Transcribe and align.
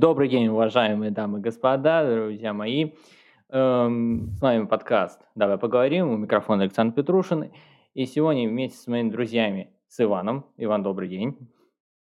Добрый 0.00 0.28
день, 0.28 0.46
уважаемые 0.46 1.10
дамы 1.10 1.40
и 1.40 1.42
господа, 1.42 2.08
друзья 2.08 2.52
мои. 2.52 2.92
Эм, 3.50 4.32
с 4.36 4.40
вами 4.40 4.64
подкаст 4.66 5.18
«Давай 5.34 5.58
поговорим». 5.58 6.10
У 6.10 6.16
микрофона 6.18 6.62
Александр 6.62 6.94
Петрушин. 6.94 7.50
И 7.94 8.06
сегодня 8.06 8.48
вместе 8.48 8.78
с 8.78 8.86
моими 8.86 9.10
друзьями, 9.10 9.70
с 9.88 10.00
Иваном. 10.00 10.46
Иван, 10.56 10.84
добрый 10.84 11.08
день. 11.08 11.36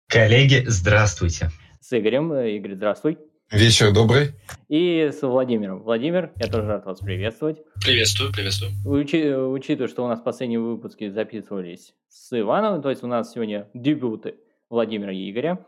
Коллеги, 0.08 0.64
здравствуйте. 0.68 1.50
С 1.82 1.92
Игорем. 1.92 2.32
Игорь, 2.32 2.76
здравствуй. 2.76 3.18
Вечер 3.50 3.92
добрый. 3.92 4.30
И 4.70 5.10
с 5.12 5.20
Владимиром. 5.20 5.82
Владимир, 5.82 6.32
я 6.36 6.46
тоже 6.46 6.68
рад 6.68 6.86
вас 6.86 6.98
приветствовать. 7.00 7.58
Приветствую, 7.84 8.32
приветствую. 8.32 8.72
Учи, 8.86 9.34
учитывая, 9.34 9.88
что 9.88 10.02
у 10.02 10.08
нас 10.08 10.18
последние 10.18 10.60
выпуски 10.60 11.10
записывались 11.10 11.92
с 12.08 12.40
Иваном, 12.40 12.80
то 12.80 12.88
есть 12.88 13.02
у 13.02 13.06
нас 13.06 13.34
сегодня 13.34 13.68
дебюты 13.74 14.36
Владимира 14.70 15.12
и 15.12 15.30
Игоря, 15.30 15.66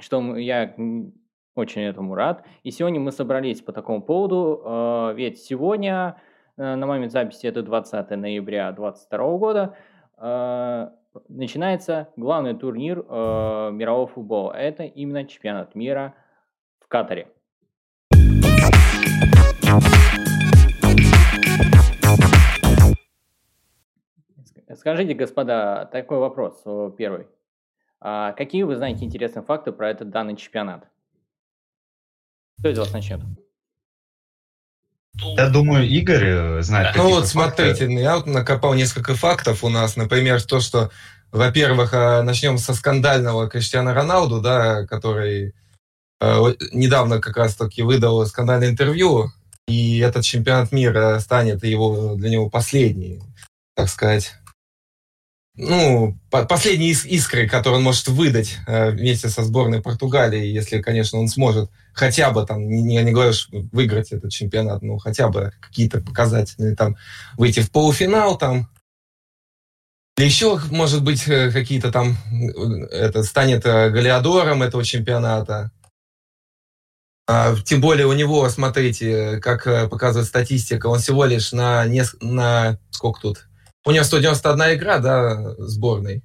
что 0.00 0.36
я 0.36 0.74
очень 1.54 1.82
этому 1.82 2.14
рад. 2.14 2.44
И 2.62 2.70
сегодня 2.70 3.00
мы 3.00 3.12
собрались 3.12 3.60
по 3.60 3.72
такому 3.72 4.02
поводу, 4.02 4.62
э, 4.64 5.12
ведь 5.16 5.38
сегодня, 5.38 6.16
э, 6.56 6.74
на 6.74 6.86
момент 6.86 7.12
записи, 7.12 7.46
это 7.46 7.62
20 7.62 8.16
ноября 8.16 8.72
2022 8.72 9.38
года, 9.38 9.76
э, 10.18 10.88
начинается 11.28 12.08
главный 12.16 12.54
турнир 12.54 13.00
э, 13.00 13.70
мирового 13.72 14.06
футбола. 14.06 14.52
Это 14.52 14.84
именно 14.84 15.24
чемпионат 15.24 15.74
мира 15.74 16.14
в 16.80 16.88
Катаре. 16.88 17.28
Скажите, 24.74 25.12
господа, 25.12 25.84
такой 25.92 26.18
вопрос 26.18 26.64
первый. 26.96 27.26
А 28.00 28.32
какие 28.32 28.62
вы 28.62 28.74
знаете 28.74 29.04
интересные 29.04 29.44
факты 29.44 29.70
про 29.70 29.90
этот 29.90 30.10
данный 30.10 30.34
чемпионат? 30.34 30.91
Кто 32.62 32.68
из 32.68 32.78
вас 32.78 32.92
начнет? 32.92 33.18
Я 35.16 35.48
думаю, 35.48 35.84
Игорь 35.88 36.24
э, 36.24 36.62
знает. 36.62 36.94
Ну 36.94 37.08
вот 37.10 37.26
смотрите, 37.26 37.86
факты. 37.86 37.92
я 37.92 38.16
вот 38.16 38.26
накопал 38.26 38.74
несколько 38.74 39.16
фактов 39.16 39.64
у 39.64 39.68
нас. 39.68 39.96
Например, 39.96 40.40
то, 40.40 40.60
что, 40.60 40.92
во-первых, 41.32 41.92
э, 41.92 42.22
начнем 42.22 42.58
со 42.58 42.72
скандального 42.74 43.48
Криштиана 43.48 43.94
Роналду, 43.94 44.40
да, 44.40 44.86
который 44.86 45.56
э, 46.20 46.54
недавно 46.72 47.20
как 47.20 47.36
раз-таки 47.36 47.82
выдал 47.82 48.24
скандальное 48.26 48.68
интервью, 48.70 49.32
и 49.66 49.98
этот 49.98 50.22
чемпионат 50.22 50.70
мира 50.70 51.18
станет 51.18 51.64
его, 51.64 52.14
для 52.14 52.30
него 52.30 52.48
последний, 52.48 53.20
так 53.74 53.88
сказать, 53.88 54.36
ну, 55.54 56.18
последней 56.30 56.92
искры, 56.92 57.46
которую 57.46 57.78
он 57.78 57.84
может 57.84 58.08
выдать 58.08 58.56
э, 58.66 58.90
вместе 58.90 59.28
со 59.28 59.44
сборной 59.44 59.82
Португалии, 59.82 60.46
если, 60.46 60.80
конечно, 60.80 61.18
он 61.18 61.28
сможет 61.28 61.70
хотя 61.92 62.30
бы 62.30 62.46
там, 62.46 62.66
не, 62.66 63.02
не 63.02 63.12
говорю, 63.12 63.32
выиграть 63.70 64.12
этот 64.12 64.32
чемпионат, 64.32 64.80
ну, 64.80 64.96
хотя 64.96 65.28
бы 65.28 65.52
какие-то 65.60 66.00
показатели, 66.00 66.74
там, 66.74 66.96
выйти 67.36 67.60
в 67.60 67.70
полуфинал, 67.70 68.38
там, 68.38 68.70
или 70.16 70.24
еще, 70.24 70.58
может 70.70 71.04
быть, 71.04 71.28
э, 71.28 71.50
какие-то 71.52 71.92
там, 71.92 72.16
э, 72.32 72.86
это 72.90 73.22
станет 73.22 73.64
галиадором 73.64 74.62
этого 74.62 74.84
чемпионата. 74.84 75.70
А, 77.26 77.54
тем 77.56 77.82
более 77.82 78.06
у 78.06 78.12
него, 78.14 78.48
смотрите, 78.48 79.38
как 79.40 79.90
показывает 79.90 80.28
статистика, 80.28 80.86
он 80.86 80.98
всего 80.98 81.26
лишь 81.26 81.52
на, 81.52 81.86
не, 81.86 82.04
на 82.20 82.78
сколько 82.90 83.20
тут, 83.20 83.48
у 83.84 83.90
него 83.90 84.04
191 84.04 84.74
игра, 84.74 84.98
да, 84.98 85.54
сборной. 85.58 86.22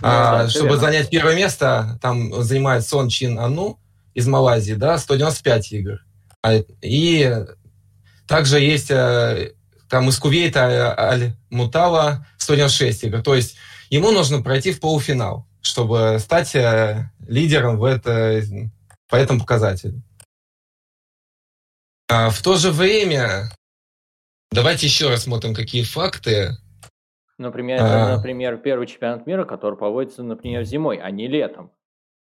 Ну, 0.00 0.08
а, 0.08 0.42
да, 0.42 0.48
чтобы 0.48 0.68
верно. 0.68 0.80
занять 0.80 1.10
первое 1.10 1.34
место, 1.34 1.98
там 2.00 2.42
занимает 2.42 2.86
Сон 2.86 3.08
Чин 3.08 3.38
Ану 3.38 3.80
из 4.14 4.26
Малайзии, 4.26 4.74
да, 4.74 4.98
195 4.98 5.72
игр. 5.72 6.04
А, 6.42 6.54
и 6.82 7.44
также 8.26 8.60
есть 8.60 8.90
э, 8.90 9.54
там 9.88 10.08
из 10.08 10.18
Кувейта 10.18 10.94
Аль 10.96 11.34
Мутава 11.50 12.26
196 12.36 13.04
игр. 13.04 13.22
То 13.22 13.34
есть 13.34 13.56
ему 13.90 14.12
нужно 14.12 14.42
пройти 14.42 14.72
в 14.72 14.80
полуфинал, 14.80 15.48
чтобы 15.62 16.18
стать 16.20 16.54
э, 16.54 17.10
лидером 17.26 17.78
в 17.78 17.84
это, 17.84 18.42
по 19.08 19.16
этому 19.16 19.40
показателю. 19.40 20.02
А 22.08 22.30
в 22.30 22.40
то 22.40 22.56
же 22.56 22.70
время 22.70 23.50
Давайте 24.50 24.86
еще 24.86 25.08
рассмотрим, 25.08 25.54
какие 25.54 25.82
факты. 25.82 26.56
Например, 27.38 27.78
а... 27.80 28.16
например, 28.16 28.58
первый 28.58 28.86
чемпионат 28.86 29.26
мира, 29.26 29.44
который 29.44 29.78
проводится, 29.78 30.22
например, 30.22 30.64
зимой, 30.64 30.98
а 30.98 31.10
не 31.10 31.28
летом. 31.28 31.70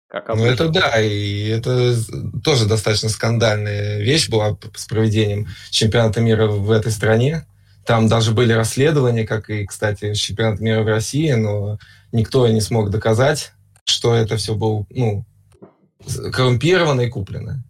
Как 0.09 0.27
ну 0.29 0.43
это 0.43 0.69
да, 0.69 0.99
и 0.99 1.49
это 1.49 1.95
тоже 2.43 2.67
достаточно 2.67 3.09
скандальная 3.09 3.99
вещь 3.99 4.27
была 4.27 4.57
с 4.75 4.87
проведением 4.87 5.47
чемпионата 5.69 6.19
мира 6.19 6.47
в 6.47 6.71
этой 6.71 6.91
стране. 6.91 7.45
Там 7.85 8.07
даже 8.07 8.31
были 8.31 8.51
расследования, 8.53 9.25
как 9.25 9.51
и, 9.51 9.67
кстати, 9.67 10.15
чемпионат 10.15 10.59
мира 10.61 10.81
в 10.81 10.87
России, 10.87 11.31
но 11.33 11.77
никто 12.11 12.47
не 12.47 12.59
смог 12.59 12.89
доказать, 12.89 13.53
что 13.83 14.15
это 14.15 14.37
все 14.37 14.55
было 14.55 14.83
ну, 14.89 15.25
коррумпировано 16.33 17.01
и 17.01 17.09
куплено. 17.09 17.63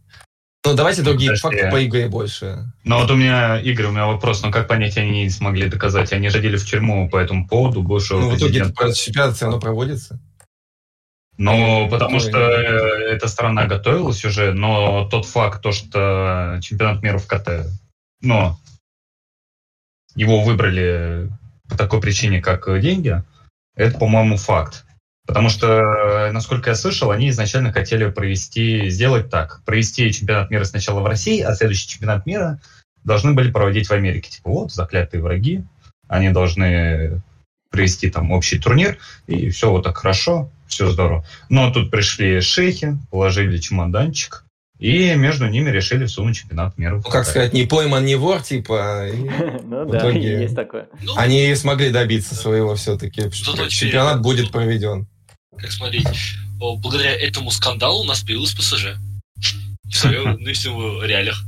Ну, 0.66 0.76
давайте 0.76 1.04
другие 1.04 1.32
Подожди. 1.32 1.42
факты 1.42 1.72
по 1.72 1.86
игре 1.86 2.10
больше. 2.10 2.72
Ну, 2.84 3.00
вот 3.00 3.10
у 3.10 3.16
меня, 3.16 3.60
Игорь, 3.62 3.86
у 3.86 3.92
меня 3.92 4.08
вопрос. 4.08 4.44
Ну, 4.44 4.52
как 4.52 4.68
понять, 4.68 4.98
они 4.98 5.24
не 5.24 5.30
смогли 5.30 5.70
доказать? 5.70 6.12
Они 6.12 6.28
же 6.30 6.40
в 6.40 6.66
тюрьму 6.66 7.10
по 7.10 7.18
этому 7.18 7.48
поводу 7.48 7.82
бывшего 7.82 8.20
Ну, 8.20 8.30
в 8.32 8.38
итоге 8.38 8.66
чемпионат 8.94 9.36
все 9.36 9.46
равно 9.46 9.60
проводится. 9.60 10.20
Ну, 11.38 11.88
потому 11.90 12.20
что 12.20 12.38
эта 12.38 13.30
страна 13.30 13.66
готовилась 13.66 14.26
уже, 14.26 14.52
но 14.52 15.08
тот 15.08 15.26
факт, 15.26 15.62
то, 15.62 15.72
что 15.72 16.60
чемпионат 16.62 17.02
мира 17.02 17.18
в 17.18 17.28
КТ, 17.28 17.66
но 18.20 18.60
его 20.16 20.42
выбрали 20.44 21.32
по 21.70 21.78
такой 21.78 22.02
причине, 22.02 22.42
как 22.42 22.68
деньги, 22.82 23.24
это, 23.76 23.98
по-моему, 23.98 24.36
факт. 24.36 24.84
Потому 25.30 25.50
что, 25.50 26.32
насколько 26.34 26.72
я 26.72 26.76
слышал, 26.76 27.12
они 27.12 27.30
изначально 27.30 27.72
хотели 27.72 28.10
провести, 28.10 28.90
сделать 28.90 29.30
так, 29.30 29.62
провести 29.64 30.12
чемпионат 30.12 30.50
мира 30.50 30.64
сначала 30.64 31.02
в 31.02 31.06
России, 31.06 31.42
а 31.42 31.54
следующий 31.54 31.88
чемпионат 31.88 32.26
мира 32.26 32.60
должны 33.04 33.36
были 33.36 33.52
проводить 33.52 33.88
в 33.88 33.92
Америке. 33.92 34.32
Типа 34.32 34.50
вот, 34.50 34.72
заклятые 34.72 35.22
враги, 35.22 35.64
они 36.08 36.32
должны 36.32 37.22
провести 37.70 38.10
там 38.10 38.32
общий 38.32 38.58
турнир, 38.58 38.98
и 39.28 39.52
все 39.52 39.70
вот 39.70 39.84
так 39.84 39.98
хорошо, 39.98 40.50
все 40.68 40.90
здорово. 40.90 41.24
Но 41.48 41.72
тут 41.72 41.92
пришли 41.92 42.42
шейхи, 42.42 42.98
положили 43.12 43.60
чемоданчик, 43.60 44.46
и 44.80 45.14
между 45.14 45.48
ними 45.48 45.70
решили 45.70 46.08
всунуть 46.08 46.38
чемпионат 46.38 46.76
мира. 46.80 46.96
Ну, 46.96 47.04
как 47.04 47.28
сказать, 47.28 47.54
не 47.54 47.68
пойман, 47.68 48.04
не 48.04 48.16
вор, 48.16 48.42
типа. 48.42 49.06
Ну 49.64 49.86
да, 49.86 50.10
есть 50.10 50.56
такое. 50.56 50.88
Ну, 51.04 51.14
они 51.16 51.54
смогли 51.54 51.92
добиться 51.92 52.34
своего 52.34 52.74
все-таки. 52.74 53.30
Чемпионат 53.30 54.24
будет 54.24 54.52
проведен 54.52 55.08
как 55.60 55.72
смотреть, 55.72 56.08
благодаря 56.58 57.16
этому 57.16 57.52
скандалу 57.52 58.02
у 58.02 58.06
нас 58.06 58.22
появилась 58.22 58.54
ПСЖ. 58.54 58.98
В 59.84 59.96
своем 59.96 60.38
реалиях. 61.04 61.44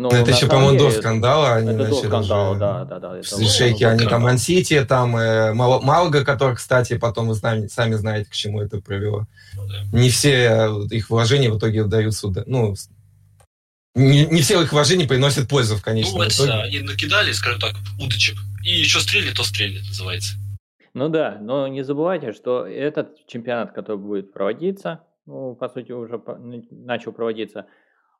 Ну, 0.00 0.08
это 0.08 0.30
еще, 0.30 0.46
по-моему, 0.46 0.78
до 0.78 0.90
скандала. 0.90 1.56
Они 1.56 1.72
это 1.72 1.78
начали 1.78 1.90
до 1.90 2.08
скандала, 2.08 2.56
да, 2.56 2.84
да, 2.86 2.98
да. 2.98 3.18
Это 3.18 3.44
шейки, 3.46 3.84
они 3.84 4.06
там 4.06 4.24
Ансити, 4.24 4.82
там 4.84 5.14
э, 5.14 5.52
Малга, 5.52 6.24
который, 6.24 6.56
кстати, 6.56 6.96
потом 6.96 7.28
вы 7.28 7.34
сами, 7.34 7.66
сами 7.66 7.96
знаете, 7.96 8.30
к 8.30 8.32
чему 8.32 8.62
это 8.62 8.80
привело. 8.80 9.26
Ну, 9.54 9.68
да. 9.68 9.82
Не 9.92 10.08
все 10.08 10.30
э, 10.30 10.86
их 10.90 11.10
вложения 11.10 11.50
в 11.50 11.58
итоге 11.58 11.84
дают 11.84 12.14
сюда. 12.14 12.44
Ну, 12.46 12.74
не, 13.94 14.24
не 14.24 14.40
все 14.40 14.62
их 14.62 14.72
вложения 14.72 15.06
приносят 15.06 15.48
пользу 15.48 15.76
в 15.76 15.82
конечном 15.82 16.18
ну, 16.22 16.28
итоге. 16.28 16.52
они 16.52 16.78
накидали, 16.78 17.32
скажем 17.32 17.60
так, 17.60 17.74
удочек. 17.98 18.38
И 18.64 18.80
еще 18.80 19.00
стрельнет, 19.00 19.34
то 19.34 19.44
стрельнет, 19.44 19.86
называется. 19.86 20.32
Ну 20.94 21.08
да, 21.08 21.38
но 21.40 21.68
не 21.68 21.82
забывайте, 21.82 22.32
что 22.32 22.66
этот 22.66 23.26
чемпионат, 23.26 23.72
который 23.72 23.98
будет 23.98 24.32
проводиться, 24.32 25.04
ну, 25.26 25.54
по 25.54 25.68
сути, 25.68 25.92
уже 25.92 26.20
начал 26.70 27.12
проводиться, 27.12 27.66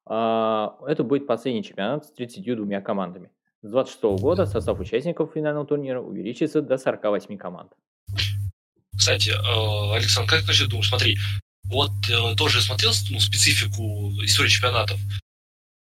а, 0.07 0.77
это 0.87 1.03
будет 1.03 1.27
последний 1.27 1.65
чемпионат 1.65 2.05
с 2.05 2.13
32 2.13 2.81
командами. 2.81 3.31
С 3.63 3.71
26 3.71 4.23
года 4.23 4.47
состав 4.47 4.81
участников 4.81 5.33
финального 5.35 5.67
турнира 5.67 6.01
увеличится 6.01 6.63
до 6.63 6.79
48 6.79 7.37
команд. 7.37 7.73
Кстати, 8.97 9.31
э, 9.31 9.97
Александр, 9.97 10.31
как 10.31 10.47
насчет 10.47 10.69
думаешь, 10.69 10.89
смотри, 10.89 11.17
вот 11.65 11.91
э, 12.11 12.37
тоже 12.37 12.61
смотрел 12.61 12.91
ну, 13.11 13.21
специфику 13.21 14.11
истории 14.25 14.49
чемпионатов. 14.49 14.99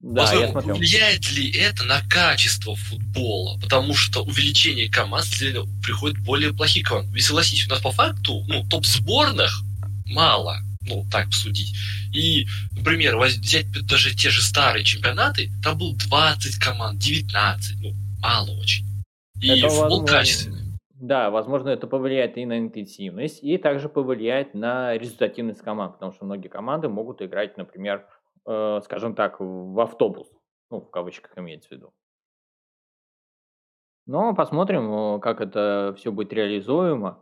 Да, 0.03 0.23
Возможно, 0.23 0.45
я 0.45 0.51
смотрел. 0.51 0.75
Влияет 0.77 1.31
ли 1.31 1.53
это 1.53 1.85
на 1.85 2.01
качество 2.09 2.75
футбола? 2.75 3.59
Потому 3.61 3.95
что 3.95 4.25
увеличение 4.25 4.91
команд, 4.91 5.25
следовательно, 5.25 5.81
приходит 5.81 6.19
более 6.25 6.53
плохие 6.53 6.85
команды. 6.85 7.15
Ведь 7.15 7.25
согласитесь, 7.25 7.69
у 7.69 7.71
нас 7.71 7.81
по 7.81 7.93
факту 7.93 8.45
ну, 8.49 8.65
топ-сборных 8.69 9.63
мало, 10.07 10.59
ну, 10.89 11.07
так 11.11 11.33
судить. 11.33 11.73
И, 12.13 12.47
например, 12.73 13.17
взять 13.17 13.67
даже 13.87 14.15
те 14.15 14.31
же 14.31 14.43
старые 14.43 14.85
чемпионаты, 14.85 15.51
там 15.63 15.79
было 15.79 15.95
20 15.95 16.57
команд, 16.57 16.99
19, 16.99 17.77
ну, 17.81 17.93
мало 18.21 18.51
очень. 18.59 18.85
И 19.41 19.49
это 19.49 19.69
футбол 19.69 20.01
возможно, 20.01 20.07
качественный. 20.07 20.63
Да, 20.95 21.31
возможно, 21.31 21.69
это 21.69 21.87
повлияет 21.87 22.37
и 22.39 22.45
на 22.45 22.59
интенсивность, 22.59 23.43
и 23.43 23.57
также 23.57 23.89
повлияет 23.89 24.53
на 24.55 24.97
результативность 24.97 25.61
команд, 25.61 25.95
потому 25.95 26.13
что 26.13 26.25
многие 26.25 26.49
команды 26.49 26.89
могут 26.89 27.23
играть, 27.23 27.57
например, 27.57 28.05
э, 28.47 28.81
скажем 28.85 29.15
так, 29.15 29.37
в 29.39 29.81
автобус. 29.81 30.29
Ну, 30.71 30.81
в 30.81 30.91
кавычках 30.91 31.37
имеется 31.37 31.69
в 31.69 31.73
виду. 31.73 31.93
Но 34.07 34.35
посмотрим, 34.35 35.17
э, 35.17 35.21
как 35.21 35.41
это 35.41 35.95
все 35.97 36.11
будет 36.11 36.33
реализуемо. 36.33 37.19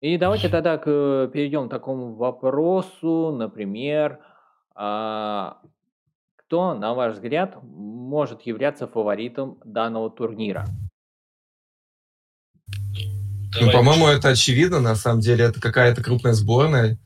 И 0.00 0.16
давайте 0.16 0.48
тогда 0.48 0.78
к, 0.78 0.84
перейдем 1.32 1.68
к 1.68 1.70
такому 1.70 2.14
вопросу, 2.14 3.32
например, 3.36 4.20
а, 4.74 5.60
кто, 6.36 6.74
на 6.74 6.94
ваш 6.94 7.14
взгляд, 7.14 7.58
может 7.62 8.42
являться 8.42 8.86
фаворитом 8.86 9.58
данного 9.64 10.08
турнира? 10.08 10.64
Ну, 13.60 13.70
по-моему, 13.70 14.08
это 14.08 14.30
очевидно. 14.30 14.80
На 14.80 14.94
самом 14.96 15.20
деле, 15.20 15.44
это 15.44 15.60
какая-то 15.60 16.02
крупная 16.02 16.34
сборная. 16.34 16.98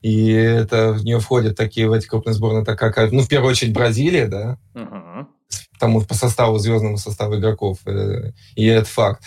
И 0.00 0.30
это 0.30 0.92
в 0.92 1.04
нее 1.04 1.18
входят 1.18 1.56
такие 1.56 1.88
в 1.88 1.92
эти 1.92 2.06
крупные 2.06 2.34
сборные, 2.34 2.64
так 2.64 2.78
как, 2.78 3.10
ну, 3.10 3.22
в 3.22 3.28
первую 3.28 3.50
очередь, 3.50 3.72
Бразилия, 3.72 4.26
да, 4.26 4.56
угу. 4.74 5.28
потому 5.72 6.02
по 6.02 6.14
составу, 6.14 6.58
звездному 6.58 6.98
составу 6.98 7.36
игроков, 7.36 7.78
э, 7.84 8.30
и 8.54 8.66
это 8.66 8.88
факт. 8.88 9.24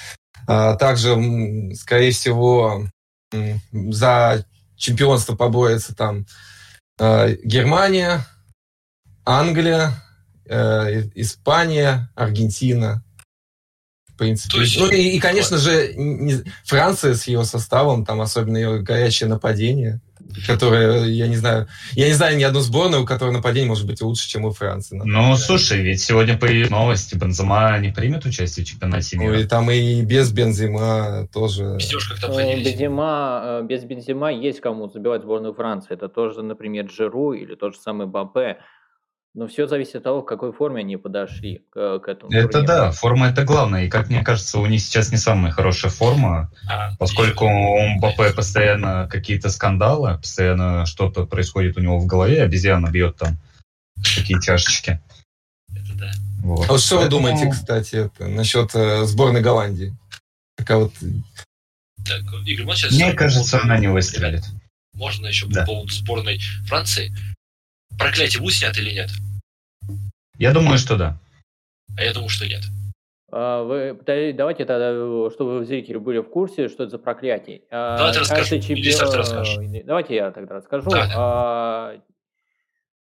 А 0.48 0.76
также, 0.76 1.74
скорее 1.76 2.12
всего, 2.12 2.88
за 3.72 4.46
чемпионство 4.78 5.36
побоится 5.36 5.94
там 5.94 6.26
э, 7.00 7.36
Германия, 7.44 8.26
Англия, 9.26 9.94
э, 10.46 11.04
Испания, 11.16 12.10
Аргентина. 12.16 13.04
Принципе. 14.22 14.60
есть, 14.60 14.80
ну 14.80 14.88
и, 14.88 15.16
и, 15.16 15.20
конечно 15.20 15.58
же, 15.58 15.94
не, 15.96 16.44
Франция 16.64 17.16
с 17.16 17.26
ее 17.26 17.44
составом, 17.44 18.06
там 18.06 18.22
особенно 18.22 18.58
ее 18.58 18.80
горячее 18.80 19.28
нападение 19.28 20.00
которая, 20.48 21.06
я 21.06 21.28
не 21.28 21.36
знаю, 21.36 21.68
я 21.94 22.08
не 22.08 22.14
знаю 22.14 22.38
ни 22.38 22.44
одну 22.44 22.62
сборную, 22.62 23.04
у 23.04 23.06
которой 23.06 23.32
нападение 23.32 23.68
может 23.68 23.86
быть 23.86 24.02
лучше, 24.02 24.30
чем 24.30 24.46
у 24.46 24.52
Франции. 24.52 25.02
Ну, 25.04 25.36
слушай, 25.36 25.82
ведь 25.82 26.02
сегодня 26.02 26.38
появились 26.38 26.70
новости, 26.70 27.16
Бензема 27.16 27.78
не 27.80 27.92
примет 27.92 28.26
участие 28.26 28.66
в 28.66 28.70
чемпионате 28.70 29.18
мира. 29.18 29.34
Ну, 29.34 29.40
и 29.40 29.44
там 29.46 29.70
и 29.70 30.02
без 30.04 30.32
Бензема 30.32 31.28
тоже. 31.34 31.78
Бензема, 32.64 33.42
э, 33.44 33.66
без 33.66 33.84
Бензема 33.84 34.32
есть 34.32 34.62
кому 34.62 34.88
забивать 34.88 35.24
сборную 35.24 35.54
Франции. 35.54 35.94
Это 35.94 36.08
тоже, 36.08 36.44
например, 36.44 36.86
Джеру 36.86 37.34
или 37.34 37.56
тот 37.56 37.74
же 37.74 37.82
самый 37.82 38.08
Бапе. 38.08 38.60
Но 39.34 39.48
все 39.48 39.66
зависит 39.66 39.96
от 39.96 40.04
того, 40.04 40.22
в 40.22 40.26
какой 40.26 40.52
форме 40.52 40.82
они 40.82 40.98
подошли 40.98 41.64
к, 41.70 42.00
к 42.00 42.08
этому. 42.10 42.32
Это 42.34 42.50
турниру. 42.50 42.68
да, 42.68 42.92
форма 42.92 43.30
это 43.30 43.46
главное. 43.46 43.86
И 43.86 43.90
как 43.90 44.10
мне 44.10 44.24
кажется, 44.24 44.60
у 44.60 44.66
них 44.66 44.82
сейчас 44.82 45.12
не 45.12 45.18
самая 45.18 45.54
хорошая 45.54 45.90
форма, 45.90 46.52
а, 46.70 46.96
поскольку 46.98 47.46
у 47.46 47.80
Мбаппе 47.96 48.34
постоянно 48.34 49.08
какие-то 49.10 49.50
скандалы, 49.50 50.18
постоянно 50.18 50.86
что-то 50.86 51.26
происходит 51.26 51.78
у 51.78 51.82
него 51.82 51.98
в 52.00 52.06
голове, 52.06 52.44
обезьяна 52.44 52.92
бьет 52.92 53.16
там 53.16 53.38
такие 53.96 54.38
тяжечки. 54.40 55.02
Это 55.74 55.94
да. 55.94 56.12
Вот. 56.44 56.66
А 56.68 56.74
вот 56.74 56.82
что 56.82 56.98
Поэтому... 56.98 57.22
вы 57.22 57.30
думаете, 57.30 57.52
кстати, 57.52 57.96
это, 57.96 58.28
насчет 58.28 58.76
э, 58.76 59.06
сборной 59.06 59.42
Голландии? 59.42 59.96
Такая 60.58 60.80
вот... 60.80 60.94
Так, 62.06 62.22
Игорь, 62.46 62.76
сейчас 62.76 62.92
Мне 62.92 63.14
кажется, 63.14 63.62
она 63.62 63.78
не 63.78 63.88
выстрелит. 63.88 64.44
Можно 64.94 65.28
еще 65.28 65.48
да. 65.48 65.62
по 65.62 65.68
поводу 65.68 65.94
сборной 65.94 66.42
Франции 66.66 67.16
проклятие 68.02 68.42
будет 68.42 68.56
снято 68.56 68.80
или 68.80 68.92
нет? 68.92 69.10
Я 70.38 70.54
думаю, 70.54 70.78
что 70.78 70.98
да. 70.98 71.20
А 71.98 72.04
я 72.04 72.14
думаю, 72.14 72.30
что 72.30 72.48
нет. 72.48 72.62
А, 73.32 73.64
вы, 73.64 73.98
давайте 74.34 74.66
тогда, 74.66 75.30
чтобы 75.30 75.60
вы, 75.60 75.66
зрители, 75.66 75.98
были 75.98 76.20
в 76.20 76.30
курсе, 76.30 76.68
что 76.68 76.84
это 76.84 76.92
за 76.92 77.00
проклятие. 77.00 77.62
А, 77.70 77.98
давайте 77.98 78.20
расскажу. 78.20 78.60
Чемпион... 78.60 79.86
Давайте 79.86 80.16
я 80.16 80.32
тогда 80.32 80.56
расскажу. 80.56 80.90
Да. 80.90 81.10
А, 81.16 81.94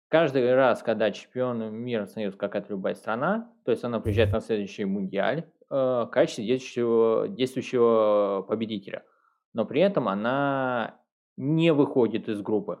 каждый 0.09 0.53
раз, 0.53 0.81
когда 0.83 1.11
чемпион 1.11 1.73
мира 1.73 2.05
становится 2.05 2.37
какая-то 2.37 2.69
любая 2.69 2.95
страна, 2.95 3.51
то 3.63 3.71
есть 3.71 3.83
она 3.83 3.99
приезжает 3.99 4.31
на 4.31 4.41
следующий 4.41 4.85
мундиаль 4.85 5.45
в 5.69 6.09
качестве 6.11 6.45
действующего, 6.45 7.27
действующего 7.27 8.43
победителя. 8.47 9.03
Но 9.53 9.65
при 9.65 9.81
этом 9.81 10.09
она 10.09 10.95
не 11.37 11.71
выходит 11.71 12.27
из 12.27 12.41
группы. 12.41 12.79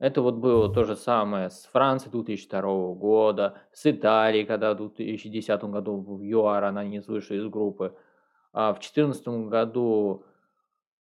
Это 0.00 0.22
вот 0.22 0.36
было 0.36 0.72
то 0.72 0.84
же 0.84 0.96
самое 0.96 1.50
с 1.50 1.66
Францией 1.66 2.10
2002 2.12 2.62
года, 2.94 3.58
с 3.70 3.84
Италией, 3.84 4.46
когда 4.46 4.72
в 4.72 4.78
2010 4.78 5.64
году 5.64 5.98
в 5.98 6.22
ЮАР 6.22 6.64
она 6.64 6.84
не 6.84 7.00
вышла 7.00 7.34
из 7.34 7.46
группы. 7.46 7.94
А 8.54 8.72
в 8.72 8.80
2014 8.80 9.28
году 9.50 10.24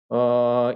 э, 0.09 0.15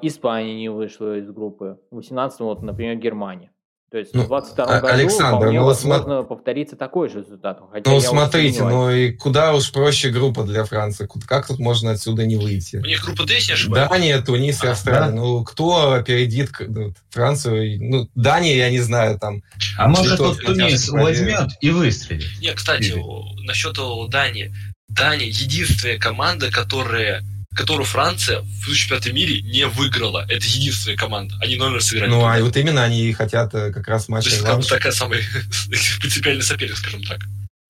Испания 0.02 0.56
не 0.56 0.70
вышла 0.70 1.18
из 1.18 1.30
группы. 1.30 1.80
В 1.92 1.96
2018, 1.96 2.40
вот, 2.40 2.62
например, 2.62 2.96
Германия. 2.96 3.52
То 3.90 4.00
есть 4.00 4.14
ну, 4.14 4.24
в 4.24 4.28
22 4.28 4.66
а, 4.66 4.82
году 4.82 4.94
Александр, 4.94 5.38
вполне 5.38 5.60
ну, 5.62 5.66
возможно 5.66 6.04
см... 6.04 6.28
повторится 6.28 6.76
такой 6.76 7.08
же 7.08 7.20
результат. 7.20 7.62
Хотя 7.72 7.90
ну, 7.90 8.02
смотрите, 8.02 8.64
ну 8.64 8.92
и 8.92 9.14
куда 9.14 9.54
уж 9.54 9.72
проще 9.72 10.10
группа 10.10 10.44
для 10.44 10.66
Франции? 10.66 11.08
Как 11.26 11.48
тут 11.48 11.60
можно 11.60 11.92
отсюда 11.92 12.26
не 12.26 12.36
выйти? 12.36 12.78
У 12.78 12.86
них 12.86 13.02
группа 13.06 13.26
D, 13.26 13.36
если 13.36 13.54
ошибаюсь. 13.54 13.90
Дания, 13.90 14.22
Тунис 14.22 14.62
и 14.62 14.68
а, 14.68 14.72
Австралия. 14.72 15.12
Да? 15.12 15.16
Ну, 15.16 15.44
кто 15.46 15.94
опередит 15.94 16.52
ну, 16.60 16.94
Францию? 17.12 17.78
Ну, 17.80 18.10
Дания, 18.14 18.58
я 18.58 18.70
не 18.70 18.80
знаю, 18.80 19.18
там... 19.20 19.42
А 19.78 19.88
может, 19.88 20.18
тот 20.18 20.38
Тунис 20.44 20.90
возьмет 20.90 21.52
и 21.62 21.70
выстрелит? 21.70 22.28
Не, 22.42 22.54
кстати, 22.54 22.92
Или... 22.92 23.46
насчет 23.46 23.78
Дании. 24.10 24.54
Дания 24.90 25.28
единственная 25.28 25.98
команда, 25.98 26.52
которая 26.52 27.24
которую 27.58 27.86
Франция 27.86 28.42
в 28.42 28.66
2005 28.66 29.14
мире 29.14 29.42
не 29.42 29.68
выиграла. 29.68 30.26
Это 30.30 30.46
единственная 30.46 30.96
команда. 30.96 31.36
Они 31.42 31.56
номер 31.56 31.82
сыграли. 31.82 32.10
Ну, 32.10 32.26
а 32.26 32.40
вот 32.40 32.56
именно 32.56 32.84
они 32.84 33.12
хотят 33.14 33.54
э, 33.56 33.74
как 33.74 33.88
раз 33.88 34.08
матч. 34.08 34.26
То 34.26 34.30
есть, 34.30 34.44
как 34.44 34.60
бы 34.60 34.66
такая 34.66 34.94
самая 34.94 35.22
принципиальный 36.00 36.44
соперник, 36.44 36.78
скажем 36.78 37.04
так. 37.04 37.20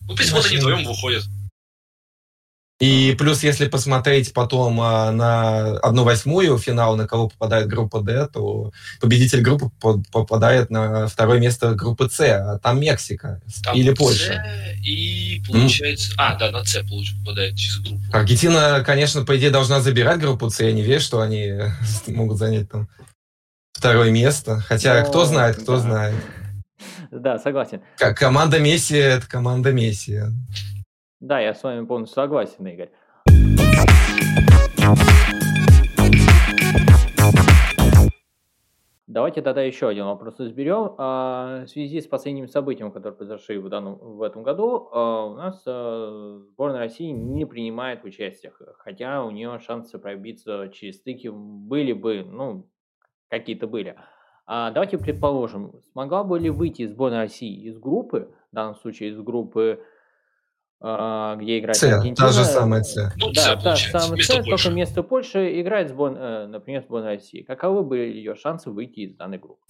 Ну, 0.01 0.16
пусть 0.16 0.31
вот 0.31 0.45
они 0.45 0.57
вдвоем 0.57 0.84
выходят. 0.84 1.24
И 2.79 3.15
плюс, 3.18 3.41
если 3.41 3.68
посмотреть 3.68 4.33
потом 4.33 4.79
а, 4.81 5.12
на 5.12 5.77
одну 5.79 6.03
восьмую 6.03 6.59
финал, 6.59 6.95
на 6.95 7.07
кого 7.07 7.27
попадает 7.27 7.68
группа 7.68 8.01
D, 8.01 8.27
то 8.27 8.71
победитель 9.01 9.41
группы 9.41 9.71
попадает 10.12 10.69
на 10.69 11.07
второе 11.07 11.40
место 11.40 11.73
группы 11.73 12.07
С, 12.07 12.19
а 12.19 12.59
там 12.59 12.80
Мексика 12.80 13.42
там 13.63 13.75
или 13.75 13.95
Польша. 13.95 14.45
И 14.85 15.42
получается... 15.47 16.11
Mm. 16.11 16.16
А, 16.18 16.35
да, 16.35 16.52
на 16.52 16.63
С 16.63 16.83
попадает 17.23 17.56
через 17.56 17.80
группу. 17.80 18.04
Аргентина, 18.13 18.83
конечно, 18.85 19.25
по 19.25 19.35
идее, 19.37 19.49
должна 19.49 19.81
забирать 19.81 20.19
группу 20.19 20.52
С. 20.52 20.59
Я 20.59 20.71
не 20.71 20.83
верю, 20.83 21.02
что 21.02 21.21
они 21.21 21.54
могут 22.07 22.37
занять 22.37 22.69
там 22.69 22.87
второе 23.71 24.11
место. 24.11 24.59
Хотя, 24.59 25.02
Но... 25.02 25.09
кто 25.09 25.25
знает, 25.25 25.56
кто 25.56 25.78
да. 25.78 25.81
знает. 25.81 26.16
Да, 27.09 27.40
согласен. 27.40 27.81
Как 27.97 28.18
команда 28.19 28.59
Месси— 28.59 28.95
это 28.97 29.25
команда 29.25 29.71
Месси. 29.71 30.19
Да, 31.19 31.40
я 31.40 31.56
с 31.56 31.64
вами 31.64 31.86
полностью 31.86 32.16
согласен, 32.16 32.68
Игорь. 32.68 32.92
Давайте 39.07 39.42
тогда 39.42 39.64
еще 39.64 39.88
один 39.88 40.06
вопрос 40.06 40.40
разберем. 40.40 40.94
А, 41.00 41.64
в 41.66 41.69
связи 41.69 42.02
с 42.02 42.06
последними 42.06 42.45
событиями, 42.45 42.92
которые 42.92 43.18
произошли 43.18 43.57
в, 43.57 43.68
данном, 43.68 43.95
в 43.95 44.21
этом 44.21 44.44
году, 44.44 44.90
а, 44.92 45.26
у 45.26 45.33
нас 45.33 45.64
а, 45.66 46.40
сборная 46.52 46.80
России 46.80 47.09
не 47.09 47.45
принимает 47.45 48.04
участие, 48.04 48.54
хотя 48.78 49.24
у 49.24 49.31
нее 49.31 49.57
шансы 49.59 49.97
пробиться 49.97 50.69
через 50.71 50.97
стыки 50.97 51.30
были 51.30 51.94
бы, 51.94 52.24
ну, 52.24 52.69
какие-то 53.30 53.66
были. 53.66 53.95
Давайте 54.45 54.97
предположим, 54.97 55.81
смогла 55.92 56.24
бы 56.24 56.40
ли 56.40 56.50
выйти 56.50 56.86
сборная 56.86 57.21
России 57.24 57.66
из 57.66 57.80
группы, 57.80 58.31
в 58.52 58.56
данном 58.56 58.76
случае 58.76 59.09
из 59.09 59.19
группы 59.19 59.83
где 60.80 61.60
играет 61.60 61.76
С, 61.76 61.84
Аргентина. 61.84 62.16
Та 62.16 62.31
же 62.31 62.46
самая 62.46 62.84
С. 62.84 63.14
Ну, 63.18 63.31
да, 63.31 63.56
та 63.56 63.76
же 63.76 63.90
самая 63.90 64.22
С, 64.22 64.28
только 64.28 64.69
вместо 64.69 65.02
Польши 65.02 65.60
играет, 65.62 65.90
сбор, 65.90 66.14
э, 66.16 66.48
например, 66.48 66.84
сборная 66.84 67.16
России. 67.16 67.42
Каковы 67.42 67.84
были 67.84 68.14
ее 68.14 68.36
шансы 68.36 68.69
выйти 68.69 69.00
из 69.00 69.16
данной 69.16 69.40
группы? 69.40 69.62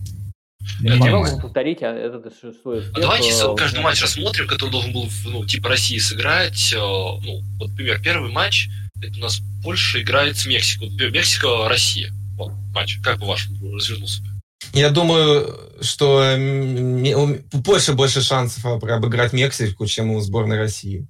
Я 0.82 0.96
могу 0.96 1.42
повторить 1.42 1.82
а, 1.82 1.94
этот 1.94 2.34
шестой 2.34 2.80
успех. 2.80 2.98
А 2.98 3.02
давайте 3.02 3.30
э, 3.30 3.56
каждый 3.56 3.82
матч 3.82 4.02
рассмотрим, 4.02 4.48
который 4.48 4.72
должен 4.72 4.94
был, 4.94 5.08
ну, 5.26 5.46
типа 5.46 5.70
России 5.70 5.98
сыграть. 5.98 6.74
Э, 6.74 6.78
ну, 6.78 7.42
вот, 7.60 7.70
например, 7.70 8.02
первый 8.04 8.32
матч, 8.32 8.68
это 9.02 9.18
у 9.18 9.22
нас 9.22 9.40
Польша 9.64 10.02
играет 10.02 10.38
с 10.38 10.46
Мексикой. 10.46 10.90
Мексика-Россия. 10.90 12.12
Вот, 12.38 12.52
матч. 12.74 13.00
Как 13.02 13.18
бы 13.20 13.28
ваш 13.28 13.48
развернулся? 13.74 14.22
Я 14.74 14.90
думаю, 14.90 15.56
что 15.82 16.36
у 17.54 17.62
Польши 17.62 17.94
больше 17.94 18.22
шансов 18.22 18.66
обыграть 18.66 19.34
Мексику, 19.34 19.86
чем 19.86 20.12
у 20.12 20.20
сборной 20.20 20.58
России. 20.58 21.08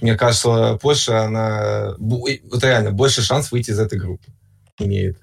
Мне 0.00 0.14
кажется, 0.14 0.78
Польша, 0.80 1.24
она 1.24 1.94
вот 1.98 2.62
реально 2.62 2.92
больше 2.92 3.22
шанс 3.22 3.50
выйти 3.50 3.70
из 3.70 3.78
этой 3.78 3.98
группы 3.98 4.26
имеет. 4.78 5.18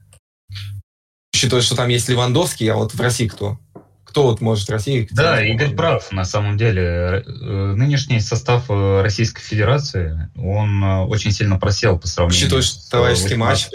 Учитывая, 1.34 1.62
что 1.62 1.76
там 1.76 1.90
есть 1.90 2.10
Левандовский, 2.10 2.72
а 2.72 2.76
вот 2.76 2.94
в 2.94 3.02
России 3.02 3.28
кто? 3.28 3.60
Кто 4.06 4.24
вот 4.24 4.42
может 4.42 4.68
в 4.68 4.72
России? 4.72 5.08
Да, 5.12 5.44
Игорь 5.44 5.76
прав, 5.76 6.12
на 6.12 6.24
самом 6.24 6.58
деле. 6.58 7.24
Э, 7.26 7.74
нынешний 7.76 8.20
состав 8.20 8.70
э, 8.70 9.02
Российской 9.02 9.42
Федерации, 9.42 10.30
он 10.36 10.84
э, 10.84 11.04
очень 11.06 11.32
сильно 11.32 11.58
просел 11.60 11.98
по 11.98 12.08
сравнению 12.08 12.46
Учитывая, 12.46 12.62
что 12.62 12.90
товарищеский 12.92 13.36
матч. 13.36 13.68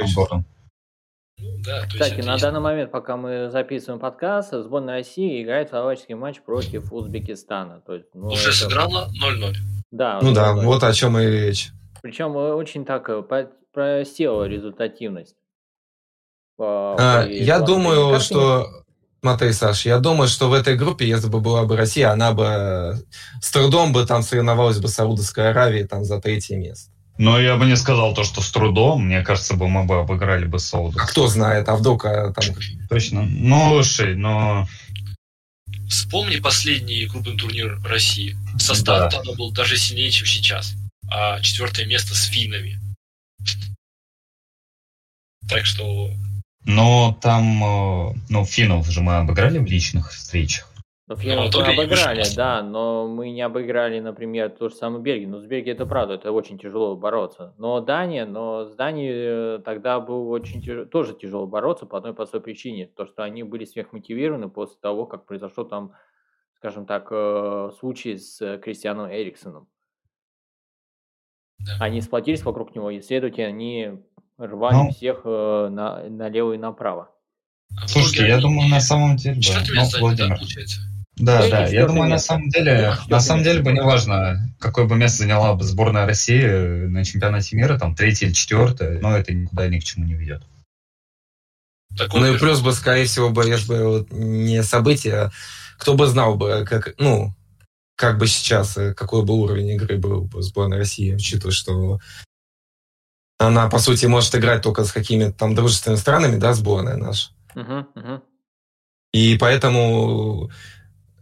Да, 1.69 1.83
то 1.83 1.89
Кстати, 1.89 2.15
есть 2.15 2.27
на 2.27 2.33
это 2.37 2.43
данный 2.47 2.61
момент, 2.61 2.91
пока 2.91 3.17
мы 3.19 3.51
записываем 3.51 4.01
подкаст, 4.01 4.53
сборная 4.53 4.95
России 4.97 5.43
играет 5.43 5.71
товарищеский 5.71 6.15
матч 6.15 6.41
против 6.41 6.91
Узбекистана. 6.93 7.81
То 7.83 7.95
есть, 7.95 8.07
ну, 8.15 8.29
уже 8.29 8.49
это- 8.49 8.53
сыграла 8.57 9.09
0-0. 9.23 9.55
Да, 9.91 10.19
Ну 10.23 10.33
да, 10.33 10.55
вот. 10.55 10.83
о 10.83 10.93
чем 10.95 11.19
и 11.19 11.27
речь. 11.27 11.69
Причем 12.03 12.37
э, 12.39 12.53
очень 12.55 12.85
так 12.87 13.09
э, 13.11 13.23
просела 13.73 14.45
результативность. 14.45 15.37
по- 16.57 16.97
А, 16.99 17.23
по 17.25 17.29
Я 17.29 17.61
думаю, 17.61 18.13
Как 18.15 18.23
что... 18.23 18.67
Смотри, 19.21 19.53
Саш, 19.53 19.85
я 19.85 19.99
думаю, 19.99 20.29
что 20.29 20.49
в 20.49 20.53
этой 20.53 20.77
группе, 20.77 21.05
если 21.05 21.29
бы 21.29 21.41
была 21.41 21.65
бы 21.65 21.77
Россия, 21.77 22.13
она 22.13 22.33
бы 22.33 22.95
с 23.43 23.51
трудом 23.51 23.93
бы 23.93 24.07
там 24.07 24.23
соревновалась 24.23 24.79
бы 24.79 24.87
с 24.89 24.95
Саудовской 24.95 25.51
Аравией 25.51 25.87
там 25.89 26.05
за 26.05 26.21
третье 26.21 26.57
место. 26.57 26.93
Но 27.19 27.41
я 27.41 27.57
бы 27.57 27.67
не 27.67 27.77
сказал 27.77 28.15
то, 28.15 28.23
что 28.23 28.41
с 28.41 28.51
трудом. 28.53 29.07
Мне 29.07 29.23
кажется, 29.23 29.55
бы 29.55 29.69
мы 29.69 29.85
бы 29.85 29.99
обыграли 29.99 30.47
бы 30.47 30.61
Саудов. 30.61 31.03
А 31.03 31.07
кто 31.07 31.27
знает, 31.27 31.69
а 31.69 31.75
вдруг 31.75 32.05
а, 32.05 32.33
там... 32.33 32.45
Точно. 32.89 33.23
Ну, 33.23 33.71
слушай, 33.71 34.15
но... 34.15 34.69
Вспомни 35.89 36.37
последний 36.37 37.07
крупный 37.07 37.37
турнир 37.37 37.81
России. 37.85 38.37
Состав 38.59 39.13
тогда 39.13 39.33
был 39.33 39.51
даже 39.51 39.77
сильнее, 39.77 40.11
чем 40.11 40.27
сейчас. 40.27 40.75
А 41.11 41.41
четвертое 41.41 41.87
место 41.87 42.15
с 42.15 42.25
финнами. 42.25 42.79
Так 45.49 45.65
что 45.65 46.11
Но 46.65 47.19
там, 47.23 47.65
э, 47.65 48.15
ну, 48.29 48.45
финнов 48.45 48.87
же 48.89 49.01
мы 49.01 49.17
обыграли 49.17 49.59
в 49.59 49.67
личных 49.67 50.13
встречах. 50.13 50.68
Ну, 51.09 51.17
финнов 51.17 51.51
Ну, 51.55 51.61
мы 51.61 51.73
обыграли, 51.73 52.23
да, 52.37 52.63
но 52.63 53.09
мы 53.09 53.31
не 53.31 53.41
обыграли, 53.41 53.99
например, 53.99 54.51
ту 54.51 54.69
же 54.69 54.75
самую 54.75 55.01
Бельгию. 55.01 55.31
Ну, 55.31 55.41
с 55.41 55.47
Бельгией 55.47 55.75
это 55.75 55.87
правда, 55.87 56.15
это 56.15 56.33
очень 56.33 56.59
тяжело 56.59 56.97
бороться. 56.97 57.55
Но 57.57 57.81
Дания, 57.81 58.27
но 58.27 58.67
с 58.67 58.75
Данией 58.75 59.57
э, 59.57 59.59
тогда 59.65 60.01
был 60.01 60.29
очень 60.31 60.61
тяж- 60.61 60.85
тоже 60.87 61.15
тяжело 61.15 61.47
бороться 61.47 61.87
по 61.87 61.97
одной 61.97 62.13
простой 62.13 62.43
причине. 62.43 62.89
То, 62.95 63.07
что 63.07 63.23
они 63.25 63.43
были 63.43 63.65
сверхмотивированы 63.65 64.51
после 64.51 64.77
того, 64.83 65.07
как 65.07 65.25
произошел 65.25 65.65
там, 65.65 65.93
скажем 66.57 66.85
так, 66.85 67.09
э, 67.11 67.71
случай 67.79 68.19
с 68.19 68.39
э, 68.43 68.59
Кристианом 68.59 69.11
Эриксоном. 69.11 69.67
Да. 71.61 71.73
Они 71.81 72.03
сплотились 72.03 72.43
вокруг 72.45 72.75
него, 72.75 72.91
и, 72.91 73.01
следовательно, 73.01 73.49
они 73.49 73.93
рвали 74.37 74.75
Ну. 74.77 74.91
всех 74.91 75.23
э, 75.25 75.69
на, 75.71 76.03
налево 76.11 76.53
и 76.53 76.59
направо. 76.59 77.11
а 77.83 77.89
Слушайте, 77.89 78.29
я 78.29 78.39
думаю, 78.41 78.69
на 78.69 78.81
самом 78.91 79.17
деле... 79.17 79.37
Да, 79.37 79.41
Четвертое 79.41 79.81
ну, 79.85 79.91
да, 79.91 79.99
Владимир. 80.01 80.37
получается? 80.37 80.81
Да, 81.19 81.39
Третье, 81.41 81.51
да, 81.57 81.67
я 81.67 81.87
думаю, 81.87 82.09
на 82.09 82.13
место. 82.15 82.29
самом 82.29 82.49
деле, 82.49 82.95
Да, 83.09 83.17
на 83.17 83.21
самом 83.21 83.41
место. 83.41 83.53
деле 83.53 83.65
бы 83.65 83.73
не 83.73 83.83
важно, 83.83 84.55
какое 84.61 84.85
бы 84.87 84.97
место 84.97 85.19
заняла 85.19 85.55
бы 85.55 85.65
сборная 85.65 86.07
России 86.07 86.47
на 86.87 87.05
чемпионате 87.05 87.57
мира, 87.57 87.79
там, 87.79 87.95
третье 87.95 88.27
или 88.27 88.33
четвертое, 88.33 89.01
но 89.01 89.17
это 89.17 89.33
никуда 89.35 89.69
ни 89.69 89.79
к 89.81 89.85
чему 89.85 90.05
не 90.05 90.15
ведет. 90.15 90.43
Такой 91.97 92.21
Ну 92.21 92.35
и 92.35 92.39
плюс 92.39 92.61
бы, 92.61 92.73
скорее 92.73 93.07
всего, 93.07 93.31
бы, 93.31 93.45
если 93.47 93.69
бы 93.69 93.85
вот 93.89 94.13
не 94.13 94.63
события, 94.63 95.33
кто 95.79 95.95
бы 95.95 96.07
знал 96.07 96.37
бы, 96.37 96.65
как, 96.69 96.95
ну, 96.99 97.35
как 97.97 98.19
бы 98.19 98.27
сейчас, 98.29 98.77
э, 98.77 98.95
какой 98.95 99.25
бы 99.25 99.35
уровень 99.35 99.71
игры 99.71 99.97
был 99.99 100.23
бы 100.23 100.43
сборной 100.43 100.79
России, 100.79 101.15
учитывая, 101.15 101.53
что 101.53 101.99
она, 103.39 103.69
по 103.69 103.79
сути, 103.79 104.07
может 104.07 104.35
играть 104.35 104.63
только 104.63 104.85
с 104.85 104.93
какими-то 104.93 105.33
там 105.33 105.55
дружественными 105.55 105.99
странами, 105.99 106.37
да, 106.37 106.53
сборная 106.53 106.97
наша. 106.97 107.31
Мгм, 107.55 107.89
мгм. 107.95 108.23
И 109.13 109.37
поэтому 109.39 110.51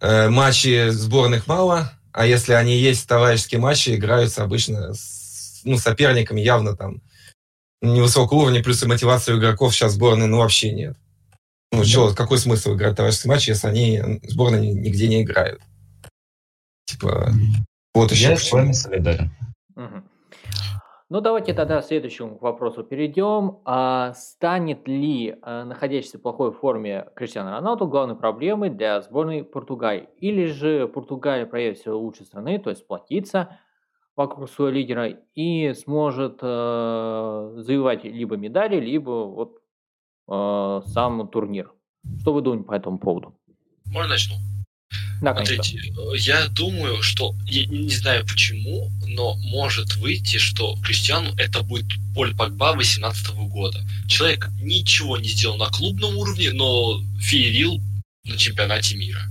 э, 0.00 0.28
матчей 0.28 0.90
сборных 0.90 1.46
мало, 1.46 1.92
а 2.12 2.26
если 2.26 2.52
они 2.52 2.76
есть, 2.76 3.06
товарищеские 3.08 3.60
матчи 3.60 3.90
играются 3.90 4.42
обычно 4.42 4.94
с 4.94 5.60
ну, 5.64 5.76
соперниками 5.78 6.40
явно 6.40 6.76
там 6.76 7.02
невысокого 7.82 8.38
уровня, 8.38 8.62
плюс 8.62 8.82
и 8.82 8.86
мотивации 8.86 9.32
у 9.32 9.38
игроков 9.38 9.74
сейчас 9.74 9.92
сборной 9.92 10.26
ну, 10.26 10.38
вообще 10.38 10.72
нет. 10.72 10.96
Ну, 11.72 11.84
чё, 11.84 12.14
какой 12.14 12.38
смысл 12.38 12.74
играть 12.74 12.96
товарищеский 12.96 13.28
матч, 13.28 13.48
если 13.48 13.66
они 13.66 14.20
сборные 14.22 14.60
ни- 14.72 14.78
нигде 14.78 15.08
не 15.08 15.22
играют? 15.22 15.60
Типа, 16.86 17.32
вот 17.94 18.12
еще 18.12 18.30
Я 18.30 18.36
с 18.36 18.50
вами 18.52 18.72
солидарен. 18.72 19.30
Мгм. 19.74 20.04
Ну, 21.08 21.20
давайте 21.20 21.54
тогда 21.54 21.80
к 21.80 21.84
следующему 21.84 22.36
вопросу 22.40 22.82
перейдем. 22.82 23.58
А 23.64 24.12
станет 24.14 24.88
ли 24.88 25.36
а, 25.40 25.64
находящийся 25.64 26.18
в 26.18 26.22
плохой 26.22 26.50
форме 26.50 27.08
Криштиану 27.14 27.50
Роналду 27.50 27.86
главной 27.86 28.16
проблемой 28.16 28.70
для 28.70 29.00
сборной 29.02 29.44
Португалии? 29.44 30.08
Или 30.18 30.46
же 30.46 30.88
Португалия 30.88 31.46
проявит 31.46 31.78
себя 31.78 31.94
лучше 31.94 32.24
страны, 32.24 32.58
то 32.58 32.70
есть 32.70 32.82
сплотится 32.82 33.60
вокруг 34.16 34.50
своего 34.50 34.74
лидера 34.74 35.10
и 35.36 35.74
сможет 35.74 36.40
э, 36.42 37.52
завоевать 37.56 38.02
либо 38.02 38.36
медали, 38.36 38.80
либо 38.80 39.10
вот 39.10 39.60
э, 40.28 40.80
сам 40.86 41.28
турнир? 41.28 41.72
Что 42.20 42.32
вы 42.32 42.42
думаете 42.42 42.66
по 42.66 42.72
этому 42.72 42.98
поводу? 42.98 43.38
Можно 43.92 44.10
начну? 44.10 44.34
Да, 45.20 45.32
конечно. 45.32 45.64
Смотрите, 45.64 45.92
э, 45.96 46.16
я 46.18 46.48
думаю, 46.48 47.02
что, 47.02 47.34
я 47.46 47.66
не 47.66 47.94
знаю 47.94 48.26
почему, 48.26 48.90
но 49.06 49.34
может 49.36 49.96
выйти, 49.96 50.36
что 50.36 50.76
Криштиану 50.82 51.34
это 51.36 51.62
будет 51.62 51.86
Поль 52.14 52.34
Погба 52.36 52.74
18 52.74 53.28
года. 53.48 53.82
Человек 54.08 54.48
ничего 54.60 55.16
не 55.16 55.28
сделал 55.28 55.56
на 55.56 55.66
клубном 55.66 56.16
уровне, 56.16 56.52
но 56.52 57.00
феерил 57.20 57.80
на 58.24 58.36
чемпионате 58.36 58.96
мира. 58.96 59.22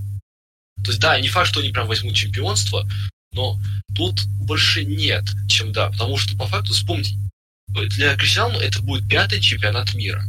То 0.84 0.90
есть, 0.90 1.00
да, 1.00 1.18
не 1.20 1.28
факт, 1.28 1.48
что 1.48 1.60
они 1.60 1.70
прям 1.70 1.86
возьмут 1.86 2.14
чемпионство, 2.14 2.88
но 3.32 3.58
тут 3.94 4.24
больше 4.40 4.84
нет, 4.84 5.24
чем 5.48 5.72
да. 5.72 5.90
Потому 5.90 6.16
что, 6.16 6.36
по 6.36 6.46
факту, 6.46 6.72
вспомните, 6.72 7.16
для 7.68 8.16
Криштиану 8.16 8.58
это 8.58 8.82
будет 8.82 9.08
пятый 9.08 9.40
чемпионат 9.40 9.94
мира. 9.94 10.24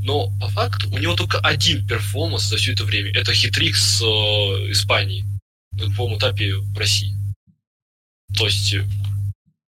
Но 0.00 0.30
по 0.40 0.48
факту 0.48 0.90
у 0.90 0.98
него 0.98 1.14
только 1.14 1.38
один 1.38 1.86
перформанс 1.86 2.44
за 2.44 2.56
все 2.56 2.72
это 2.72 2.84
время. 2.84 3.12
Это 3.12 3.32
хитрик 3.32 3.76
с 3.76 4.02
э, 4.02 4.04
Испанией 4.70 5.24
на 5.72 5.84
групповом 5.84 6.18
этапе 6.18 6.54
в 6.54 6.78
России. 6.78 7.14
То 8.36 8.46
есть, 8.46 8.74
э, 8.74 8.84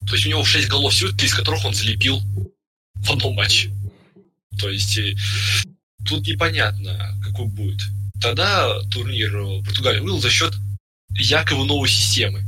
то 0.07 0.15
есть 0.15 0.25
у 0.25 0.29
него 0.29 0.43
6 0.43 0.67
голов 0.67 0.93
всего, 0.93 1.11
три 1.11 1.27
из 1.27 1.33
которых 1.33 1.65
он 1.65 1.73
залепил 1.73 2.21
в 2.95 3.11
одном 3.11 3.35
матче. 3.35 3.71
То 4.59 4.69
есть 4.69 4.97
э, 4.97 5.15
тут 6.05 6.27
непонятно, 6.27 7.17
какой 7.23 7.47
будет. 7.47 7.81
Тогда 8.21 8.79
турнир 8.91 9.35
э, 9.35 9.63
Португалии 9.63 9.99
выиграл 9.99 10.21
за 10.21 10.29
счет 10.29 10.53
якобы 11.09 11.65
новой 11.65 11.89
системы. 11.89 12.43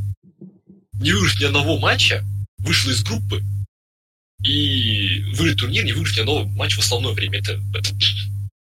Не 0.94 1.12
выиграв 1.12 1.40
ни 1.40 1.46
одного 1.46 1.80
матча, 1.80 2.24
вышел 2.60 2.92
из 2.92 3.04
группы 3.04 3.44
и 4.44 5.24
выиграть 5.36 5.60
турнир, 5.60 5.86
не 5.86 5.94
выиграть 5.94 6.20
одного 6.20 6.44
матча 6.46 6.76
в 6.76 6.84
основное 6.84 7.14
время. 7.14 7.40
Это, 7.40 7.54
это 7.74 7.90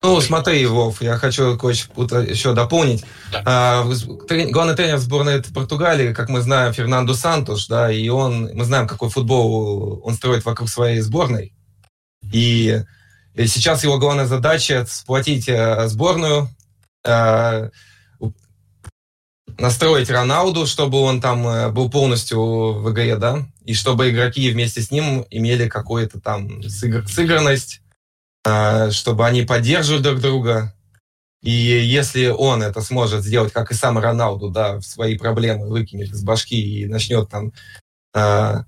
Ну, 0.02 0.21
смотри, 0.21 0.64
Вов, 0.66 1.02
я 1.02 1.16
хочу 1.18 1.59
кое-что 1.59 2.21
еще 2.21 2.54
дополнить. 2.54 3.04
Да. 3.30 3.42
А, 3.45 3.85
главный 4.50 4.75
тренер 4.75 4.99
сборной 4.99 5.42
Португалии, 5.42 6.12
как 6.14 6.28
мы 6.28 6.40
знаем, 6.40 6.73
Фернандо 6.73 7.14
Сантош, 7.14 7.66
да, 7.66 7.92
и 7.92 8.09
он, 8.09 8.50
мы 8.54 8.64
знаем, 8.64 8.87
какой 8.87 9.11
футбол 9.11 10.00
он 10.02 10.14
строит 10.14 10.45
вокруг 10.45 10.68
своей 10.71 11.00
сборной. 11.00 11.52
И, 12.33 12.80
и 13.35 13.47
сейчас 13.47 13.85
его 13.85 13.99
главная 13.99 14.26
задача 14.26 14.87
сплотить 14.88 15.49
э, 15.49 15.88
сборную, 15.88 16.49
у- 18.18 18.33
настроить 19.59 20.11
Роналду, 20.11 20.66
чтобы 20.66 21.00
он 21.00 21.21
там 21.21 21.47
э, 21.47 21.68
был 21.68 21.90
полностью 21.90 22.73
в 22.80 22.90
игре, 22.92 23.16
да, 23.16 23.47
и 23.66 23.75
чтобы 23.75 24.11
игроки 24.11 24.50
вместе 24.50 24.80
с 24.80 24.90
ним 24.90 25.26
имели 25.28 25.68
какую-то 25.68 26.20
там 26.20 26.61
сыгр- 26.61 27.06
сыгранность, 27.06 27.82
а, 28.46 28.90
чтобы 28.90 29.26
они 29.26 29.42
поддерживали 29.42 30.02
друг 30.02 30.20
друга. 30.20 30.73
И 31.42 31.50
если 31.50 32.28
он 32.28 32.62
это 32.62 32.80
сможет 32.80 33.25
сделать, 33.25 33.52
как 33.52 33.70
и 33.70 33.75
сам 33.75 33.99
Роналду, 33.99 34.50
да, 34.50 34.80
свои 34.80 35.18
проблемы 35.18 35.68
выкинет 35.68 36.11
из 36.11 36.23
башки 36.23 36.56
и 36.58 36.87
начнет 36.87 37.28
там 37.28 37.52
а, 38.14 38.64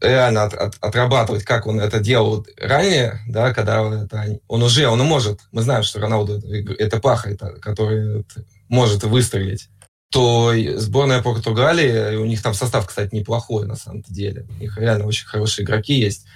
реально 0.00 0.44
от- 0.44 0.54
от- 0.54 0.78
отрабатывать, 0.80 1.44
как 1.44 1.66
он 1.66 1.80
это 1.80 1.98
делал 1.98 2.46
ранее, 2.58 3.20
да, 3.26 3.54
когда 3.54 4.04
это, 4.04 4.38
он 4.46 4.62
уже, 4.62 4.86
он 4.88 5.00
может, 5.00 5.40
мы 5.52 5.62
знаем, 5.62 5.82
что 5.84 6.00
Роналду 6.00 6.38
это, 6.38 6.72
это 6.74 7.00
паха, 7.00 7.34
который 7.36 8.24
может 8.68 9.04
выстрелить, 9.04 9.68
то 10.12 10.52
сборная 10.76 11.22
Португалии, 11.22 12.16
у 12.16 12.26
них 12.26 12.42
там 12.42 12.52
состав, 12.52 12.86
кстати, 12.86 13.14
неплохой 13.14 13.66
на 13.66 13.76
самом 13.76 14.02
деле, 14.02 14.46
у 14.50 14.60
них 14.60 14.76
реально 14.76 15.06
очень 15.06 15.26
хорошие 15.26 15.64
игроки 15.64 15.94
есть, 15.94 16.26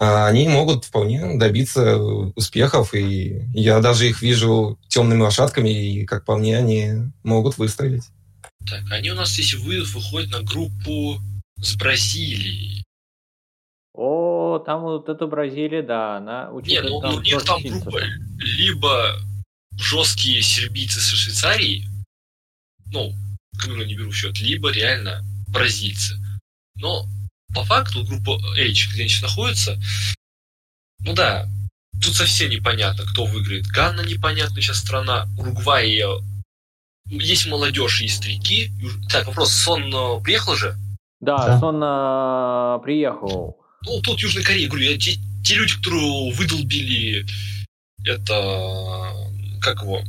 а, 0.00 0.26
они 0.26 0.48
могут 0.48 0.86
вполне 0.86 1.38
добиться 1.38 1.98
успехов, 1.98 2.94
и 2.94 3.46
я 3.52 3.80
даже 3.80 4.08
их 4.08 4.22
вижу 4.22 4.78
темными 4.88 5.20
лошадками, 5.20 5.68
и, 5.68 6.06
как 6.06 6.24
по 6.24 6.36
мне, 6.36 6.56
они 6.56 7.12
могут 7.22 7.58
выстрелить. 7.58 8.04
Так, 8.66 8.80
они 8.90 9.10
у 9.10 9.14
нас, 9.14 9.36
если 9.36 9.58
выйдут, 9.58 9.90
выходят 9.90 10.30
на 10.30 10.40
группу 10.42 11.20
с 11.56 11.76
Бразилией. 11.76 12.82
О, 13.94 14.58
там 14.64 14.82
вот 14.82 15.10
эта 15.10 15.26
Бразилия, 15.26 15.82
да, 15.82 16.16
она 16.16 16.46
Не, 16.46 16.56
учитывая 16.56 16.90
ну, 16.90 17.00
там 17.00 17.14
у 17.14 17.20
них 17.20 17.44
там 17.44 17.62
группа 17.62 18.00
либо 18.38 19.16
жесткие 19.76 20.42
сербийцы 20.42 20.98
со 21.00 21.14
Швейцарией, 21.14 21.86
ну, 22.92 23.14
Камерун 23.58 23.86
не 23.86 23.94
беру 23.94 24.10
в 24.10 24.14
счет, 24.14 24.38
либо 24.40 24.70
реально 24.70 25.24
бразильцы. 25.48 26.16
Но 26.76 27.06
по 27.54 27.64
факту 27.64 28.04
группа 28.04 28.38
H, 28.56 28.88
где 28.92 29.02
они 29.02 29.08
сейчас 29.08 29.22
находятся, 29.22 29.80
ну 31.00 31.14
да, 31.14 31.48
тут 32.00 32.14
совсем 32.14 32.50
непонятно, 32.50 33.04
кто 33.04 33.24
выиграет. 33.24 33.66
Ганна 33.66 34.02
непонятная 34.02 34.62
сейчас 34.62 34.78
страна, 34.78 35.28
Уругвай 35.36 36.00
э, 36.00 36.06
есть 37.06 37.46
молодежь, 37.46 38.00
есть 38.00 38.18
старики. 38.18 38.70
Так, 39.10 39.26
вопрос, 39.26 39.52
Сон 39.52 39.92
э, 39.94 40.22
приехал 40.22 40.54
же? 40.54 40.76
Да, 41.20 41.36
да. 41.46 41.60
Сон 41.60 41.80
а, 41.82 42.78
приехал. 42.78 43.58
Ну, 43.84 44.00
тут 44.00 44.20
Южная 44.20 44.44
Корея, 44.44 44.68
говорю, 44.68 44.90
я, 44.90 44.98
те, 44.98 45.18
те 45.44 45.54
люди, 45.54 45.76
которые 45.76 46.32
выдолбили 46.32 47.26
это, 48.04 49.14
как 49.60 49.82
его, 49.82 50.02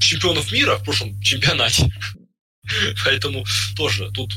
чемпионов 0.00 0.52
мира 0.52 0.76
в 0.76 0.84
прошлом 0.84 1.20
чемпионате. 1.20 1.90
Поэтому 3.04 3.44
тоже 3.76 4.10
тут 4.12 4.32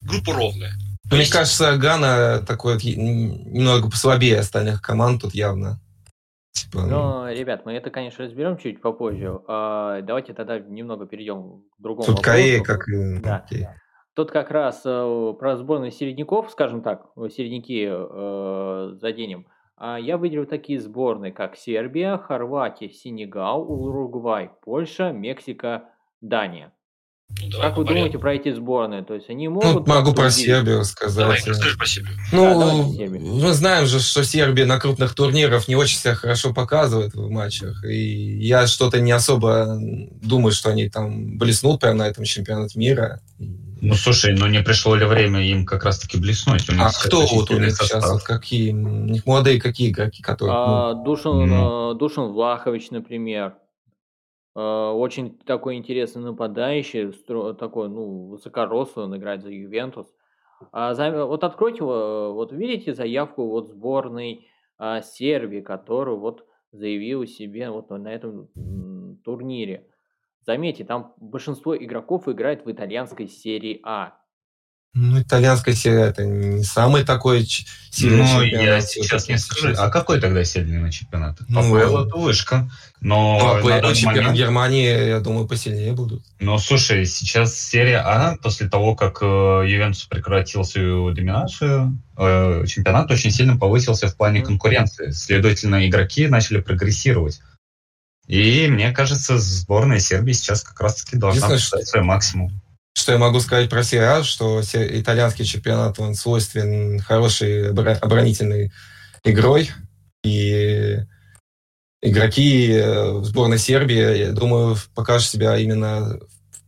группа 0.00 0.32
ровная. 0.32 0.72
Мне 1.10 1.20
есть... 1.20 1.32
кажется, 1.32 1.76
Гана 1.76 2.42
такой 2.46 2.76
немного 2.76 3.90
послабее 3.90 4.40
остальных 4.40 4.82
команд 4.82 5.22
тут 5.22 5.34
явно. 5.34 5.80
Типа... 6.52 6.82
Ну, 6.82 7.28
ребят, 7.28 7.64
мы 7.64 7.72
это, 7.72 7.90
конечно, 7.90 8.24
разберем 8.24 8.58
чуть 8.58 8.80
попозже. 8.80 9.38
А, 9.46 10.02
давайте 10.02 10.34
тогда 10.34 10.58
немного 10.58 11.06
перейдем 11.06 11.62
к 11.76 11.82
другому 11.82 12.06
Тут 12.06 12.16
вопросу. 12.16 12.22
Корея 12.22 12.62
как... 12.62 12.84
Да. 13.22 13.46
Okay. 13.50 13.66
Тут 14.14 14.32
как 14.32 14.50
раз 14.50 14.82
э, 14.84 15.34
про 15.38 15.56
сборные 15.56 15.92
середняков, 15.92 16.50
скажем 16.50 16.82
так, 16.82 17.06
середняки 17.30 17.86
э, 17.88 18.96
заденем. 19.00 19.46
А 19.80 19.98
я 19.98 20.16
выделил 20.16 20.46
такие 20.46 20.80
сборные, 20.80 21.32
как 21.32 21.56
Сербия, 21.56 22.18
Хорватия, 22.18 22.90
Сенегал, 22.90 23.62
Уругвай, 23.62 24.50
Польша, 24.64 25.12
Мексика, 25.12 25.84
Дания. 26.20 26.72
Ну, 27.30 27.60
как 27.60 27.76
вы 27.76 27.84
думаете 27.84 28.18
про 28.18 28.34
эти 28.34 28.52
сборные? 28.52 29.04
То 29.04 29.14
есть 29.14 29.28
они 29.28 29.48
ну, 29.48 29.60
могут... 29.60 29.86
Ну, 29.86 29.94
могу 29.94 30.14
про 30.14 30.30
Сербию 30.30 30.82
сказать. 30.84 31.18
Давай, 31.18 31.36
расскажи 31.36 31.76
про 31.76 31.86
Сербию. 31.86 32.16
Ну, 32.32 32.94
да, 32.96 33.04
мы 33.04 33.52
знаем 33.52 33.86
же, 33.86 34.00
что 34.00 34.24
Сербия 34.24 34.64
на 34.64 34.80
крупных 34.80 35.14
турнирах 35.14 35.68
не 35.68 35.76
очень 35.76 35.98
себя 35.98 36.14
хорошо 36.14 36.54
показывает 36.54 37.14
в 37.14 37.28
матчах. 37.28 37.84
И 37.84 38.38
я 38.38 38.66
что-то 38.66 39.00
не 39.00 39.12
особо 39.12 39.78
думаю, 40.22 40.52
что 40.52 40.70
они 40.70 40.88
там 40.88 41.36
блеснут 41.36 41.80
прямо 41.80 41.98
на 41.98 42.08
этом 42.08 42.24
чемпионате 42.24 42.78
мира. 42.78 43.20
Ну, 43.80 43.94
слушай, 43.94 44.34
ну 44.36 44.46
не 44.48 44.62
пришло 44.62 44.96
ли 44.96 45.04
время 45.04 45.40
им 45.40 45.64
как 45.64 45.84
раз-таки 45.84 46.18
блеснуть? 46.18 46.68
У 46.68 46.72
них 46.72 46.82
а 46.82 46.90
кто 46.90 47.24
вот 47.26 47.50
у 47.50 47.58
них 47.58 47.70
состав. 47.70 48.02
сейчас? 48.02 48.12
Вот 48.12 48.22
какие? 48.22 48.72
У 48.72 49.06
них 49.06 49.26
молодые 49.26 49.60
какие 49.60 49.90
игроки, 49.90 50.22
которые... 50.22 50.56
А, 50.56 50.94
ну... 50.94 51.04
Душин, 51.04 51.46
ну. 51.46 51.94
Душин 51.94 52.24
Влахович, 52.24 52.90
например. 52.90 53.56
А, 54.54 54.92
очень 54.92 55.38
такой 55.38 55.76
интересный 55.76 56.22
нападающий, 56.22 57.12
такой, 57.54 57.88
ну, 57.88 58.28
высокорослый, 58.28 59.06
он 59.06 59.16
играет 59.16 59.42
за 59.42 59.50
Ювентус. 59.50 60.08
А 60.72 60.94
за, 60.94 61.24
вот 61.24 61.44
откройте, 61.44 61.84
вот 61.84 62.52
видите 62.52 62.94
заявку 62.94 63.48
вот 63.48 63.68
сборной 63.68 64.48
а, 64.76 65.02
Сербии, 65.02 65.60
которую 65.60 66.18
вот 66.18 66.44
заявил 66.72 67.24
себе 67.26 67.70
вот 67.70 67.90
на 67.90 68.08
этом 68.08 68.48
турнире. 69.24 69.86
Заметьте, 70.48 70.82
там 70.82 71.12
большинство 71.20 71.76
игроков 71.76 72.26
играет 72.26 72.64
в 72.64 72.72
итальянской 72.72 73.28
серии 73.28 73.82
А. 73.84 74.14
Ну, 74.94 75.20
итальянская 75.20 75.74
серия 75.74 76.04
это 76.04 76.24
не 76.24 76.64
самый 76.64 77.04
такой 77.04 77.44
сильный 77.44 78.22
ну, 78.22 78.44
чемпионат. 78.44 78.64
я 78.64 78.80
сейчас 78.80 79.28
не 79.28 79.36
скажу. 79.36 79.74
А 79.76 79.90
какой 79.90 80.22
тогда 80.22 80.42
сильный 80.44 80.90
чемпионат? 80.90 81.36
Ну, 81.48 81.76
это 81.76 82.16
вышка. 82.16 82.70
Но 83.02 83.60
ну, 83.62 83.68
а 83.68 83.92
чемпионат 83.92 84.04
момент... 84.04 84.38
Германии, 84.38 85.08
я 85.08 85.20
думаю, 85.20 85.46
посильнее 85.46 85.92
будут. 85.92 86.24
Ну, 86.40 86.56
слушай, 86.56 87.04
сейчас 87.04 87.54
серия 87.54 87.98
А, 87.98 88.38
после 88.42 88.70
того, 88.70 88.96
как 88.96 89.18
э, 89.20 89.26
Ювентус 89.66 90.04
прекратил 90.04 90.64
свою 90.64 91.10
доминацию, 91.10 92.00
э, 92.16 92.64
чемпионат 92.66 93.10
очень 93.10 93.32
сильно 93.32 93.58
повысился 93.58 94.08
в 94.08 94.16
плане 94.16 94.40
конкуренции. 94.40 95.10
Следовательно, 95.10 95.86
игроки 95.86 96.26
начали 96.26 96.62
прогрессировать. 96.62 97.42
И 98.28 98.68
мне 98.68 98.92
кажется, 98.92 99.38
сборная 99.38 99.98
Сербии 99.98 100.32
сейчас 100.32 100.62
как 100.62 100.80
раз-таки 100.80 101.16
должна 101.16 101.48
поставить 101.48 101.88
свой 101.88 102.02
максимум. 102.02 102.60
Что 102.94 103.12
я 103.12 103.18
могу 103.18 103.40
сказать 103.40 103.70
про 103.70 103.82
Серия, 103.82 104.22
что 104.22 104.60
итальянский 104.60 105.46
чемпионат, 105.46 105.98
он 105.98 106.14
свойствен 106.14 107.00
хорошей 107.00 107.70
оборонительной 107.70 108.70
игрой. 109.24 109.70
И 110.24 110.98
игроки 112.02 112.70
э, 112.72 113.22
сборной 113.22 113.58
Сербии, 113.58 114.18
я 114.18 114.32
думаю, 114.32 114.76
покажут 114.94 115.28
себя 115.28 115.56
именно 115.56 116.18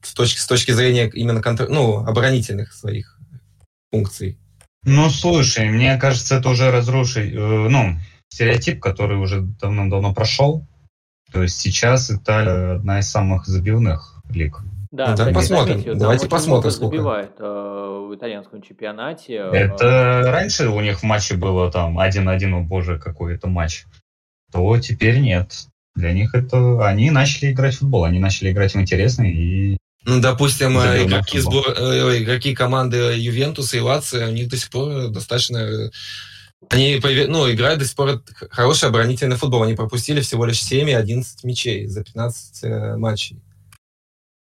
с 0.02 0.14
точки, 0.14 0.38
с 0.38 0.46
точки 0.46 0.70
зрения 0.70 1.10
именно 1.12 1.42
контр... 1.42 1.68
ну, 1.68 1.98
оборонительных 1.98 2.72
своих 2.72 3.18
функций. 3.92 4.38
Ну, 4.84 5.10
слушай, 5.10 5.68
мне 5.68 5.98
кажется, 5.98 6.36
это 6.36 6.48
уже 6.48 6.70
разрушить, 6.70 7.34
э, 7.34 7.36
ну, 7.36 7.98
стереотип, 8.28 8.80
который 8.80 9.18
уже 9.18 9.42
давно-давно 9.42 10.14
прошел. 10.14 10.66
То 11.32 11.42
есть 11.42 11.58
сейчас 11.58 12.10
Италия 12.10 12.76
одна 12.76 13.00
из 13.00 13.08
самых 13.08 13.46
забивных 13.46 14.22
лиг. 14.30 14.60
Да, 14.90 15.14
да 15.14 15.26
посмотрим. 15.26 15.74
Заметил, 15.74 15.96
Давайте 15.96 16.28
посмотрим, 16.28 16.70
сколько. 16.72 16.96
забивает 16.96 17.32
э, 17.38 18.06
в 18.08 18.14
итальянском 18.14 18.60
чемпионате. 18.60 19.34
Это 19.34 19.84
э, 19.86 20.30
раньше 20.30 20.68
у 20.68 20.80
них 20.80 21.00
в 21.00 21.02
матче 21.04 21.36
было 21.36 21.70
там 21.70 21.98
1-1, 22.00 22.52
о 22.52 22.60
боже, 22.60 22.98
какой 22.98 23.36
это 23.36 23.46
матч. 23.46 23.84
То 24.52 24.78
теперь 24.78 25.20
нет. 25.20 25.52
Для 25.94 26.12
них 26.12 26.34
это... 26.34 26.84
Они 26.86 27.10
начали 27.10 27.52
играть 27.52 27.74
в 27.74 27.78
футбол, 27.80 28.04
они 28.04 28.18
начали 28.18 28.50
играть 28.50 28.74
в 28.74 28.80
интересный 28.80 29.30
и 29.30 29.76
ну, 30.06 30.18
допустим, 30.18 30.78
э, 30.78 31.04
игроки, 31.04 31.38
сбор, 31.40 31.74
э, 31.76 32.22
игроки 32.22 32.54
команды 32.54 32.96
Ювентуса 32.96 33.76
и 33.76 33.80
Лации, 33.80 34.24
у 34.24 34.32
них 34.32 34.48
до 34.48 34.56
сих 34.56 34.70
пор 34.70 35.08
достаточно 35.08 35.90
они 36.68 37.00
ну, 37.28 37.50
играют 37.50 37.78
до 37.78 37.86
сих 37.86 37.96
пор 37.96 38.22
хороший 38.50 38.88
оборонительный 38.88 39.36
футбол. 39.36 39.62
Они 39.62 39.74
пропустили 39.74 40.20
всего 40.20 40.44
лишь 40.44 40.62
7 40.62 40.90
и 40.90 40.92
11 40.92 41.44
мячей 41.44 41.86
за 41.86 42.04
15 42.04 42.64
э, 42.64 42.96
матчей. 42.96 43.42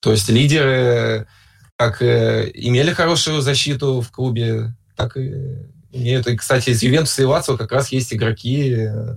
То 0.00 0.10
есть 0.10 0.28
лидеры 0.28 1.28
как 1.76 2.02
э, 2.02 2.50
имели 2.52 2.92
хорошую 2.92 3.40
защиту 3.40 4.00
в 4.00 4.10
клубе, 4.10 4.74
так 4.96 5.16
и 5.16 5.66
имеют. 5.92 6.26
И, 6.26 6.36
кстати, 6.36 6.70
из 6.70 6.82
Ювентуса 6.82 7.22
и 7.22 7.26
Лацио 7.26 7.56
как 7.56 7.72
раз 7.72 7.92
есть 7.92 8.12
игроки 8.12 8.74
э, 8.74 9.16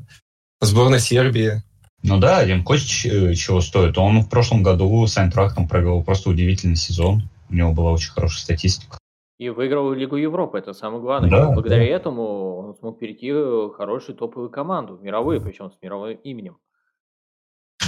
сборной 0.62 1.00
Сербии. 1.00 1.64
Ну 2.04 2.20
да, 2.20 2.38
один 2.38 2.64
Костич 2.64 3.02
чего 3.40 3.60
стоит. 3.62 3.98
Он 3.98 4.22
в 4.22 4.30
прошлом 4.30 4.62
году 4.62 5.06
с 5.08 5.18
Айнтрахтом 5.18 5.68
провел 5.68 6.04
просто 6.04 6.30
удивительный 6.30 6.76
сезон. 6.76 7.30
У 7.50 7.56
него 7.56 7.74
была 7.74 7.92
очень 7.92 8.12
хорошая 8.12 8.42
статистика. 8.42 8.98
И 9.40 9.50
выиграл 9.50 9.92
Лигу 9.92 10.16
Европы, 10.16 10.60
это 10.60 10.74
самое 10.74 11.02
главное. 11.02 11.30
Да, 11.30 11.52
Благодаря 11.52 11.84
да. 11.84 11.92
этому 11.92 12.63
он 12.74 12.80
смог 12.80 13.00
перейти 13.00 13.32
в 13.32 13.72
хорошую 13.72 14.18
топовую 14.18 14.50
команду, 14.50 14.98
мировую, 15.02 15.42
причем 15.42 15.72
с 15.72 15.78
мировым 15.82 16.18
именем. 16.18 16.58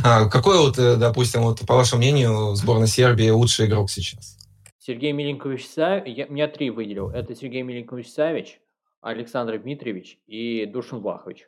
А 0.03 0.29
какой 0.29 0.59
вот, 0.59 0.77
э, 0.77 0.97
допустим, 0.97 1.41
вот 1.41 1.65
по 1.65 1.75
вашему 1.75 1.99
мнению, 1.99 2.51
в 2.51 2.55
сборной 2.55 2.87
Сербии 2.87 3.29
лучший 3.29 3.67
игрок 3.67 3.89
сейчас? 3.89 4.37
Сергей 4.77 5.13
Миленкович 5.13 5.67
Савич, 5.67 6.15
я, 6.15 6.27
меня 6.27 6.47
три 6.47 6.69
выделил. 6.69 7.09
Это 7.09 7.35
Сергей 7.35 7.63
Миленкович 7.63 8.09
Савич, 8.09 8.59
Александр 9.01 9.57
Дмитриевич 9.59 10.19
и 10.27 10.65
Душин 10.65 10.99
Влахович. 10.99 11.47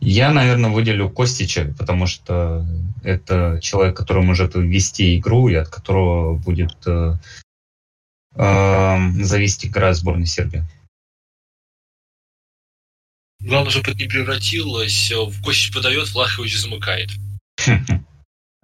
Я, 0.00 0.32
наверное, 0.32 0.70
выделю 0.70 1.10
Костича, 1.10 1.74
потому 1.78 2.06
что 2.06 2.64
это 3.02 3.58
человек, 3.60 3.96
который 3.96 4.22
может 4.22 4.54
вести 4.54 5.18
игру 5.18 5.48
и 5.48 5.54
от 5.54 5.68
которого 5.68 6.36
будет 6.36 6.76
э, 6.86 7.14
э, 8.36 8.96
зависеть 9.22 9.66
игра 9.66 9.92
сборной 9.94 10.26
Сербии. 10.26 10.64
Главное, 13.42 13.70
чтобы 13.70 13.90
это 13.90 13.98
не 13.98 14.08
превратилось 14.08 15.10
в 15.10 15.44
Костич 15.44 15.72
подает, 15.72 16.08
Влахович 16.12 16.60
замыкает. 16.60 17.10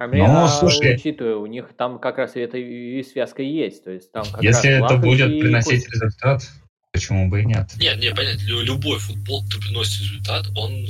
А 0.01 0.07
меня, 0.07 0.33
ну, 0.33 0.49
слушай, 0.49 0.95
учитывая, 0.95 1.37
у 1.37 1.47
них 1.47 1.71
там 1.77 1.99
как 1.99 2.19
раз 2.19 2.37
это 2.37 2.57
и 2.57 3.03
связка 3.03 3.43
есть. 3.43 3.83
То 3.83 3.91
есть 3.91 4.13
там 4.13 4.25
как 4.31 4.41
если 4.43 4.71
это 4.71 4.97
будет 4.97 5.41
приносить 5.41 5.85
Костич. 5.85 5.93
результат, 5.93 6.49
почему 6.93 7.29
бы 7.29 7.43
и 7.43 7.45
нет? 7.45 7.69
Нет, 7.77 7.99
нет, 7.99 8.15
понятно. 8.15 8.43
Любой 8.43 9.01
футбол, 9.01 9.43
который 9.45 9.63
приносит 9.63 10.01
результат, 10.03 10.47
он 10.57 10.87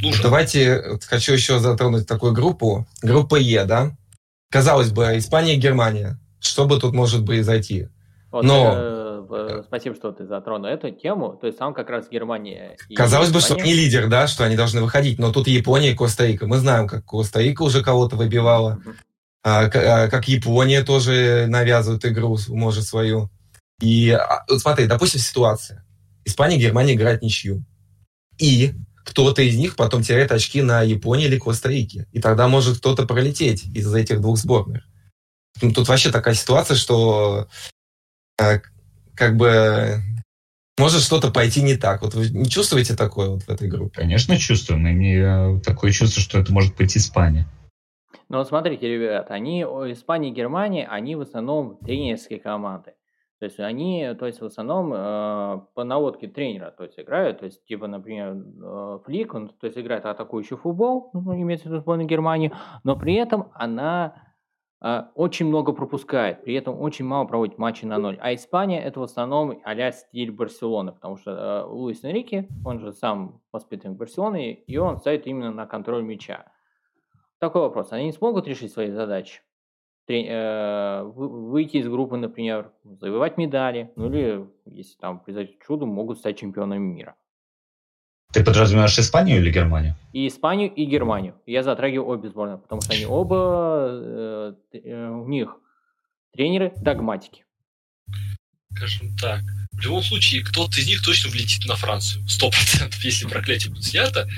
нужен. 0.00 0.22
Давайте 0.22 1.00
хочу 1.04 1.32
еще 1.32 1.58
затронуть 1.58 2.06
такую 2.06 2.32
группу. 2.32 2.86
Группа 3.02 3.34
Е, 3.34 3.64
да? 3.64 3.96
Казалось 4.52 4.92
бы, 4.92 5.18
Испания 5.18 5.56
и 5.56 5.60
Германия. 5.60 6.20
Что 6.38 6.66
бы 6.66 6.78
тут 6.78 6.94
может 6.94 7.26
произойти? 7.26 7.88
Вот, 8.30 8.44
Но... 8.44 8.72
Э, 8.76 9.05
спасибо, 9.66 9.94
что 9.94 10.12
ты 10.12 10.26
затронул 10.26 10.66
эту 10.66 10.90
тему. 10.90 11.36
То 11.40 11.46
есть 11.46 11.58
там 11.58 11.74
как 11.74 11.90
раз 11.90 12.08
Германия... 12.08 12.76
Казалось 12.94 13.30
бы, 13.30 13.40
что 13.40 13.54
они 13.54 13.72
лидер, 13.72 14.08
да, 14.08 14.26
что 14.26 14.44
они 14.44 14.56
должны 14.56 14.82
выходить. 14.82 15.18
Но 15.18 15.32
тут 15.32 15.48
Япония 15.48 15.92
и 15.92 15.94
Коста-Рика. 15.94 16.46
Мы 16.46 16.58
знаем, 16.58 16.86
как 16.86 17.04
Коста-Рика 17.04 17.62
уже 17.62 17.82
кого-то 17.82 18.16
выбивала. 18.16 18.80
А, 19.42 19.64
а, 19.66 20.08
как 20.08 20.28
Япония 20.28 20.82
тоже 20.82 21.46
навязывает 21.48 22.04
игру, 22.04 22.36
может, 22.48 22.84
свою. 22.84 23.30
И 23.80 24.10
а, 24.10 24.44
вот 24.48 24.60
смотри, 24.60 24.86
допустим, 24.86 25.20
ситуация. 25.20 25.84
Испания 26.24 26.56
и 26.56 26.60
Германия 26.60 26.94
играют 26.94 27.22
ничью. 27.22 27.64
И 28.38 28.74
кто-то 29.04 29.42
из 29.42 29.56
них 29.56 29.76
потом 29.76 30.02
теряет 30.02 30.32
очки 30.32 30.62
на 30.62 30.82
Японии 30.82 31.26
или 31.26 31.38
Коста-Рике. 31.38 32.06
И 32.12 32.20
тогда 32.20 32.48
может 32.48 32.78
кто-то 32.78 33.06
пролететь 33.06 33.64
из 33.66 33.94
этих 33.94 34.20
двух 34.20 34.36
сборных. 34.36 34.82
Ну, 35.62 35.72
тут 35.72 35.88
вообще 35.88 36.10
такая 36.10 36.34
ситуация, 36.34 36.76
что 36.76 37.48
э, 38.38 38.60
как 39.16 39.36
бы 39.36 40.00
может 40.78 41.00
что-то 41.00 41.30
пойти 41.30 41.62
не 41.62 41.76
так. 41.76 42.02
Вот 42.02 42.14
вы 42.14 42.28
не 42.28 42.48
чувствуете 42.48 42.94
такое 42.94 43.30
вот 43.30 43.42
в 43.42 43.48
этой 43.48 43.68
группе? 43.68 44.02
Конечно, 44.02 44.36
чувствуем. 44.36 44.86
И 44.86 45.60
такое 45.60 45.90
чувство, 45.90 46.20
что 46.20 46.38
это 46.38 46.52
может 46.52 46.76
быть 46.76 46.96
Испания. 46.96 47.46
Ну 48.28 48.38
вот 48.38 48.48
смотрите, 48.48 48.88
ребят, 48.88 49.30
они, 49.30 49.62
Испания 49.62 50.30
и 50.30 50.32
Германия, 50.32 50.86
они 50.86 51.14
в 51.14 51.20
основном 51.20 51.78
тренерские 51.78 52.40
команды. 52.40 52.92
То 53.38 53.44
есть 53.44 53.60
они, 53.60 54.14
то 54.18 54.26
есть 54.26 54.40
в 54.40 54.46
основном 54.46 54.92
э, 54.94 55.60
по 55.74 55.84
наводке 55.84 56.26
тренера, 56.26 56.70
то 56.70 56.84
есть 56.84 56.98
играют, 56.98 57.40
то 57.40 57.44
есть 57.44 57.62
типа, 57.66 57.86
например, 57.86 58.34
э, 58.34 58.98
Флик, 59.04 59.34
он, 59.34 59.48
то 59.48 59.66
есть 59.66 59.78
играет 59.78 60.06
атакующий 60.06 60.56
футбол, 60.56 61.10
ну, 61.12 61.34
имеется 61.34 61.68
в 61.68 61.70
виду 61.70 61.80
сборная 61.82 62.06
Германии, 62.06 62.50
но 62.82 62.96
при 62.96 63.14
этом 63.14 63.50
она 63.52 64.14
э, 64.16 64.25
очень 64.80 65.46
много 65.46 65.72
пропускает, 65.72 66.44
при 66.44 66.54
этом 66.54 66.78
очень 66.80 67.06
мало 67.06 67.24
проводит 67.24 67.58
матчи 67.58 67.84
на 67.86 67.98
ноль. 67.98 68.18
А 68.20 68.34
Испания 68.34 68.82
это 68.82 69.00
в 69.00 69.02
основном 69.02 69.58
а 69.64 69.92
стиль 69.92 70.30
Барселоны, 70.30 70.92
потому 70.92 71.16
что 71.16 71.30
э, 71.30 71.64
Луис 71.64 72.04
Энрике, 72.04 72.46
он 72.64 72.80
же 72.80 72.92
сам 72.92 73.40
воспитанник 73.52 73.96
Барселоны, 73.96 74.52
и 74.52 74.76
он 74.76 74.98
ставит 74.98 75.26
именно 75.26 75.50
на 75.50 75.66
контроль 75.66 76.02
мяча. 76.02 76.46
Такой 77.38 77.62
вопрос, 77.62 77.92
они 77.92 78.06
не 78.06 78.12
смогут 78.12 78.46
решить 78.46 78.72
свои 78.72 78.90
задачи? 78.90 79.40
Э, 80.08 81.02
выйти 81.04 81.78
из 81.78 81.88
группы, 81.88 82.16
например, 82.16 82.72
завоевать 82.84 83.38
медали, 83.38 83.92
ну 83.96 84.06
или, 84.06 84.48
если 84.66 84.96
там 84.98 85.20
произойдет 85.20 85.58
чудо, 85.66 85.86
могут 85.86 86.18
стать 86.18 86.38
чемпионами 86.38 86.78
мира. 86.78 87.16
Ты 88.32 88.44
подразумеваешь 88.44 88.98
Испанию 88.98 89.38
или 89.38 89.50
Германию? 89.50 89.96
И 90.12 90.28
Испанию, 90.28 90.72
и 90.72 90.84
Германию. 90.84 91.34
Я 91.46 91.62
затрагиваю 91.62 92.08
обе 92.08 92.28
сборные, 92.28 92.58
потому 92.58 92.82
что 92.82 92.92
они 92.92 93.06
оба, 93.06 93.88
э, 93.90 94.54
э, 94.72 95.08
у 95.08 95.26
них 95.28 95.56
тренеры 96.32 96.72
догматики. 96.76 97.44
Скажем 98.74 99.16
так, 99.16 99.40
в 99.72 99.80
любом 99.80 100.02
случае, 100.02 100.44
кто-то 100.44 100.78
из 100.80 100.86
них 100.86 101.02
точно 101.02 101.30
влетит 101.30 101.66
на 101.66 101.76
Францию. 101.76 102.26
Сто 102.28 102.50
процентов, 102.50 103.02
если 103.02 103.26
проклятие 103.26 103.72
будет 103.72 103.84
снято. 103.84 104.28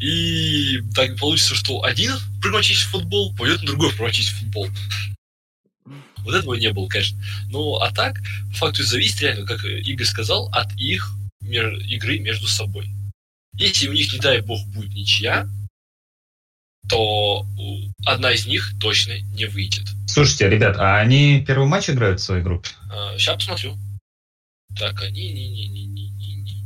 И 0.00 0.78
так 0.94 1.18
получится, 1.18 1.56
что 1.56 1.82
один 1.82 2.12
прагматический 2.40 2.90
футбол 2.90 3.34
пойдет 3.34 3.62
на 3.62 3.68
другой 3.68 3.90
прагматический 3.90 4.44
футбол. 4.44 4.68
Вот 6.18 6.34
этого 6.34 6.54
не 6.54 6.70
было, 6.72 6.86
конечно. 6.86 7.18
Ну, 7.50 7.76
а 7.76 7.92
так, 7.92 8.18
по 8.52 8.58
факту 8.58 8.84
зависит 8.84 9.20
реально, 9.20 9.46
как 9.46 9.64
Игорь 9.64 10.06
сказал, 10.06 10.48
от 10.52 10.72
их 10.76 11.10
игры 11.40 12.18
между 12.18 12.46
собой. 12.46 12.86
Если 13.58 13.88
у 13.88 13.92
них, 13.92 14.12
не 14.12 14.20
дай 14.20 14.40
бог, 14.40 14.64
будет 14.68 14.90
ничья, 14.90 15.48
то 16.88 17.44
одна 18.06 18.32
из 18.32 18.46
них 18.46 18.72
точно 18.80 19.18
не 19.34 19.46
выйдет. 19.46 19.84
Слушайте, 20.06 20.48
ребят, 20.48 20.76
а 20.78 20.98
они 20.98 21.44
первый 21.46 21.66
матч 21.68 21.90
играют 21.90 22.20
в 22.20 22.22
своей 22.24 22.42
группе? 22.42 22.70
А, 22.90 23.18
сейчас 23.18 23.36
посмотрю. 23.36 23.74
Так, 24.78 25.02
они 25.02 25.32
не 25.32 25.48
не 25.48 25.68
не 25.68 25.86
не 25.86 26.10
не 26.10 26.34
не 26.40 26.62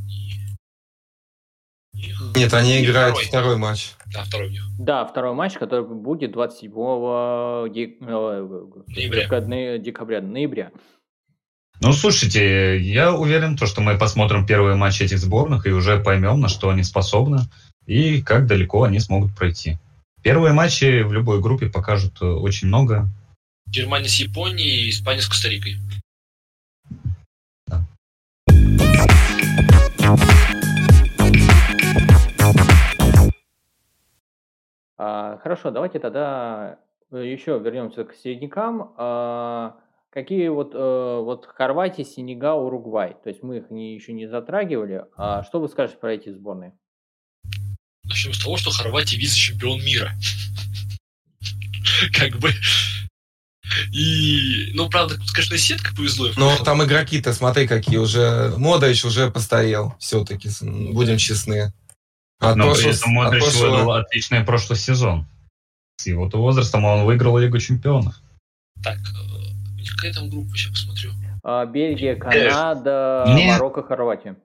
не. 1.95 2.39
Нет, 2.39 2.53
они 2.53 2.85
играют 2.85 3.17
второй. 3.17 3.29
второй 3.29 3.57
матч. 3.57 3.93
Да, 4.13 4.25
второй 4.25 4.49
у 4.49 4.51
них. 4.51 4.63
Да, 4.79 5.05
второй 5.07 5.35
матч, 5.35 5.55
который 5.55 5.87
будет 5.87 6.33
27 6.33 6.71
дек... 7.73 8.01
ноября. 8.01 9.79
декабря, 9.79 10.21
ноября. 10.21 10.73
Ну, 11.85 11.93
слушайте, 11.93 12.79
я 12.79 13.13
уверен, 13.13 13.57
то, 13.57 13.67
что 13.67 13.81
мы 13.81 13.99
посмотрим 13.99 14.47
первые 14.47 14.77
матчи 14.77 15.03
этих 15.03 15.19
сборных 15.19 15.67
и 15.67 15.73
уже 15.73 15.99
поймем, 15.99 16.39
на 16.39 16.47
что 16.49 16.71
они 16.71 16.85
способны 16.85 17.41
и 17.87 18.23
как 18.23 18.47
далеко 18.47 18.85
они 18.85 19.01
смогут 19.01 19.35
пройти. 19.35 19.79
Первые 20.23 20.53
матчи 20.53 21.03
в 21.03 21.13
любой 21.13 21.41
группе 21.41 21.67
покажут 21.69 22.23
э, 22.23 22.25
очень 22.25 22.69
много. 22.69 23.09
Германия 23.67 24.07
с 24.07 24.15
Японией 24.15 24.87
и 24.87 24.91
Испания 24.91 25.23
с 25.23 25.27
Коста-Рикой. 25.27 25.75
Да. 27.67 27.85
А, 34.99 35.39
хорошо, 35.39 35.73
давайте 35.73 35.99
тогда 35.99 36.79
э, 37.11 37.27
еще 37.27 37.59
вернемся 37.59 38.05
к 38.05 38.15
середнякам. 38.15 38.95
А, 38.97 39.82
какие 40.13 40.49
вот, 40.49 40.75
э, 40.75 41.21
вот 41.23 41.47
Хорватия, 41.47 42.05
Сенегал, 42.05 42.65
Уругвай? 42.67 43.17
То 43.23 43.31
есть 43.31 43.43
мы 43.43 43.59
их 43.59 43.71
не, 43.71 43.95
еще 43.95 44.13
не 44.13 44.27
затрагивали. 44.27 45.05
А 45.17 45.43
что 45.43 45.61
вы 45.61 45.69
скажете 45.69 45.99
про 45.99 46.13
эти 46.13 46.31
сборные? 46.31 46.75
Начнем 48.05 48.35
с 48.35 48.43
того, 48.43 48.57
что 48.57 48.71
Хорватия 48.71 49.17
вице-чемпион 49.17 49.83
мира. 49.85 50.13
Как 52.13 52.39
бы... 52.39 52.51
И, 53.91 54.73
ну, 54.75 54.91
правда, 54.91 55.17
конечно, 55.33 55.57
сетка 55.57 55.95
повезло. 55.97 56.29
Но 56.37 56.57
там 56.63 56.85
игроки-то, 56.85 57.33
смотри, 57.33 57.67
какие 57.67 57.97
уже... 57.97 58.53
Модович 58.59 59.07
уже 59.07 59.31
постарел, 59.31 59.95
все-таки, 59.99 60.51
будем 60.61 61.17
честны. 61.17 61.73
А 62.39 62.55
Но 62.55 62.65
прошлого, 62.65 62.83
при 62.83 62.99
этом 62.99 63.13
Модрич 63.13 63.43
прошлого... 63.45 63.71
выдал 63.71 63.93
отличный 63.93 64.45
прошлый 64.45 64.79
сезон. 64.79 65.27
С 65.97 66.07
его 66.07 66.29
возрастом 66.29 66.85
он 66.85 67.05
выиграл 67.05 67.39
Лигу 67.39 67.59
чемпионов. 67.61 68.17
Так, 68.83 68.99
э, 68.99 69.42
какая 69.91 70.13
там 70.13 70.31
группа, 70.31 70.57
сейчас 70.57 70.73
посмотрю. 70.73 71.11
А, 71.43 71.67
Бельгия, 71.67 72.15
Канада, 72.15 73.25
Мне... 73.29 73.53
Марокко, 73.53 73.83
Хорватия. 73.83 74.37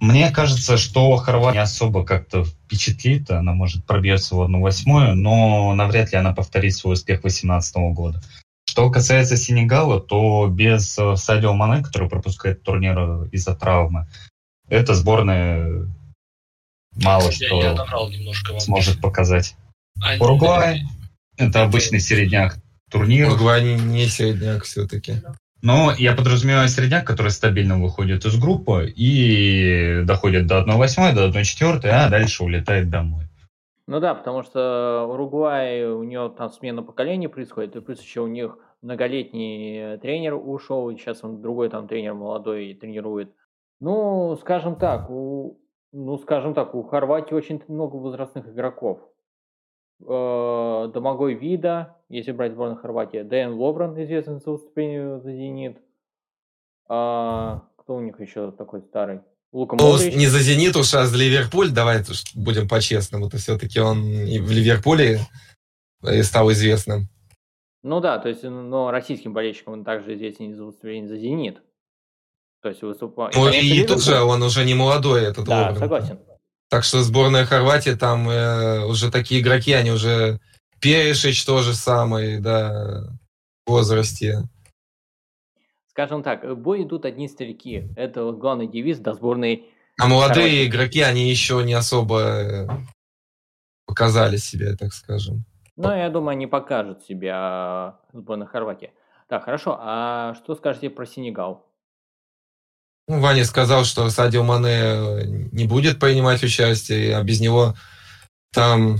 Мне 0.00 0.30
кажется, 0.30 0.78
что 0.78 1.16
Хорватия 1.16 1.58
не 1.58 1.62
особо 1.62 2.04
как-то 2.04 2.44
впечатлит, 2.44 3.30
она 3.30 3.52
может 3.52 3.86
пробьется 3.86 4.34
в 4.34 4.42
одну 4.42 4.60
восьмую, 4.60 5.14
но 5.14 5.72
навряд 5.74 6.12
ли 6.12 6.18
она 6.18 6.32
повторит 6.32 6.74
свой 6.74 6.94
успех 6.94 7.20
2018 7.20 7.76
года. 7.94 8.20
Что 8.64 8.90
касается 8.90 9.36
Сенегала, 9.36 10.00
то 10.00 10.48
без 10.48 10.98
э, 10.98 11.16
Садио 11.16 11.52
Мане, 11.52 11.84
который 11.84 12.08
пропускает 12.08 12.62
турнир 12.62 13.24
из-за 13.30 13.54
травмы, 13.54 14.08
эта 14.68 14.94
сборная 14.94 15.88
мало 16.96 17.26
я, 17.26 17.32
что 17.32 17.62
я 17.62 18.60
сможет 18.60 19.00
показать. 19.00 19.54
Они... 20.00 20.18
Уругвай– 20.20 20.82
это 21.36 21.62
обычный 21.62 22.00
середняк 22.00 22.58
турнира. 22.92 23.28
Уругвай 23.28 23.64
не 23.76 24.06
середняк 24.06 24.64
все-таки. 24.64 25.14
Но 25.62 25.92
я 25.96 26.14
подразумеваю 26.14 26.68
середняк, 26.68 27.06
который 27.06 27.30
стабильно 27.30 27.80
выходит 27.80 28.24
из 28.24 28.38
группы 28.38 28.92
и 28.94 30.02
доходит 30.04 30.46
до 30.46 30.62
1-8, 30.62 31.14
до 31.14 31.28
1-4, 31.28 31.86
а 31.86 32.10
дальше 32.10 32.44
улетает 32.44 32.90
домой. 32.90 33.28
Ну 33.86 34.00
да, 34.00 34.14
потому 34.14 34.42
что 34.42 35.06
Уругвай, 35.08 35.84
у 35.84 36.02
него 36.02 36.28
там 36.28 36.50
смена 36.50 36.82
поколения 36.82 37.28
происходит, 37.28 37.76
и 37.76 37.80
плюс 37.80 38.00
еще 38.00 38.20
у 38.20 38.26
них 38.26 38.58
многолетний 38.80 39.98
тренер 39.98 40.34
ушел, 40.34 40.90
и 40.90 40.96
сейчас 40.96 41.22
он 41.22 41.40
другой 41.40 41.68
там 41.70 41.88
тренер 41.88 42.14
молодой 42.14 42.74
тренирует. 42.74 43.32
Ну, 43.80 44.36
скажем 44.40 44.76
так, 44.76 45.10
у 45.10 45.58
ну, 45.92 46.16
скажем 46.18 46.54
так, 46.54 46.74
у 46.74 46.82
Хорватии 46.82 47.34
очень 47.34 47.62
много 47.68 47.96
возрастных 47.96 48.48
игроков. 48.48 49.00
Э, 50.00 50.90
Домогой 50.92 51.34
Вида, 51.34 51.96
если 52.12 52.32
брать 52.32 52.52
сборную 52.52 52.78
Хорватии, 52.78 53.22
Дэн 53.22 53.54
Лобран, 53.54 54.00
известный 54.02 54.38
за 54.38 54.50
выступление 54.50 55.18
за 55.18 55.32
«Зенит». 55.32 55.78
А, 56.86 57.62
кто 57.78 57.96
у 57.96 58.00
них 58.00 58.20
еще 58.20 58.52
такой 58.52 58.82
старый? 58.82 59.20
Лука 59.50 59.76
ну, 59.76 59.96
не 59.96 60.26
за 60.26 60.40
«Зенит» 60.40 60.76
уж, 60.76 60.92
а 60.92 61.06
за 61.06 61.16
Ливерпуль. 61.16 61.70
Давай 61.70 62.02
будем 62.34 62.68
по-честному. 62.68 63.28
Это 63.28 63.38
все-таки 63.38 63.80
он 63.80 64.02
и 64.26 64.38
в 64.38 64.50
Ливерпуле 64.50 65.20
стал 66.22 66.52
известным. 66.52 67.08
Ну 67.82 68.00
да, 68.00 68.18
то 68.18 68.28
есть, 68.28 68.42
но 68.42 68.90
российским 68.90 69.32
болельщикам 69.32 69.72
он 69.72 69.84
также 69.84 70.14
известен 70.14 70.54
за 70.54 70.64
выступление 70.64 71.08
за 71.08 71.16
«Зенит». 71.16 71.62
То 72.60 72.68
есть 72.68 72.82
выступает. 72.82 73.34
Ну 73.34 73.48
и 73.48 73.84
тут 73.86 74.04
же 74.04 74.20
он 74.20 74.42
уже 74.42 74.66
не 74.66 74.74
молодой, 74.74 75.22
этот 75.22 75.46
Да, 75.46 75.62
Лобрин. 75.62 75.78
согласен. 75.78 76.18
Так 76.68 76.84
что 76.84 77.02
сборная 77.02 77.46
Хорватии, 77.46 77.90
там 77.90 78.28
э, 78.28 78.84
уже 78.84 79.10
такие 79.10 79.40
игроки, 79.40 79.72
они 79.72 79.90
уже 79.90 80.40
Перешич 80.82 81.44
тоже 81.44 81.74
самый, 81.74 82.40
да, 82.40 83.04
в 83.64 83.70
возрасте. 83.70 84.42
Скажем 85.88 86.22
так, 86.22 86.42
в 86.44 86.56
бой 86.56 86.82
идут 86.82 87.04
одни 87.04 87.28
старики. 87.28 87.88
Это 87.96 88.24
вот 88.24 88.38
главный 88.38 88.66
девиз 88.66 88.98
до 88.98 89.12
сборной 89.14 89.70
А 90.00 90.08
молодые 90.08 90.34
Хорватии. 90.34 90.66
игроки, 90.66 91.00
они 91.02 91.30
еще 91.30 91.62
не 91.64 91.74
особо 91.74 92.20
э, 92.20 92.68
показали 93.86 94.38
себя, 94.38 94.74
так 94.76 94.92
скажем. 94.92 95.44
Ну, 95.76 95.94
я 95.94 96.10
думаю, 96.10 96.30
они 96.32 96.46
покажут 96.46 97.02
себя 97.02 98.00
сборная 98.12 98.46
Хорватии. 98.46 98.90
Так, 99.28 99.44
хорошо. 99.44 99.78
А 99.80 100.34
что 100.34 100.54
скажете 100.54 100.90
про 100.90 101.06
Сенегал? 101.06 101.66
Ну, 103.08 103.20
Ваня 103.20 103.44
сказал, 103.44 103.84
что 103.84 104.08
Садио 104.10 104.42
Мане 104.42 104.70
э, 104.70 105.24
не 105.52 105.66
будет 105.66 106.00
принимать 106.00 106.42
участие, 106.42 107.16
а 107.16 107.22
без 107.22 107.40
него 107.40 107.74
там, 108.52 108.98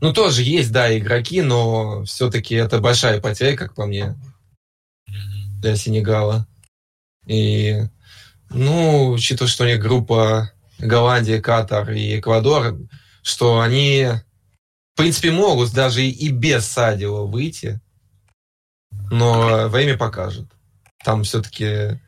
ну, 0.00 0.12
тоже 0.12 0.42
есть, 0.42 0.72
да, 0.72 0.96
игроки, 0.96 1.42
но 1.42 2.04
все-таки 2.04 2.54
это 2.54 2.80
большая 2.80 3.20
потеря, 3.20 3.56
как 3.56 3.74
по 3.74 3.86
мне, 3.86 4.16
для 5.60 5.76
Сенегала. 5.76 6.46
И, 7.26 7.82
ну, 8.50 9.10
учитывая, 9.10 9.50
что 9.50 9.64
у 9.64 9.66
них 9.66 9.80
группа 9.80 10.52
Голландия, 10.78 11.40
Катар 11.40 11.90
и 11.92 12.18
Эквадор, 12.18 12.76
что 13.22 13.60
они, 13.60 14.08
в 14.94 14.96
принципе, 14.96 15.30
могут 15.30 15.72
даже 15.72 16.04
и 16.04 16.28
без 16.28 16.66
Садио 16.66 17.26
выйти, 17.26 17.80
но 19.10 19.68
время 19.68 19.96
покажет. 19.96 20.48
Там 21.02 21.22
все-таки 21.24 22.00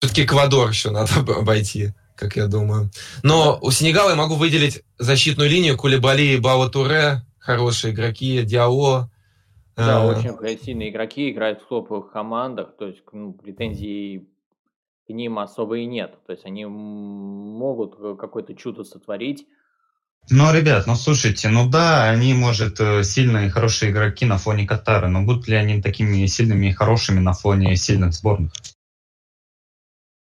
все-таки 0.00 0.24
Эквадор 0.24 0.70
еще 0.70 0.90
надо 0.90 1.12
обойти, 1.20 1.92
как 2.20 2.36
я 2.36 2.46
думаю. 2.46 2.90
Но 3.22 3.58
у 3.62 3.70
Сенегала 3.70 4.10
я 4.10 4.16
могу 4.16 4.34
выделить 4.34 4.82
защитную 4.98 5.48
линию 5.48 5.76
Кулебали 5.76 6.22
и 6.22 6.38
Бао 6.38 6.68
Туре, 6.68 7.22
хорошие 7.38 7.94
игроки, 7.94 8.42
Диао. 8.42 9.10
Да, 9.76 10.04
э... 10.04 10.06
очень 10.06 10.58
сильные 10.62 10.90
игроки, 10.90 11.30
играют 11.30 11.62
в 11.62 11.68
топовых 11.68 12.12
командах, 12.12 12.76
то 12.78 12.86
есть 12.86 13.00
ну, 13.12 13.32
претензий 13.32 14.28
к 15.06 15.10
ним 15.10 15.38
особо 15.38 15.78
и 15.78 15.86
нет. 15.86 16.14
То 16.26 16.32
есть 16.32 16.44
они 16.44 16.66
могут 16.66 17.96
какое-то 18.18 18.54
чудо 18.54 18.84
сотворить, 18.84 19.46
ну, 20.28 20.52
ребят, 20.52 20.86
ну 20.86 20.96
слушайте, 20.96 21.48
ну 21.48 21.68
да, 21.68 22.08
они, 22.08 22.34
может, 22.34 22.78
э, 22.78 23.02
сильные 23.02 23.46
и 23.46 23.50
хорошие 23.50 23.90
игроки 23.90 24.26
на 24.26 24.36
фоне 24.36 24.66
Катара, 24.66 25.08
но 25.08 25.22
будут 25.22 25.48
ли 25.48 25.56
они 25.56 25.80
такими 25.80 26.24
сильными 26.26 26.66
и 26.66 26.72
хорошими 26.72 27.20
на 27.20 27.32
фоне 27.32 27.74
сильных 27.74 28.12
сборных? 28.12 28.52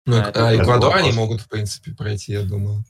Ну, 0.09 0.17
а, 0.17 0.33
а 0.35 0.57
Эквадор 0.57 0.97
они 0.97 1.13
могут, 1.13 1.43
в 1.43 1.49
принципе, 1.49 1.93
пройти, 1.93 2.33
я 2.33 2.43
думаю. 2.43 2.83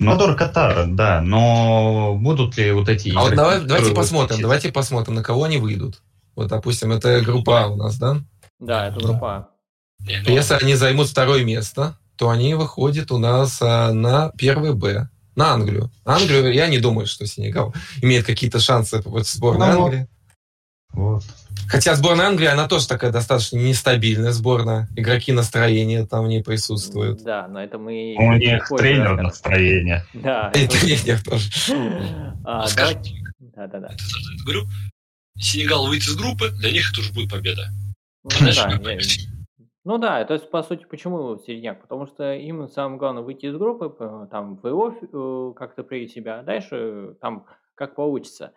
Ну, 0.00 0.12
Эквадор, 0.12 0.36
Катар, 0.36 0.86
да, 0.88 1.20
но 1.20 2.16
будут 2.16 2.56
ли 2.56 2.72
вот 2.72 2.88
эти... 2.88 3.10
А 3.16 3.20
вот 3.22 3.34
давай, 3.36 3.60
давайте 3.60 3.94
посмотрим, 3.94 4.34
учить? 4.34 4.42
давайте 4.42 4.72
посмотрим, 4.72 5.14
на 5.14 5.22
кого 5.22 5.44
они 5.44 5.58
выйдут. 5.58 6.02
Вот, 6.34 6.48
допустим, 6.48 6.90
это 6.90 7.20
группа 7.20 7.68
у 7.68 7.76
нас, 7.76 7.96
да? 7.96 8.16
Да, 8.58 8.88
это 8.88 8.98
группа 8.98 9.50
Если 10.00 10.54
они 10.54 10.74
займут 10.74 11.08
второе 11.08 11.44
место, 11.44 11.96
то 12.16 12.28
они 12.28 12.54
выходят 12.54 13.12
у 13.12 13.18
нас 13.18 13.62
а, 13.62 13.92
на 13.92 14.32
первый 14.36 14.74
Б 14.74 15.08
на 15.36 15.52
Англию. 15.52 15.92
Англию, 16.04 16.52
я 16.52 16.66
не 16.66 16.80
думаю, 16.80 17.06
что 17.06 17.24
Сенегал 17.24 17.72
имеет 18.02 18.26
какие-то 18.26 18.58
шансы 18.58 19.00
в 19.04 19.22
сборной 19.22 19.68
ну, 19.68 19.84
Англии. 19.84 20.08
Вот. 20.90 21.22
Хотя 21.68 21.94
сборная 21.94 22.26
Англии, 22.26 22.46
она 22.46 22.68
тоже 22.68 22.86
такая 22.86 23.10
достаточно 23.10 23.56
нестабильная 23.56 24.32
сборная. 24.32 24.88
Игроки 24.96 25.32
настроения 25.32 26.06
там 26.06 26.28
не 26.28 26.42
присутствуют. 26.42 27.22
Да, 27.22 27.48
но 27.48 27.62
это 27.62 27.78
мы... 27.78 28.14
У 28.18 28.32
них 28.34 28.68
тренер 28.76 29.16
раз. 29.16 29.22
настроение. 29.22 30.04
Да. 30.14 30.50
И 30.54 30.66
тренер 30.66 31.22
тоже. 31.22 31.50
А, 32.44 32.66
да, 32.76 33.66
да, 33.66 33.80
да. 33.80 33.90
Говорю, 34.44 34.66
Сенегал 35.36 35.86
выйдет 35.86 36.08
из 36.08 36.16
группы, 36.16 36.50
для 36.50 36.70
них 36.72 36.90
это 36.92 37.00
уже 37.00 37.12
будет 37.12 37.30
победа. 37.30 37.68
Ну, 38.24 38.30
да, 38.54 38.80
ну 39.84 39.98
да, 39.98 40.24
то 40.24 40.34
есть, 40.34 40.50
по 40.50 40.62
сути, 40.62 40.84
почему 40.84 41.38
середняк? 41.38 41.80
Потому 41.80 42.06
что 42.06 42.34
им 42.34 42.68
самое 42.68 42.98
главное 42.98 43.22
выйти 43.22 43.46
из 43.46 43.56
группы, 43.56 43.90
там, 44.30 44.56
в 44.56 44.60
плей 44.60 45.54
как-то 45.54 45.82
проявить 45.82 46.12
себя, 46.12 46.40
а 46.40 46.42
дальше 46.42 47.14
там 47.20 47.46
как 47.74 47.94
получится. 47.94 48.52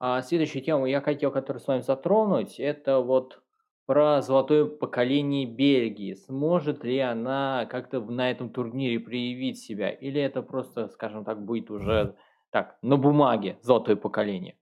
А 0.00 0.22
следующую 0.22 0.62
тему 0.62 0.86
я 0.86 1.00
хотел, 1.00 1.30
которую 1.30 1.60
с 1.60 1.66
вами 1.66 1.80
затронуть, 1.80 2.60
это 2.60 3.00
вот 3.00 3.40
про 3.86 4.20
золотое 4.20 4.66
поколение 4.66 5.46
Бельгии. 5.46 6.14
Сможет 6.14 6.84
ли 6.84 6.98
она 6.98 7.66
как-то 7.70 8.00
на 8.00 8.30
этом 8.30 8.50
турнире 8.50 9.00
проявить 9.00 9.58
себя? 9.58 9.90
Или 9.90 10.20
это 10.20 10.42
просто, 10.42 10.88
скажем 10.88 11.24
так, 11.24 11.44
будет 11.44 11.70
уже 11.70 12.14
так, 12.50 12.76
на 12.82 12.96
бумаге 12.96 13.58
золотое 13.62 13.96
поколение? 13.96 14.56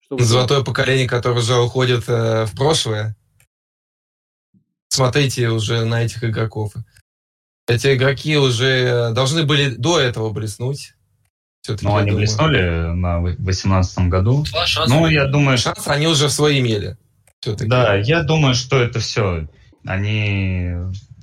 Чтобы... 0.00 0.24
Золотое 0.24 0.64
поколение, 0.64 1.08
которое 1.08 1.38
уже 1.38 1.56
уходит 1.58 2.08
э, 2.08 2.44
в 2.46 2.56
прошлое. 2.56 3.16
Смотрите 4.88 5.48
уже 5.50 5.84
на 5.84 6.02
этих 6.02 6.24
игроков. 6.24 6.74
Эти 7.68 7.94
игроки 7.94 8.36
уже 8.36 9.12
должны 9.14 9.46
были 9.46 9.76
до 9.76 10.00
этого 10.00 10.30
блеснуть. 10.30 10.94
Ну, 11.68 11.96
они 11.96 12.10
думаю. 12.10 12.16
блеснули 12.16 12.94
на 12.94 13.20
2018 13.20 13.98
году. 14.08 14.44
Два 14.50 14.66
шанса. 14.66 14.94
Ну, 14.94 15.06
я 15.06 15.26
думаю... 15.26 15.58
Шансы 15.58 15.88
они 15.88 16.06
уже 16.06 16.30
свои 16.30 16.60
имели. 16.60 16.96
Да, 17.44 17.94
я 17.96 18.22
думаю, 18.22 18.54
что 18.54 18.78
это 18.78 18.98
все. 19.00 19.46
Они 19.84 20.72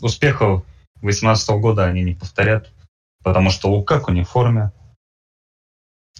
успехов 0.01 0.63
2018 1.01 1.49
года 1.61 1.85
они 1.85 2.03
не 2.03 2.13
повторят, 2.13 2.71
потому 3.23 3.49
что 3.49 3.69
Лукаку 3.69 4.11
не 4.11 4.23
в 4.23 4.29
форме, 4.29 4.71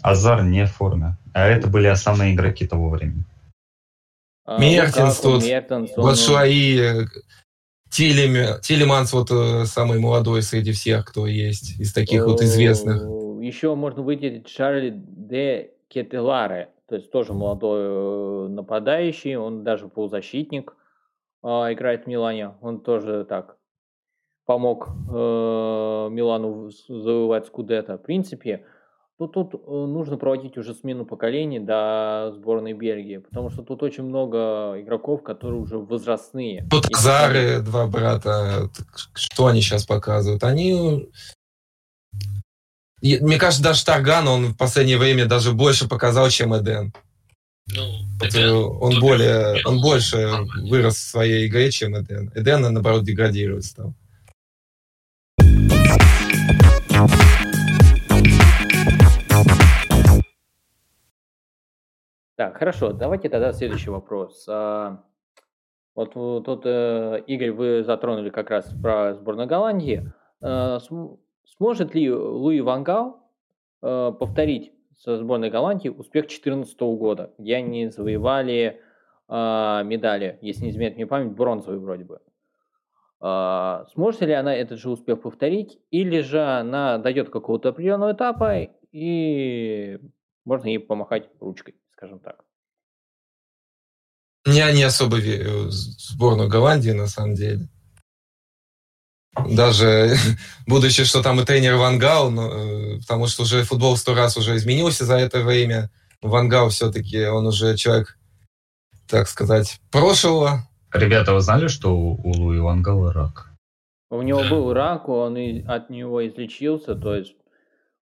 Азар 0.02 0.44
не 0.44 0.66
в 0.66 0.72
форме. 0.72 1.18
А 1.34 1.48
это 1.48 1.68
были 1.68 1.88
основные 1.88 2.34
игроки 2.34 2.68
того 2.68 2.90
времени. 2.90 3.26
А, 4.46 4.60
Мертинс 4.60 5.20
тут, 5.20 5.44
Батшуаи, 5.98 7.08
Телеманс 7.90 9.14
вот 9.14 9.32
э, 9.32 9.66
самый 9.66 10.00
молодой 10.00 10.42
среди 10.42 10.72
всех, 10.72 11.06
кто 11.06 11.28
есть, 11.28 11.80
из 11.80 11.94
таких 11.94 12.26
вот 12.26 12.42
известных. 12.42 13.02
Еще 13.40 13.76
можно 13.76 14.02
выделить 14.02 14.48
Шарли 14.48 14.94
де 14.96 15.72
Кетеларе, 15.88 16.72
то 16.88 16.96
есть 16.96 17.12
тоже 17.12 17.34
молодой 17.34 17.82
э, 17.82 18.48
нападающий, 18.50 19.36
он 19.36 19.64
даже 19.64 19.88
полузащитник, 19.88 20.76
а, 21.44 21.72
играет 21.72 22.06
в 22.06 22.08
Милане, 22.08 22.56
он 22.62 22.82
тоже 22.82 23.26
так 23.26 23.58
помог 24.46 24.88
э, 24.88 26.10
Милану 26.12 26.70
завоевать 26.88 27.48
Скудетто. 27.48 27.98
В 27.98 28.02
принципе, 28.02 28.66
ну, 29.20 29.28
тут 29.28 29.54
э, 29.54 29.58
нужно 29.68 30.18
проводить 30.18 30.58
уже 30.58 30.74
смену 30.74 31.06
поколений 31.06 31.60
до 31.60 32.32
сборной 32.36 32.74
Бельгии, 32.74 33.18
потому 33.18 33.50
что 33.50 33.64
тут 33.64 33.84
очень 33.84 34.04
много 34.04 34.76
игроков, 34.80 35.24
которые 35.24 35.60
уже 35.60 35.78
возрастные. 35.78 36.66
Тут 36.70 36.86
Зары, 36.96 37.62
два 37.62 37.88
брата, 37.88 38.70
что 39.14 39.48
они 39.48 39.62
сейчас 39.62 39.86
показывают? 39.86 40.44
Они... 40.44 41.10
Мне 43.22 43.38
кажется, 43.38 43.64
даже 43.64 43.86
Тарган, 43.86 44.28
он 44.28 44.48
в 44.48 44.58
последнее 44.58 44.98
время 44.98 45.26
даже 45.26 45.54
больше 45.54 45.88
показал, 45.88 46.30
чем 46.30 46.56
Эден. 46.58 46.94
Ну, 47.68 47.82
Эден, 48.22 48.54
он, 48.82 49.00
более, 49.00 49.62
он 49.66 49.82
больше 49.82 50.30
вырос 50.70 50.96
в 50.96 51.10
своей 51.10 51.48
игре, 51.48 51.72
чем 51.72 51.98
Эден. 51.98 52.32
Эден, 52.36 52.62
наоборот, 52.62 53.04
деградировать 53.04 53.66
стал. 53.66 53.94
Так, 62.36 62.58
хорошо, 62.58 62.94
давайте 62.94 63.30
тогда 63.30 63.52
следующий 63.52 63.90
вопрос. 63.90 64.46
А, 64.48 65.04
вот 65.96 66.14
тут, 66.14 66.62
э, 66.66 67.24
Игорь, 67.26 67.52
вы 67.52 67.84
затронули 67.84 68.30
как 68.30 68.52
раз 68.52 68.72
про 68.82 69.16
сборную 69.16 69.48
Голландии. 69.48 70.12
Сможет 71.58 71.96
ли 71.96 72.12
Луи 72.12 72.62
Вангал 72.62 73.20
э, 73.82 74.12
повторить 74.20 74.72
со 74.98 75.18
сборной 75.18 75.50
Голландии 75.50 75.90
успех 75.90 76.24
2014 76.24 76.80
года, 76.80 77.34
где 77.38 77.56
они 77.56 77.90
завоевали 77.90 78.82
а, 79.30 79.84
медали, 79.84 80.40
если 80.42 80.64
не 80.64 80.70
изменяет 80.72 80.96
мне 80.96 81.06
память, 81.06 81.34
бронзовые 81.34 81.80
вроде 81.80 82.06
бы. 82.06 82.20
Сможет 83.20 84.22
ли 84.22 84.34
она 84.34 84.56
этот 84.56 84.80
же 84.80 84.90
успех 84.90 85.22
повторить, 85.22 85.80
или 85.92 86.22
же 86.22 86.42
она 86.42 86.98
дойдет 86.98 87.30
какого-то 87.30 87.70
определенного 87.70 88.14
этапа 88.14 88.70
и 88.92 90.00
можно 90.46 90.68
ей 90.68 90.80
помахать 90.80 91.30
ручкой? 91.40 91.76
скажем 91.98 92.20
так. 92.20 92.44
Я 94.46 94.72
не 94.72 94.84
особо 94.84 95.18
верю 95.18 95.68
в 95.68 95.72
сборную 95.72 96.50
Голландии, 96.50 96.92
на 96.92 97.08
самом 97.08 97.36
деле. 97.36 97.68
Даже 99.46 100.16
будучи, 100.68 101.04
что 101.04 101.22
там 101.22 101.40
и 101.40 101.46
тренер 101.46 101.76
Вангал, 101.76 102.32
но, 102.32 102.48
э, 102.52 103.00
потому 103.00 103.28
что 103.28 103.44
уже 103.44 103.64
футбол 103.64 103.98
сто 103.98 104.16
раз 104.16 104.38
уже 104.38 104.56
изменился 104.56 105.06
за 105.06 105.18
это 105.18 105.42
время. 105.42 105.90
Вангал 106.22 106.70
все-таки, 106.70 107.26
он 107.26 107.48
уже 107.48 107.76
человек, 107.78 108.18
так 109.08 109.28
сказать, 109.28 109.80
прошлого. 109.92 110.68
Ребята, 110.94 111.34
вы 111.34 111.42
знали, 111.42 111.68
что 111.68 111.96
у 111.96 112.32
Луи 112.32 112.60
Вангала 112.60 113.14
рак? 113.14 113.52
У 114.10 114.22
него 114.22 114.44
был 114.50 114.74
рак, 114.74 115.10
он 115.10 115.38
от 115.68 115.90
него 115.90 116.26
излечился, 116.26 116.96
то 116.96 117.14
есть 117.14 117.36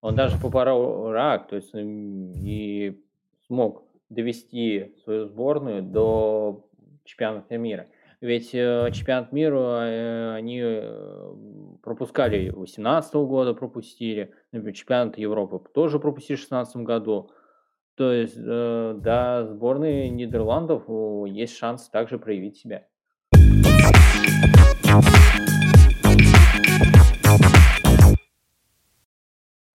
он 0.01 0.15
даже 0.15 0.37
попорол 0.37 1.11
рак, 1.11 1.47
то 1.47 1.55
есть 1.55 1.71
и 1.73 3.01
смог 3.47 3.83
довести 4.09 4.93
свою 5.03 5.27
сборную 5.27 5.81
до 5.81 6.67
чемпионата 7.05 7.57
мира. 7.57 7.87
Ведь 8.25 8.55
э, 8.55 8.89
чемпионат 8.91 9.31
мира 9.31 9.81
э, 9.83 10.33
они 10.33 10.59
э, 10.59 11.33
пропускали 11.83 12.49
18 12.49 13.13
года, 13.13 13.53
пропустили, 13.53 14.33
например, 14.51 14.75
чемпионат 14.75 15.17
Европы 15.19 15.61
тоже 15.71 15.99
пропустили 15.99 16.35
в 16.35 16.39
16 16.39 16.77
году. 16.77 17.29
То 17.93 18.11
есть, 18.11 18.35
э, 18.35 18.95
да, 18.97 19.45
сборной 19.45 20.09
Нидерландов 20.09 20.85
есть 21.27 21.55
шанс 21.55 21.87
также 21.87 22.17
проявить 22.17 22.57
себя. 22.57 22.87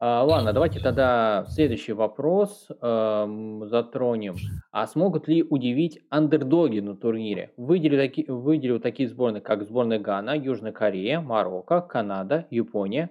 Ладно, 0.01 0.55
давайте 0.55 0.81
тогда 0.81 1.45
следующий 1.51 1.93
вопрос 1.93 2.69
эм, 2.81 3.69
затронем. 3.69 4.37
А 4.71 4.87
смогут 4.87 5.29
ли 5.29 5.43
удивить 5.43 6.01
андердоги 6.09 6.81
на 6.81 6.97
турнире? 6.97 7.53
Выделю, 7.59 7.99
таки, 7.99 8.25
выделю 8.27 8.81
такие 8.81 9.11
сборные, 9.11 9.43
как 9.43 9.63
сборная 9.65 9.99
Гана, 9.99 10.35
Южная 10.35 10.73
Корея, 10.73 11.21
Марокко, 11.21 11.83
Канада, 11.83 12.47
Япония, 12.51 13.11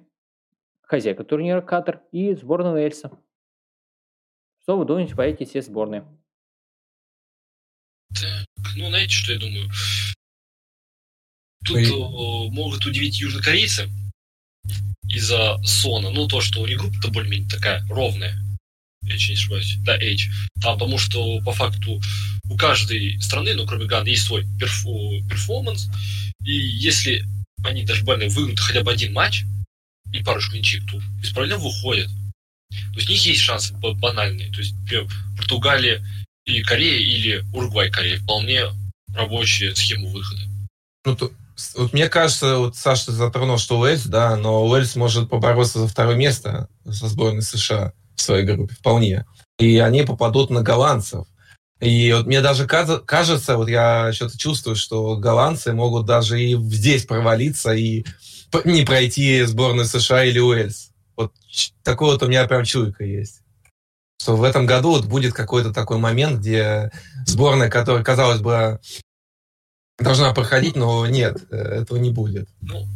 хозяйка 0.81 1.23
турнира 1.23 1.61
Катар 1.61 2.01
и 2.11 2.33
сборная 2.33 2.75
Эльса. 2.81 3.11
Что 4.63 4.75
вы 4.75 4.85
думаете 4.85 5.15
по 5.15 5.21
эти 5.21 5.45
все 5.45 5.61
сборные? 5.61 6.07
Ну, 8.75 8.87
знаете, 8.89 9.11
что 9.11 9.33
я 9.33 9.39
думаю? 9.39 9.69
Тут 11.65 11.75
Ой. 11.75 11.85
Э, 11.85 12.51
могут 12.51 12.83
удивить 12.85 13.21
южнокорейцы 13.21 13.87
из-за 15.09 15.61
Сона. 15.63 16.09
Ну, 16.11 16.27
то, 16.27 16.41
что 16.41 16.61
у 16.61 16.67
них 16.67 16.77
группа-то 16.77 17.09
более-менее 17.09 17.49
такая 17.49 17.85
ровная. 17.87 18.37
H, 19.03 19.29
не 19.29 19.35
ошибаюсь. 19.35 19.75
Да, 19.83 19.95
H. 19.95 20.29
Там, 20.61 20.77
потому 20.77 20.97
что 20.97 21.41
по 21.41 21.51
факту 21.51 22.01
у 22.49 22.57
каждой 22.57 23.19
страны, 23.21 23.53
ну, 23.55 23.65
кроме 23.65 23.85
Ганы, 23.85 24.05
есть 24.05 24.23
свой 24.23 24.45
перфу, 24.59 25.23
перформанс. 25.29 25.87
И 26.43 26.51
если 26.51 27.23
они 27.63 27.83
даже 27.85 28.01
буквально 28.01 28.27
выиграют 28.27 28.59
хотя 28.59 28.83
бы 28.83 28.91
один 28.91 29.13
матч 29.13 29.43
и 30.11 30.23
парочку 30.23 30.55
ничьих, 30.55 30.85
то 30.85 31.01
без 31.21 31.31
проблем 31.31 31.59
выходят. 31.59 32.09
То 32.69 32.95
есть 32.95 33.09
у 33.09 33.11
них 33.11 33.25
есть 33.25 33.41
шансы 33.41 33.73
банальные. 33.73 34.51
То 34.51 34.59
есть, 34.59 34.73
например, 34.75 35.07
Португалия 35.37 36.05
или 36.45 36.61
Корея, 36.61 36.99
или 36.99 37.43
Уругвай 37.53 37.89
Корея 37.89 38.19
вполне 38.19 38.65
рабочая 39.13 39.75
схема 39.75 40.09
выхода. 40.09 40.41
Ну, 41.05 41.15
то, 41.15 41.31
вот 41.75 41.93
мне 41.93 42.09
кажется, 42.09 42.57
вот 42.57 42.75
Саша 42.75 43.11
затронул, 43.11 43.57
что 43.57 43.79
Уэльс, 43.79 44.03
да, 44.05 44.35
но 44.35 44.65
Уэльс 44.65 44.95
может 44.95 45.29
побороться 45.29 45.79
за 45.79 45.87
второе 45.87 46.15
место 46.15 46.69
со 46.89 47.07
сборной 47.07 47.41
США 47.41 47.93
в 48.15 48.21
своей 48.21 48.45
группе, 48.45 48.75
вполне. 48.75 49.25
И 49.57 49.77
они 49.79 50.03
попадут 50.03 50.49
на 50.49 50.61
голландцев. 50.61 51.25
И 51.79 52.11
вот 52.11 52.25
мне 52.25 52.41
даже 52.41 52.67
кажется, 52.67 53.55
вот 53.55 53.69
я 53.69 54.11
что-то 54.11 54.37
чувствую, 54.37 54.75
что 54.75 55.15
голландцы 55.15 55.73
могут 55.73 56.05
даже 56.05 56.41
и 56.41 56.55
здесь 56.55 57.05
провалиться 57.05 57.73
и 57.73 58.05
не 58.65 58.83
пройти 58.83 59.43
сборную 59.43 59.85
США 59.85 60.25
или 60.25 60.39
Уэльс. 60.39 60.91
Вот 61.15 61.33
такое 61.83 62.13
вот 62.13 62.23
у 62.23 62.27
меня 62.27 62.45
прям 62.47 62.65
чуйка 62.65 63.03
есть. 63.05 63.41
Что 64.21 64.35
в 64.35 64.43
этом 64.43 64.65
году 64.65 64.91
вот 64.91 65.05
будет 65.05 65.33
какой-то 65.33 65.73
такой 65.73 65.97
момент, 65.97 66.39
где 66.39 66.91
сборная, 67.25 67.69
которая, 67.69 68.03
казалось 68.03 68.41
бы, 68.41 68.79
должна 69.99 70.33
проходить, 70.33 70.75
но 70.75 71.05
нет, 71.07 71.37
э, 71.51 71.55
этого 71.55 71.97
не 71.97 72.11
будет. 72.11 72.47
Ну, 72.61 72.87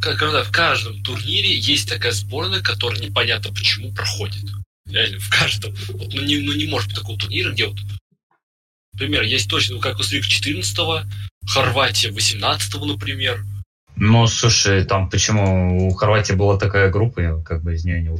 когда 0.00 0.42
в 0.42 0.52
каждом 0.52 1.02
турнире 1.02 1.56
есть 1.56 1.88
такая 1.88 2.12
сборная, 2.12 2.60
которая 2.60 3.00
непонятно 3.00 3.52
почему 3.52 3.92
проходит. 3.92 4.44
Реально, 4.86 5.18
в 5.18 5.30
каждом. 5.30 5.74
Вот, 5.88 6.12
ну, 6.12 6.22
не, 6.22 6.38
ну, 6.38 6.52
не 6.52 6.66
может 6.66 6.88
быть 6.88 6.98
такого 6.98 7.18
турнира, 7.18 7.50
где 7.50 7.66
вот 7.66 7.78
Например, 8.94 9.22
есть 9.22 9.50
точно, 9.50 9.74
ну, 9.74 9.80
как 9.80 9.96
Коста-Рика 9.96 10.28
14-го, 10.28 11.00
Хорватия 11.48 12.10
18-го, 12.10 12.84
например. 12.84 13.44
Ну, 13.96 14.26
слушай, 14.28 14.84
там 14.84 15.10
почему 15.10 15.88
у 15.88 15.94
Хорватии 15.94 16.34
была 16.34 16.58
такая 16.58 16.90
группа, 16.90 17.20
я 17.20 17.36
как 17.44 17.62
бы 17.62 17.74
из 17.74 17.84
нее 17.84 18.02
не 18.02 18.10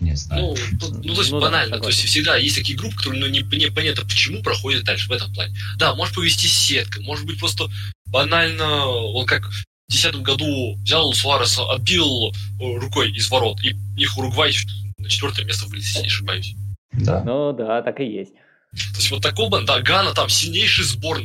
не 0.00 0.14
знаю. 0.14 0.54
Ну, 0.80 0.90
ну 1.02 1.14
то 1.14 1.20
есть 1.20 1.32
ну, 1.32 1.40
банально. 1.40 1.76
Да, 1.76 1.82
то 1.82 1.88
есть 1.88 2.04
всегда 2.04 2.36
есть 2.36 2.56
такие 2.56 2.78
группы, 2.78 2.96
которые 2.96 3.20
ну, 3.20 3.26
не, 3.26 3.40
непонятно 3.40 4.04
почему 4.04 4.42
проходят 4.42 4.84
дальше 4.84 5.08
в 5.08 5.12
этом 5.12 5.32
плане. 5.32 5.56
Да, 5.76 5.94
может 5.94 6.14
повести 6.14 6.46
сетка, 6.46 7.00
может 7.02 7.26
быть 7.26 7.38
просто 7.38 7.68
банально, 8.06 8.86
он 8.86 9.26
как 9.26 9.44
в 9.44 9.90
2010 9.90 10.22
году 10.22 10.76
взял 10.82 11.12
Суареса, 11.12 11.70
отбил 11.72 12.30
э, 12.30 12.78
рукой 12.78 13.10
из 13.10 13.30
ворот, 13.30 13.58
и 13.62 13.74
их 13.96 14.16
Уругвай 14.18 14.54
на 14.98 15.08
четвертое 15.08 15.44
место 15.44 15.66
вылез, 15.66 15.86
если 15.86 16.00
не 16.02 16.08
ошибаюсь. 16.08 16.54
Да. 16.92 17.22
Ну 17.24 17.52
да, 17.52 17.82
так 17.82 18.00
и 18.00 18.04
есть. 18.04 18.34
То 18.72 18.98
есть 18.98 19.10
вот 19.10 19.22
такого, 19.22 19.62
да, 19.62 19.80
Гана 19.80 20.12
там 20.12 20.28
сильнейший 20.28 20.84
сбор, 20.84 21.20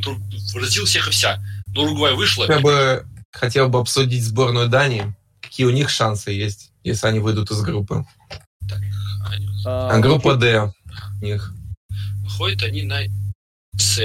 поразил 0.54 0.86
всех 0.86 1.08
и 1.08 1.12
вся. 1.12 1.40
Но 1.68 1.84
Уругвай 1.84 2.14
вышла. 2.14 2.46
Я 2.48 2.60
бы 2.60 3.06
хотел 3.32 3.68
бы 3.68 3.80
обсудить 3.80 4.24
сборную 4.24 4.70
Дании. 4.70 5.14
Какие 5.42 5.66
у 5.66 5.72
них 5.72 5.90
шансы 5.90 6.32
есть, 6.32 6.72
если 6.84 7.08
они 7.08 7.20
выйдут 7.20 7.52
из 7.52 7.62
группы? 7.62 8.06
Так, 8.70 8.82
они... 9.32 9.50
а, 9.66 10.00
группа 10.00 10.36
D 10.36 10.72
у 11.22 11.26
них. 11.26 11.54
Выходят 12.24 12.64
они 12.64 12.84
на 12.84 13.02
С. 13.76 14.00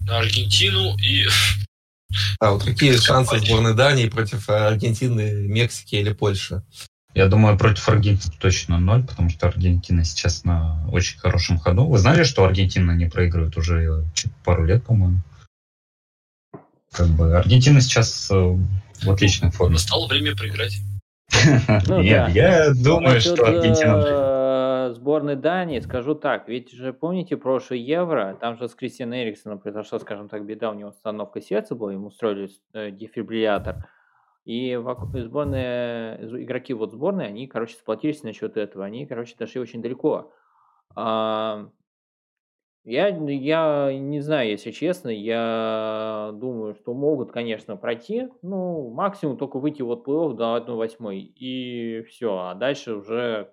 На 0.00 0.18
Аргентину 0.18 0.96
и... 0.98 1.26
А 2.40 2.52
вот 2.52 2.64
какие 2.64 2.96
шансы 2.96 3.38
сборной 3.38 3.74
Дании 3.74 4.08
против 4.08 4.48
Аргентины, 4.48 5.48
Мексики 5.48 5.96
или 5.96 6.12
Польши? 6.12 6.62
Я 7.14 7.28
думаю, 7.28 7.58
против 7.58 7.88
Аргентины 7.88 8.34
точно 8.38 8.78
ноль, 8.78 9.04
потому 9.04 9.28
что 9.28 9.46
Аргентина 9.46 10.04
сейчас 10.04 10.44
на 10.44 10.86
очень 10.88 11.18
хорошем 11.18 11.58
ходу. 11.58 11.86
Вы 11.86 11.98
знали, 11.98 12.24
что 12.24 12.44
Аргентина 12.44 12.92
не 12.92 13.06
проигрывает 13.06 13.56
уже 13.56 14.04
пару 14.44 14.64
лет, 14.64 14.84
по-моему? 14.84 15.20
Как 16.90 17.08
бы 17.08 17.36
Аргентина 17.36 17.80
сейчас 17.80 18.30
э, 18.30 18.34
в 18.34 19.10
отличной 19.10 19.50
форме. 19.50 19.74
Настало 19.74 20.06
время 20.08 20.36
проиграть. 20.36 20.78
Ну 21.88 22.02
Нет, 22.02 22.30
я 22.30 22.72
думаю, 22.74 23.20
что 23.20 23.46
Аргентина... 23.46 24.02
Э, 24.06 24.32
сборной 24.92 25.36
Дании, 25.36 25.80
скажу 25.80 26.14
так, 26.14 26.48
ведь 26.48 26.72
же 26.72 26.92
помните 26.92 27.36
прошлый 27.36 27.80
Евро, 27.80 28.36
там 28.40 28.56
же 28.56 28.68
с 28.68 28.74
Кристианом 28.74 29.18
Эриксоном 29.18 29.58
произошла, 29.58 29.98
скажем 29.98 30.28
так, 30.28 30.44
беда, 30.44 30.70
у 30.70 30.74
него 30.74 30.90
установка 30.90 31.40
сердца 31.40 31.74
была, 31.74 31.92
ему 31.92 32.08
устроили 32.08 32.50
э, 32.72 32.90
дефибриллятор. 32.90 33.88
И 34.44 34.76
сборные, 35.14 36.42
игроки 36.42 36.74
вот 36.74 36.90
сборной, 36.90 37.28
они, 37.28 37.46
короче, 37.46 37.76
сплотились 37.76 38.24
насчет 38.24 38.56
этого. 38.56 38.84
Они, 38.84 39.06
короче, 39.06 39.36
дошли 39.38 39.60
очень 39.60 39.82
далеко. 39.82 40.32
А, 40.96 41.68
я, 42.84 43.08
я 43.08 43.92
не 43.96 44.20
знаю, 44.20 44.50
если 44.50 44.70
честно, 44.72 45.08
я 45.08 46.30
думаю, 46.34 46.74
что 46.74 46.94
могут, 46.94 47.32
конечно, 47.32 47.76
пройти. 47.76 48.28
Ну, 48.42 48.90
максимум 48.90 49.36
только 49.36 49.58
выйти 49.58 49.82
вот 49.82 50.06
плей-офф 50.06 50.34
до 50.34 50.56
1-8. 50.56 51.14
И 51.14 52.02
все, 52.08 52.36
а 52.38 52.54
дальше 52.54 52.94
уже 52.94 53.52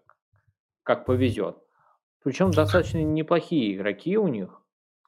как 0.83 1.05
повезет. 1.05 1.57
Причем 2.23 2.51
достаточно 2.51 2.97
неплохие 3.03 3.75
игроки 3.75 4.17
у 4.17 4.27
них 4.27 4.61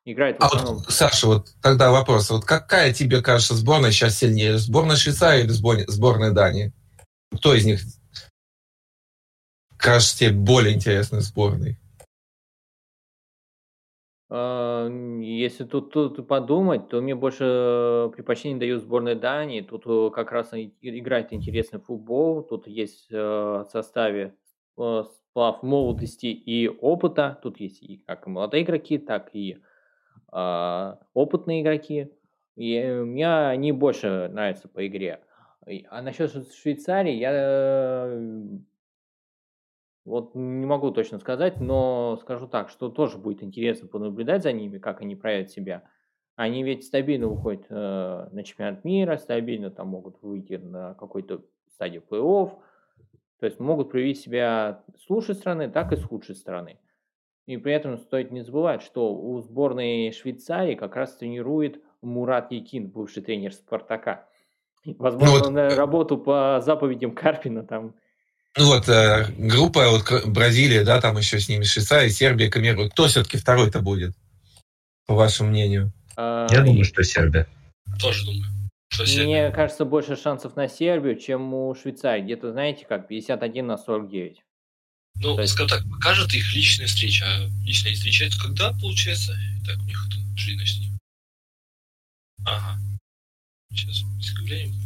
играет 0.06 0.38
в 0.40 0.44
основном... 0.44 0.76
А 0.76 0.78
вот, 0.78 0.90
Саша, 0.92 1.28
вот 1.28 1.56
тогда 1.62 1.92
вопрос. 1.92 2.30
Вот 2.30 2.46
какая 2.46 2.94
тебе 2.94 3.22
кажется 3.22 3.56
сборная 3.56 3.92
сейчас 3.92 4.18
сильнее? 4.18 4.58
Сборная 4.58 4.96
Швейцарии 4.96 5.44
или 5.44 5.86
сборная 5.88 6.32
Дании? 6.32 6.72
Кто 7.36 7.56
из 7.56 7.66
них 7.66 7.82
кажется 9.78 10.20
тебе 10.20 10.32
более 10.32 10.76
интересной 10.76 11.22
сборной? 11.22 11.81
А, 14.34 14.88
если 15.20 15.66
тут, 15.66 15.92
тут 15.92 16.26
подумать, 16.26 16.88
то 16.88 17.02
мне 17.02 17.16
больше 17.16 18.10
предпочтение 18.16 18.58
дают 18.58 18.82
сборной 18.82 19.16
Дании. 19.16 19.60
Тут 19.60 19.84
э, 19.86 20.10
как 20.14 20.32
раз 20.32 20.54
играет 20.54 21.34
интересный 21.34 21.82
футбол. 21.82 22.42
Тут 22.42 22.66
есть 22.66 23.12
э, 23.12 23.18
в 23.18 23.68
составе 23.70 24.34
э, 24.78 25.04
сплав 25.04 25.62
молодости 25.64 26.28
и 26.28 26.70
опыта. 26.70 27.40
Тут 27.44 27.60
есть 27.60 27.84
и 27.84 27.98
как 28.08 28.26
молодые 28.26 28.64
игроки, 28.64 28.98
так 29.00 29.32
и 29.34 29.58
а, 30.32 31.00
опытные 31.14 31.62
игроки. 31.62 32.08
И 32.56 32.82
мне 32.82 33.28
они 33.28 33.74
больше 33.74 34.30
нравятся 34.32 34.70
по 34.70 34.88
игре. 34.88 35.20
А 35.90 36.02
насчет 36.02 36.32
Швейцарии 36.54 37.16
я 37.16 38.18
вот 40.06 40.34
не 40.36 40.66
могу 40.66 40.92
точно 40.92 41.20
сказать, 41.20 41.60
но 41.60 42.18
скажу 42.22 42.48
так, 42.48 42.70
что 42.70 42.90
тоже 42.90 43.18
будет 43.18 43.44
интересно 43.44 43.88
понаблюдать 43.88 44.44
за 44.44 44.52
ними, 44.52 44.78
как 44.78 45.02
они 45.02 45.16
проявят 45.16 45.52
себя. 45.52 45.84
Они 46.36 46.64
ведь 46.64 46.86
стабильно 46.86 47.28
выходят 47.28 47.66
э, 47.70 48.28
на 48.32 48.44
чемпионат 48.44 48.84
мира, 48.84 49.18
стабильно 49.18 49.70
там 49.70 49.90
могут 49.90 50.22
выйти 50.22 50.54
на 50.54 50.96
какой-то 50.96 51.44
стадию 51.68 52.04
плей-офф. 52.10 52.52
То 53.40 53.46
есть 53.46 53.60
могут 53.60 53.92
проявить 53.92 54.20
себя 54.20 54.84
с 54.98 55.10
лучшей 55.10 55.36
стороны, 55.36 55.70
так 55.70 55.92
и 55.92 55.98
с 55.98 56.04
худшей 56.04 56.36
стороны. 56.36 56.80
И 57.48 57.58
при 57.58 57.74
этом 57.74 57.98
стоит 57.98 58.32
не 58.32 58.42
забывать, 58.42 58.82
что 58.82 59.14
у 59.16 59.40
сборной 59.42 60.12
Швейцарии 60.12 60.76
как 60.76 60.96
раз 60.96 61.16
тренирует 61.18 61.82
Мурат 62.02 62.52
Якин, 62.52 62.90
бывший 62.90 63.24
тренер 63.24 63.54
Спартака. 63.54 64.28
Возможно, 64.86 65.50
ну, 65.50 65.64
вот, 65.64 65.78
работу 65.78 66.18
по 66.18 66.60
заповедям 66.62 67.14
Карпина 67.14 67.64
там. 67.64 67.94
Ну 68.58 68.66
вот 68.66 68.90
э, 68.90 69.32
группа 69.38 69.90
вот 69.90 70.26
Бразилия, 70.26 70.84
да, 70.84 71.00
там 71.00 71.18
еще 71.18 71.40
с 71.40 71.48
ними 71.48 71.64
Швейцария, 71.64 72.10
Сербия, 72.10 72.50
Камерун. 72.50 72.90
Кто 72.90 73.08
все-таки 73.08 73.38
второй-то 73.38 73.80
будет, 73.80 74.14
по 75.08 75.16
вашему 75.16 75.50
мнению? 75.50 75.94
А, 76.18 76.48
Я 76.52 76.62
думаю, 76.62 76.84
что 76.84 77.02
Сербия. 77.04 77.48
Тоже 78.00 78.26
думаю. 78.26 78.46
Что 78.90 79.06
Сербия. 79.06 79.48
Мне 79.48 79.56
кажется, 79.56 79.86
больше 79.86 80.18
шансов 80.18 80.58
на 80.58 80.68
Сербию, 80.68 81.18
чем 81.18 81.54
у 81.54 81.74
Швейцарии. 81.76 82.24
Где-то, 82.24 82.52
знаете, 82.52 82.86
как 82.86 83.08
51 83.08 83.68
на 83.68 83.78
49. 83.78 84.44
Ну, 85.16 85.40
есть... 85.40 85.54
скажем 85.54 85.70
так, 85.70 85.90
покажет 85.90 86.34
их 86.34 86.54
личная 86.54 86.88
встреча. 86.88 87.26
А 87.26 87.48
личная 87.64 87.94
встреча 87.94 88.26
это 88.26 88.38
когда, 88.38 88.74
получается? 88.74 89.34
Так, 89.66 89.78
у 89.78 89.84
них 89.86 90.04
тут 90.10 90.36
длинность. 90.36 90.90
Ага. 92.46 92.78
Сейчас. 93.72 94.02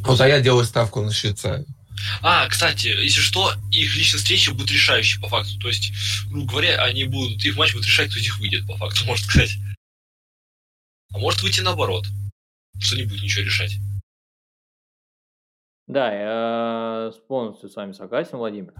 Вот, 0.03 0.21
а 0.21 0.27
я 0.27 0.39
делаю 0.39 0.65
ставку 0.65 1.01
на 1.01 1.11
Швейцарию. 1.11 1.65
А, 2.21 2.47
кстати, 2.47 2.87
если 2.87 3.21
что, 3.21 3.51
их 3.71 3.95
личная 3.95 4.19
встреча 4.19 4.53
будет 4.53 4.71
решающей 4.71 5.19
по 5.21 5.27
факту. 5.27 5.59
То 5.59 5.67
есть, 5.67 5.91
грубо 6.29 6.51
говоря, 6.51 6.83
они 6.83 7.05
будут, 7.05 7.43
их 7.45 7.55
матч 7.57 7.73
будет 7.73 7.85
решать, 7.85 8.09
кто 8.09 8.19
из 8.19 8.23
них 8.23 8.39
выйдет, 8.39 8.67
по 8.67 8.77
факту, 8.77 9.05
можно 9.07 9.25
сказать. 9.25 9.51
А 11.13 11.17
может 11.17 11.41
выйти 11.41 11.61
наоборот, 11.61 12.05
что 12.79 12.95
не 12.97 13.03
будет 13.03 13.23
ничего 13.23 13.45
решать. 13.45 13.77
Да, 15.87 16.13
я 16.13 17.11
полностью 17.27 17.69
с 17.69 17.75
вами 17.75 17.93
согласен, 17.93 18.37
Владимир. 18.37 18.73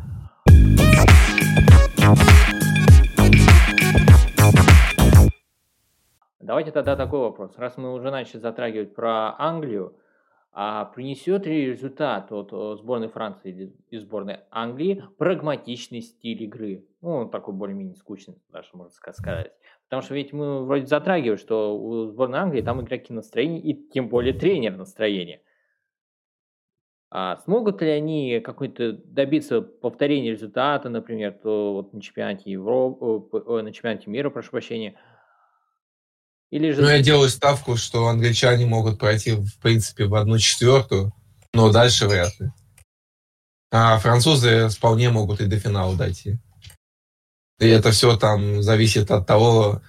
Давайте 6.39 6.71
тогда 6.71 6.95
такой 6.95 7.19
вопрос. 7.21 7.57
Раз 7.57 7.77
мы 7.77 7.91
уже 7.93 8.11
начали 8.11 8.39
затрагивать 8.39 8.93
про 8.93 9.35
Англию, 9.39 9.97
а 10.57 10.85
принесет 10.85 11.45
ли 11.45 11.65
результат 11.65 12.31
от 12.31 12.53
э, 12.53 12.77
сборной 12.77 13.09
Франции 13.09 13.73
и 13.89 13.97
сборной 13.97 14.39
Англии 14.51 15.03
прагматичный 15.17 15.99
стиль 15.99 16.43
игры? 16.43 16.85
Ну, 17.01 17.27
такой 17.27 17.53
более-менее 17.53 17.95
скучный, 17.95 18.35
даже 18.53 18.69
можно 18.71 18.93
сказать. 18.93 19.51
Потому 19.89 20.01
что 20.01 20.15
ведь 20.15 20.31
мы 20.31 20.63
вроде 20.65 20.85
затрагиваем, 20.85 21.37
что 21.37 21.77
у 21.77 22.05
сборной 22.05 22.39
Англии 22.39 22.61
там 22.61 22.79
игроки 22.79 23.11
настроения 23.11 23.59
и 23.59 23.73
тем 23.73 24.07
более 24.07 24.33
тренер 24.33 24.77
настроения. 24.77 25.41
А 27.11 27.35
смогут 27.43 27.81
ли 27.81 27.89
они 27.89 28.39
какой-то 28.39 28.93
добиться 28.93 29.61
повторения 29.61 30.31
результата, 30.31 30.87
например, 30.87 31.33
то 31.33 31.73
вот 31.73 31.91
на 31.91 32.01
чемпионате 32.01 32.49
Европы, 32.49 33.27
э, 33.37 33.61
на 33.61 33.73
чемпионате 33.73 34.09
мира, 34.09 34.29
прошу 34.29 34.51
прощения, 34.51 34.95
или 36.51 36.71
же... 36.71 36.81
Ну, 36.81 36.89
я 36.89 37.01
делаю 37.01 37.29
ставку, 37.29 37.77
что 37.77 38.07
англичане 38.07 38.65
могут 38.65 38.99
пройти, 38.99 39.33
в 39.33 39.57
принципе, 39.59 40.05
в 40.05 40.15
одну 40.15 40.37
четвертую, 40.37 41.13
но 41.53 41.71
дальше 41.71 42.07
вряд 42.07 42.39
ли. 42.39 42.51
А 43.71 43.97
французы 43.99 44.69
вполне 44.69 45.09
могут 45.09 45.41
и 45.41 45.45
до 45.45 45.59
финала 45.59 45.95
дойти. 45.95 46.37
И 47.59 47.67
это 47.67 47.91
все 47.91 48.15
там 48.17 48.61
зависит 48.61 49.11
от 49.11 49.25
того, 49.25 49.81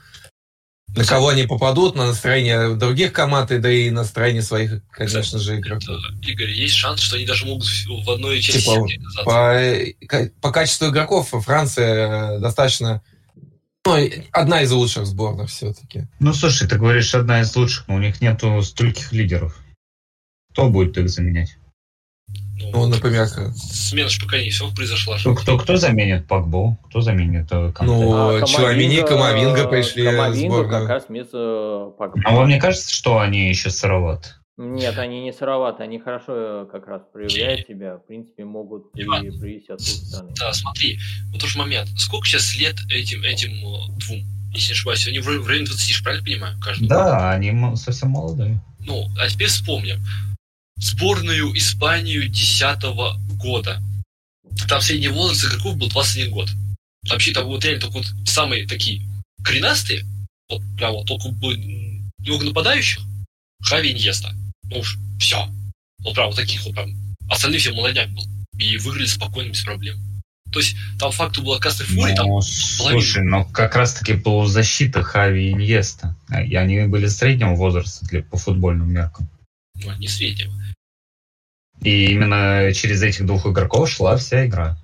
на 0.89 1.05
кого 1.05 1.29
они 1.29 1.45
попадут, 1.45 1.95
на 1.95 2.07
настроение 2.07 2.75
других 2.75 3.13
команд, 3.13 3.51
и 3.51 3.59
да 3.59 3.71
и 3.71 3.91
настроение 3.91 4.43
своих, 4.43 4.81
конечно 4.91 5.39
же, 5.39 5.59
игроков. 5.59 5.99
Игорь, 6.23 6.51
есть 6.51 6.75
шанс, 6.75 7.01
что 7.01 7.17
они 7.17 7.27
даже 7.27 7.45
могут 7.45 7.67
в 7.67 8.11
одной 8.11 8.41
части 8.41 8.71
типа, 8.71 9.25
по, 9.25 10.31
по 10.41 10.53
качеству 10.53 10.89
игроков 10.89 11.29
Франция 11.31 12.39
достаточно 12.39 13.03
ну, 13.87 14.09
одна 14.33 14.63
из 14.63 14.73
лучших 14.73 15.07
сборных 15.07 15.49
все-таки. 15.49 16.09
Ну, 16.21 16.33
слушай, 16.33 16.69
ты 16.69 16.77
говоришь, 16.77 17.15
одна 17.15 17.41
из 17.41 17.55
лучших, 17.55 17.89
но 17.89 17.95
у 17.95 17.99
них 17.99 18.21
нету 18.21 18.61
стольких 18.63 19.13
лидеров. 19.13 19.57
Кто 20.53 20.69
будет 20.69 20.99
их 20.99 21.09
заменять? 21.09 21.59
Ну, 22.29 22.71
ну 22.73 22.87
например... 22.89 23.27
Смена 23.55 24.09
же 24.09 24.21
пока 24.21 24.39
не 24.39 24.51
все 24.51 24.73
произошла. 24.73 25.19
Кто, 25.19 25.35
кто, 25.35 25.59
кто 25.59 25.77
заменит 25.77 26.27
Пакбо? 26.27 26.79
Кто 26.89 27.01
заменит 27.01 27.49
э? 27.53 27.73
Ну, 27.81 28.39
а, 28.39 28.47
Чуамини, 28.47 29.03
Камовинга 29.03 29.69
пришли 29.69 30.05
Камовинга 30.05 30.69
как 30.69 30.89
раз 30.89 31.05
вместо 31.09 31.93
Пакбо. 31.99 32.21
А 32.25 32.35
вам 32.35 32.49
не 32.49 32.59
кажется, 32.59 32.93
что 32.93 33.19
они 33.19 33.49
еще 33.49 33.71
сыроваты? 33.71 34.31
Нет, 34.59 34.97
они 34.99 35.23
не 35.23 35.33
сыроваты, 35.35 35.83
они 35.83 35.99
хорошо 35.99 36.63
э, 36.63 36.67
как 36.73 36.87
раз 36.87 37.03
проявляют 37.13 37.67
себя, 37.67 37.97
в 37.99 38.07
принципе, 38.07 38.45
могут 38.47 38.87
и 38.95 39.05
привести 39.05 39.71
от 39.71 39.83
стороны. 39.83 40.33
Да, 40.35 40.53
смотри, 40.55 40.99
вот 41.31 41.41
тот 41.43 41.51
же 41.51 41.59
момент. 41.59 41.91
Сколько 41.99 42.27
сейчас 42.27 42.57
лет 42.57 42.75
этим, 42.91 43.23
этим 43.23 43.51
э, 43.53 43.99
двум? 43.99 44.25
Если 44.55 44.69
не 44.69 44.73
ошибаюсь, 44.73 45.07
они 45.07 45.19
в 45.19 45.47
районе 45.47 45.67
20, 45.67 46.03
правильно 46.03 46.25
понимаю? 46.25 46.59
Каждый 46.59 46.89
да, 46.89 47.33
они 47.33 47.77
совсем 47.77 48.11
молодые. 48.11 48.59
Ну, 48.81 49.07
а 49.19 49.29
теперь 49.29 49.49
вспомним. 49.49 49.99
Сборную 50.77 51.55
Испанию 51.59 52.23
2010 52.23 52.83
года. 53.39 53.83
Там 54.69 54.81
средний 54.81 55.09
возраст 55.09 55.45
игроков 55.45 55.77
был 55.77 55.89
21 55.91 56.33
год. 56.33 56.49
Вообще 57.11 57.33
там 57.33 57.45
вот 57.47 57.63
реально 57.63 57.83
только 57.83 57.99
вот 57.99 58.07
самые 58.27 58.67
такие 58.67 59.03
коренастые, 59.45 60.03
вот 60.49 60.63
прям 60.79 60.93
вот 60.93 61.07
только 61.07 61.29
немного 61.29 62.45
нападающих, 62.47 63.03
Хави 63.63 63.93
Иньеста. 63.93 64.35
Ну 64.71 64.79
уж, 64.79 64.99
все. 65.19 65.49
Вот 66.01 66.15
прям 66.15 66.29
вот 66.29 66.37
таких 66.37 66.65
вот 66.65 66.75
прям. 66.75 66.91
Остальные 67.29 67.61
все 67.61 67.73
молодняк 67.73 68.09
был. 68.11 68.23
И 68.59 68.77
выиграли 68.79 69.07
спокойно, 69.07 69.51
без 69.51 69.63
проблем. 69.63 69.99
То 70.53 70.61
есть 70.61 70.77
там 70.99 71.11
факту 71.11 71.43
была 71.43 71.59
Кастер 71.59 71.87
Фури, 71.87 72.13
ну, 72.13 72.17
там 72.17 72.41
Слушай, 72.41 73.25
но 73.25 73.45
как 73.45 73.75
раз-таки 73.77 74.15
полузащита 74.15 75.03
Хави 75.03 75.49
и 75.49 75.53
Иньеста. 75.53 76.17
И 76.31 76.55
они 76.55 76.87
были 76.87 77.07
среднего 77.07 77.55
возраста 77.55 78.07
для, 78.07 78.23
по 78.23 78.37
футбольным 78.37 78.91
меркам. 78.91 79.29
Ну, 79.75 79.93
не 79.97 80.09
среднего. 80.09 80.53
И 81.83 82.07
именно 82.07 82.73
через 82.73 83.03
этих 83.03 83.27
двух 83.27 83.47
игроков 83.47 83.91
шла 83.91 84.17
вся 84.17 84.47
игра. 84.47 84.79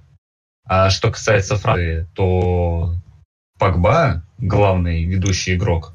А 0.65 0.91
что 0.91 1.11
касается 1.11 1.57
Франции, 1.57 2.07
то 2.15 2.95
Пагба, 3.59 4.25
главный 4.39 5.05
ведущий 5.05 5.55
игрок, 5.55 5.95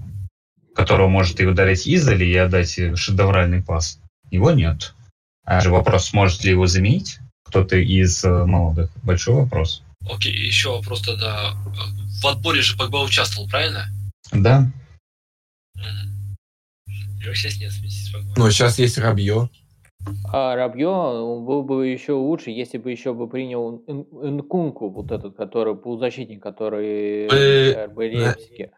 которого 0.78 1.08
может 1.08 1.42
и 1.42 1.46
ударить 1.46 1.88
издали 1.88 2.24
и 2.24 2.36
отдать 2.36 2.80
шедевральный 2.96 3.64
пас. 3.64 4.00
Его 4.30 4.52
нет. 4.52 4.94
А 5.44 5.60
же 5.60 5.72
вопрос, 5.72 6.10
сможет 6.10 6.44
ли 6.44 6.52
его 6.52 6.68
заменить 6.68 7.18
кто-то 7.46 7.78
из 7.78 8.24
э, 8.24 8.46
молодых? 8.46 8.92
Большой 9.02 9.36
вопрос. 9.36 9.82
Окей, 10.08 10.34
еще 10.34 10.70
вопрос 10.70 11.02
тогда. 11.02 11.54
В 12.22 12.28
отборе 12.28 12.62
же 12.62 12.78
Погба 12.78 12.98
участвовал, 12.98 13.50
правильно? 13.50 13.88
Да. 14.32 14.72
Его 17.24 17.34
сейчас 17.34 17.60
нет 17.60 17.72
вместе 17.72 18.10
с 18.10 18.12
Погба. 18.12 18.34
Ну, 18.38 18.52
сейчас 18.52 18.78
есть 18.78 19.00
Рабье. 19.00 19.50
А 20.32 20.56
Рабье 20.56 20.88
был 20.88 21.64
бы 21.64 21.88
еще 21.88 22.14
лучше, 22.14 22.52
если 22.52 22.78
бы 22.78 22.92
еще 22.92 23.16
бы 23.16 23.28
принял 23.28 23.84
Нкунку, 23.88 24.90
вот 24.92 25.12
этот, 25.12 25.36
который 25.36 25.76
полузащитник, 25.76 26.44
который 26.44 27.26
э, 27.26 27.88
в 27.88 27.98
Лейпциге. 27.98 28.72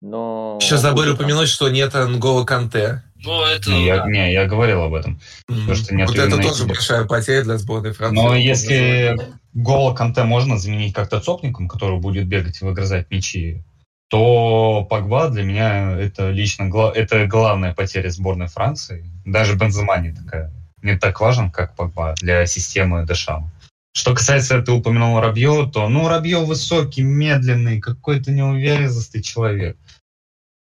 Но... 0.00 0.58
Еще 0.60 0.76
забыли 0.76 1.10
упомянуть, 1.10 1.48
что 1.48 1.68
нет 1.68 1.94
Нгола 1.94 2.44
Канте. 2.44 3.02
Ну, 3.16 3.42
это... 3.42 3.70
Не, 3.70 3.86
я, 3.86 4.06
не, 4.06 4.32
я 4.32 4.46
говорил 4.46 4.82
об 4.82 4.94
этом. 4.94 5.20
Mm-hmm. 5.50 5.74
что 5.74 5.94
нет 5.94 6.08
вот 6.08 6.18
это 6.18 6.36
тоже 6.36 6.66
большая 6.66 7.04
потеря 7.04 7.42
для 7.42 7.58
сборной 7.58 7.92
Франции. 7.92 8.22
Но 8.22 8.34
если 8.34 9.18
Гола 9.54 9.94
Канте 9.94 10.22
можно 10.24 10.58
заменить 10.58 10.94
как-то 10.94 11.20
цопником, 11.20 11.68
который 11.68 11.98
будет 11.98 12.26
бегать 12.26 12.60
и 12.60 12.64
выгрызать 12.64 13.10
мячи, 13.10 13.62
то 14.08 14.86
Погба 14.88 15.28
для 15.30 15.42
меня 15.42 15.98
это 15.98 16.30
лично 16.30 16.70
это 16.94 17.26
главная 17.26 17.74
потеря 17.74 18.10
сборной 18.10 18.46
Франции. 18.46 19.10
Даже 19.24 19.56
Бензема 19.56 19.98
не 19.98 20.12
такая 20.12 20.52
не 20.82 20.96
так 20.96 21.20
важен, 21.20 21.50
как 21.50 21.74
Погба 21.74 22.14
для 22.20 22.46
системы 22.46 23.06
Дешама. 23.06 23.50
Что 23.92 24.14
касается, 24.14 24.60
ты 24.60 24.72
упомянул 24.72 25.20
Рабье, 25.20 25.70
то, 25.72 25.88
ну, 25.88 26.06
Рабье 26.06 26.44
высокий, 26.44 27.02
медленный, 27.02 27.80
какой-то 27.80 28.30
неуверенный 28.30 29.22
человек. 29.22 29.78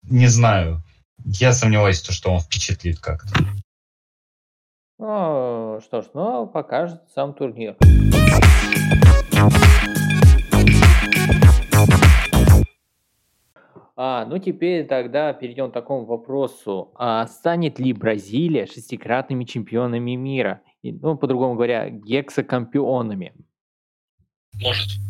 Не 0.09 0.27
знаю. 0.27 0.81
Я 1.25 1.51
сомневаюсь, 1.51 2.01
что 2.01 2.31
он 2.31 2.39
впечатлит 2.39 2.99
как-то. 2.99 3.33
Ну, 4.99 5.79
что 5.83 6.01
ж, 6.01 6.05
ну, 6.13 6.47
покажет 6.47 7.01
сам 7.13 7.33
турнир. 7.33 7.75
А, 13.99 14.25
ну 14.25 14.37
теперь 14.37 14.87
тогда 14.87 15.33
перейдем 15.33 15.71
к 15.71 15.73
такому 15.73 16.05
вопросу. 16.05 16.91
А 16.95 17.27
станет 17.27 17.79
ли 17.79 17.91
Бразилия 17.93 18.65
шестикратными 18.65 19.43
чемпионами 19.43 20.11
мира? 20.11 20.61
И, 20.83 20.93
ну, 20.93 21.17
по-другому 21.17 21.55
говоря, 21.55 21.89
гексакампионами? 21.89 23.33
Может. 24.53 25.06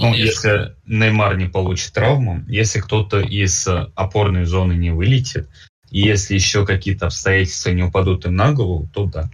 Ну, 0.00 0.14
если 0.14 0.76
Неймар 0.86 1.36
не 1.36 1.46
получит 1.46 1.92
травму, 1.92 2.44
если 2.48 2.80
кто-то 2.80 3.20
из 3.20 3.66
опорной 3.66 4.44
зоны 4.44 4.74
не 4.74 4.90
вылетит, 4.90 5.48
и 5.90 6.00
если 6.00 6.34
еще 6.34 6.66
какие-то 6.66 7.06
обстоятельства 7.06 7.70
не 7.70 7.82
упадут 7.82 8.26
им 8.26 8.36
на 8.36 8.52
голову, 8.52 8.88
то 8.92 9.06
да. 9.06 9.30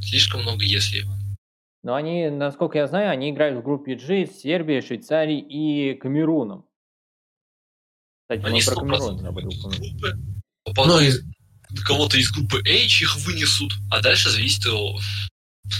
Слишком 0.00 0.42
много 0.42 0.64
если. 0.64 1.04
Но 1.82 1.94
они, 1.94 2.28
насколько 2.28 2.78
я 2.78 2.86
знаю, 2.86 3.10
они 3.10 3.30
играют 3.30 3.58
в 3.58 3.62
группе 3.62 3.94
G 3.94 4.26
с 4.26 4.40
Сербией, 4.40 4.82
Швейцарией 4.82 5.40
и 5.40 5.94
Камеруном. 5.94 6.64
Кстати, 8.22 8.46
они 8.46 8.62
про 8.62 8.74
Камерун 8.74 9.18
забыли 9.18 9.46
упомянуть. 9.46 10.16
Ну, 10.76 11.00
из... 11.00 11.22
Кого-то 11.84 12.16
из 12.16 12.30
группы 12.30 12.58
H 12.60 13.02
их 13.02 13.16
вынесут, 13.18 13.72
а 13.90 14.00
дальше 14.00 14.30
зависит 14.30 14.66
от... 14.66 15.00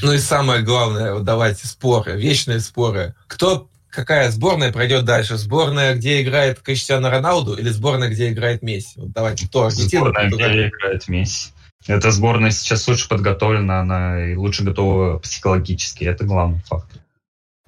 Ну 0.03 0.13
и 0.13 0.19
самое 0.19 0.63
главное, 0.63 1.15
вот 1.15 1.25
давайте 1.25 1.67
споры, 1.67 2.21
вечные 2.21 2.61
споры. 2.61 3.15
Кто 3.27 3.71
какая 3.91 4.31
сборная 4.31 4.73
пройдет 4.73 5.05
дальше? 5.05 5.37
Сборная, 5.37 5.95
где 5.95 6.23
играет 6.23 6.61
Криштиану 6.61 7.11
Роналду 7.11 7.55
или 7.55 7.69
сборная, 7.69 8.09
где 8.09 8.31
играет 8.31 8.63
Месси? 8.63 9.01
Вот 9.01 9.13
давайте, 9.13 9.47
кто 9.47 9.65
Аргентина? 9.65 10.03
Сборная, 10.03 10.31
где 10.31 10.69
играет 10.69 11.09
Месси. 11.09 11.51
Эта 11.87 12.11
сборная 12.11 12.51
сейчас 12.51 12.87
лучше 12.89 13.09
подготовлена, 13.09 13.81
она 13.81 14.33
и 14.33 14.35
лучше 14.35 14.65
готова 14.65 15.19
психологически. 15.19 16.05
Это 16.05 16.25
главный 16.25 16.61
факт. 16.67 17.01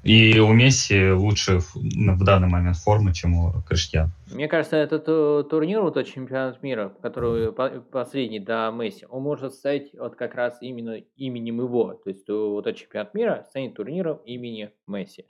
И 0.03 0.39
у 0.39 0.53
Месси 0.55 1.11
лучше 1.11 1.61
в 1.75 2.25
данный 2.25 2.49
момент 2.49 2.79
формы, 2.79 3.13
чем 3.13 3.35
у 3.35 3.63
Криштиану. 3.69 4.11
Мне 4.33 4.49
кажется, 4.49 4.77
этот 4.77 5.05
турнир, 5.51 5.83
вот 5.83 5.99
этот 5.99 6.13
чемпионат 6.13 6.63
мира, 6.63 6.93
который 7.03 7.53
последний 7.53 8.41
до 8.41 8.71
Месси, 8.71 9.07
он 9.11 9.23
может 9.23 9.53
стать 9.55 9.93
вот 9.93 10.17
как 10.17 10.35
раз 10.35 10.57
именно 10.63 10.97
именем 11.17 11.61
его. 11.61 12.01
То 12.03 12.09
есть 12.11 12.27
вот 12.29 12.67
этот 12.67 12.81
чемпионат 12.81 13.13
мира 13.13 13.47
станет 13.51 13.75
турниром 13.75 14.17
имени 14.25 14.71
Месси. 14.87 15.27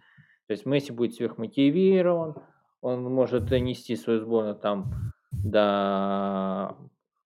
То 0.50 0.54
есть 0.54 0.66
Месси 0.66 0.90
будет 0.90 1.14
сверхмотивирован, 1.14 2.34
он 2.80 3.04
может 3.04 3.52
нести 3.52 3.94
свою 3.94 4.18
сборную 4.18 4.56
там 4.56 5.12
до 5.30 6.74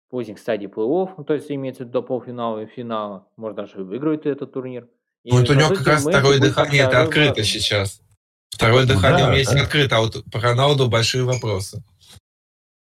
поздних 0.09 0.39
стадий 0.39 0.69
плей-офф, 0.69 1.25
то 1.25 1.35
есть 1.35 1.51
имеется 1.51 1.85
до 1.85 2.01
полуфинала 2.01 2.63
и 2.63 2.67
финала, 2.67 3.27
может 3.35 3.57
даже 3.57 3.83
выиграет 3.83 4.25
этот 4.25 4.53
турнир. 4.53 4.87
И 5.25 5.33
ну, 5.33 5.41
вот 5.41 5.51
у 5.51 5.55
него 5.55 5.71
как 5.71 5.85
раз 5.89 6.03
второе 6.03 6.39
дыхание 6.39 6.85
это 6.85 7.03
открыто 7.03 7.43
сейчас. 7.43 8.01
Второе 8.51 8.83
ну, 8.83 8.95
дыхание 8.95 9.27
да, 9.27 9.33
у 9.33 9.35
Месси 9.35 9.57
да. 9.57 9.63
открыто, 9.63 9.97
а 9.97 10.01
вот 10.03 10.23
по 10.33 10.41
Роналду 10.41 10.87
большие 10.87 11.25
вопросы. 11.25 11.83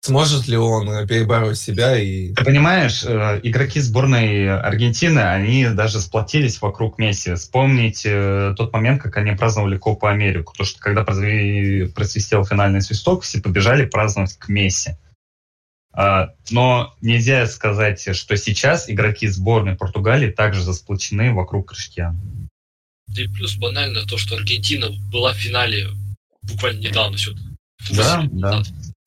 Сможет 0.10 0.48
ли 0.48 0.58
он 0.58 1.08
перебороть 1.08 1.58
себя 1.58 1.98
и... 1.98 2.34
Ты 2.34 2.44
понимаешь, 2.44 3.04
э, 3.04 3.40
игроки 3.44 3.80
сборной 3.80 4.60
Аргентины, 4.60 5.20
они 5.20 5.70
даже 5.70 6.02
сплотились 6.02 6.62
вокруг 6.62 6.98
Месси. 6.98 7.36
Вспомните 7.36 8.10
э, 8.12 8.54
тот 8.58 8.74
момент, 8.74 9.02
как 9.02 9.18
они 9.18 9.32
праздновали 9.32 9.78
Копу 9.78 10.08
Америку. 10.08 10.54
То, 10.58 10.66
что 10.66 10.80
когда 10.80 11.04
просвистел 11.04 12.46
финальный 12.46 12.82
свисток, 12.82 13.24
все 13.24 13.42
побежали 13.42 13.86
праздновать 13.86 14.38
к 14.38 14.50
Месси. 14.50 14.98
А, 15.92 16.34
но 16.50 16.94
нельзя 17.02 17.46
сказать, 17.48 18.16
что 18.16 18.38
сейчас 18.38 18.90
игроки 18.90 19.28
сборной 19.28 19.76
Португалии 19.76 20.32
также 20.32 20.62
засплочены 20.64 21.34
вокруг 21.34 21.72
Криштиану. 21.72 22.20
Да 23.08 23.22
и 23.24 23.28
плюс 23.28 23.56
банально 23.58 24.06
то, 24.06 24.18
что 24.18 24.36
Аргентина 24.36 24.90
была 25.12 25.34
в 25.34 25.38
финале 25.38 25.88
буквально 26.44 26.80
недавно, 26.80 27.18
все. 27.18 27.34
Да, 27.92 28.28
да. 28.32 28.64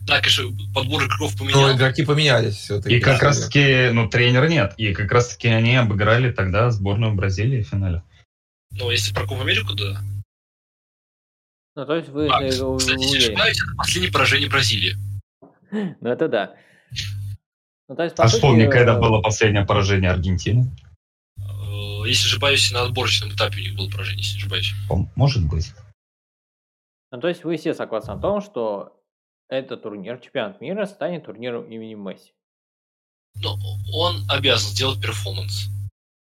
Да, 0.07 0.18
конечно, 0.18 0.44
подбор 0.74 1.05
игроков 1.05 1.36
поменялся. 1.38 1.66
Ну, 1.66 1.76
игроки 1.76 2.05
поменялись 2.05 2.57
все-таки. 2.57 2.96
И 2.96 3.00
как 3.00 3.22
раз 3.22 3.46
таки, 3.46 3.90
ну, 3.92 4.09
тренера 4.09 4.48
нет. 4.48 4.74
И 4.76 4.92
как 4.92 5.12
раз 5.12 5.28
таки 5.28 5.48
они 5.48 5.76
обыграли 5.76 6.32
тогда 6.32 6.70
сборную 6.70 7.14
Бразилии 7.14 7.62
в 7.62 7.68
финале. 7.68 8.03
Ну, 8.72 8.90
если 8.90 9.14
про 9.14 9.26
Кубу 9.26 9.42
Америку, 9.42 9.74
да. 9.74 10.00
Ну, 11.76 11.86
то 11.86 11.94
есть 11.94 12.09
вы... 12.09 12.28
А, 12.28 12.40
кстати, 12.78 13.00
если 13.00 13.18
ошибаюсь, 13.18 13.59
это 13.62 13.76
последнее 13.76 14.12
поражение 14.12 14.50
Бразилии. 14.50 14.96
Ну, 15.70 16.11
это 16.11 16.28
да. 16.28 16.55
Ну, 17.88 17.96
то 17.96 18.05
есть, 18.05 18.14
а 18.18 18.26
вспомни, 18.26 18.66
когда 18.66 18.98
было 18.98 19.20
последнее 19.20 19.64
поражение 19.64 20.11
Аргентины. 20.11 20.70
Э, 21.38 22.07
если 22.07 22.26
ошибаюсь, 22.26 22.70
на 22.72 22.82
отборочном 22.82 23.30
этапе 23.30 23.59
у 23.59 23.61
них 23.61 23.76
было 23.76 23.88
поражение, 23.88 24.24
если 24.24 24.38
ошибаюсь. 24.38 24.72
Может 25.14 25.48
быть. 25.48 25.72
Ну, 27.11 27.20
то 27.20 27.28
есть 27.28 27.44
вы 27.44 27.57
все 27.57 27.74
согласны 27.74 28.12
о 28.12 28.18
том, 28.18 28.40
что 28.40 29.01
этот 29.53 29.82
турнир, 29.82 30.18
чемпионат 30.18 30.61
мира, 30.61 30.86
станет 30.86 31.26
турниром 31.26 31.64
имени 31.64 31.94
Месси. 31.94 32.32
Но 33.36 33.59
он 33.92 34.24
обязан 34.28 34.70
сделать 34.70 35.00
перформанс. 35.00 35.68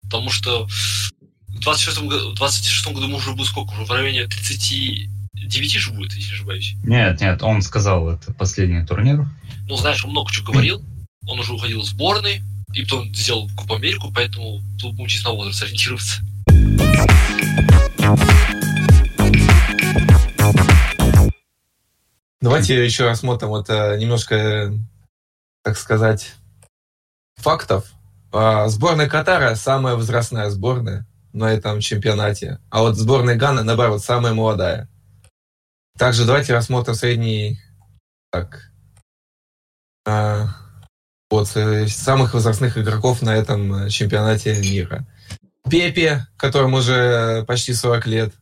Потому 0.04 0.30
что 0.30 0.68
в 1.48 1.60
26 1.60 2.02
году, 2.04 2.34
26 2.34 2.94
году 2.94 3.08
мы 3.08 3.16
уже 3.18 3.34
будет 3.34 3.48
сколько? 3.48 3.72
Уже 3.72 3.86
в 3.86 3.92
районе 3.92 4.28
39 4.28 5.72
же 5.72 5.92
будет, 5.92 6.14
если 6.14 6.30
не 6.30 6.36
ошибаюсь. 6.36 6.76
Нет, 6.84 7.22
нет, 7.22 7.42
он 7.42 7.62
сказал, 7.62 8.10
это 8.10 8.34
последний 8.34 8.86
турнир. 8.86 9.26
Ну, 9.70 9.78
знаешь, 9.78 10.04
он 10.04 10.12
много 10.12 10.32
чего 10.32 10.52
говорил. 10.52 10.84
Он 11.26 11.40
уже 11.40 11.54
уходил 11.54 11.82
в 11.82 11.86
сборной, 11.86 12.42
и 12.74 12.84
потом 12.84 13.14
сделал 13.16 13.50
Кубу 13.56 13.76
Америку, 13.76 14.12
поэтому 14.14 14.62
тут 14.80 14.96
будем 14.96 15.08
чисто 15.08 15.30
на 15.30 15.36
возраст 15.36 15.64
ориентироваться. 15.64 16.22
Давайте 22.44 22.84
еще 22.84 23.06
рассмотрим 23.06 23.48
вот 23.48 23.70
э, 23.70 23.98
немножко, 23.98 24.74
так 25.64 25.78
сказать, 25.78 26.34
фактов. 27.38 27.90
А, 28.34 28.68
сборная 28.68 29.08
Катара 29.08 29.56
самая 29.56 29.96
возрастная 29.96 30.50
сборная 30.50 31.08
на 31.32 31.54
этом 31.54 31.80
чемпионате, 31.80 32.60
а 32.70 32.82
вот 32.82 32.98
сборная 32.98 33.38
Гана, 33.38 33.64
наоборот, 33.64 34.04
самая 34.04 34.34
молодая. 34.34 34.90
Также 35.98 36.26
давайте 36.26 36.54
рассмотрим 36.54 36.96
средний, 36.96 37.62
так, 38.30 38.74
а, 40.06 40.50
вот, 41.30 41.50
э, 41.56 41.88
самых 41.88 42.34
возрастных 42.34 42.78
игроков 42.78 43.22
на 43.22 43.38
этом 43.38 43.86
э, 43.86 43.90
чемпионате 43.90 44.60
мира. 44.60 45.08
Пепе, 45.72 46.28
которому 46.36 46.80
уже 46.80 47.46
почти 47.46 47.74
40 47.74 48.06
лет. 48.08 48.34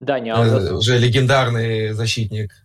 Дани 0.00 0.28
Алвес. 0.28 0.70
Уже 0.72 0.98
легендарный 0.98 1.92
защитник. 1.92 2.61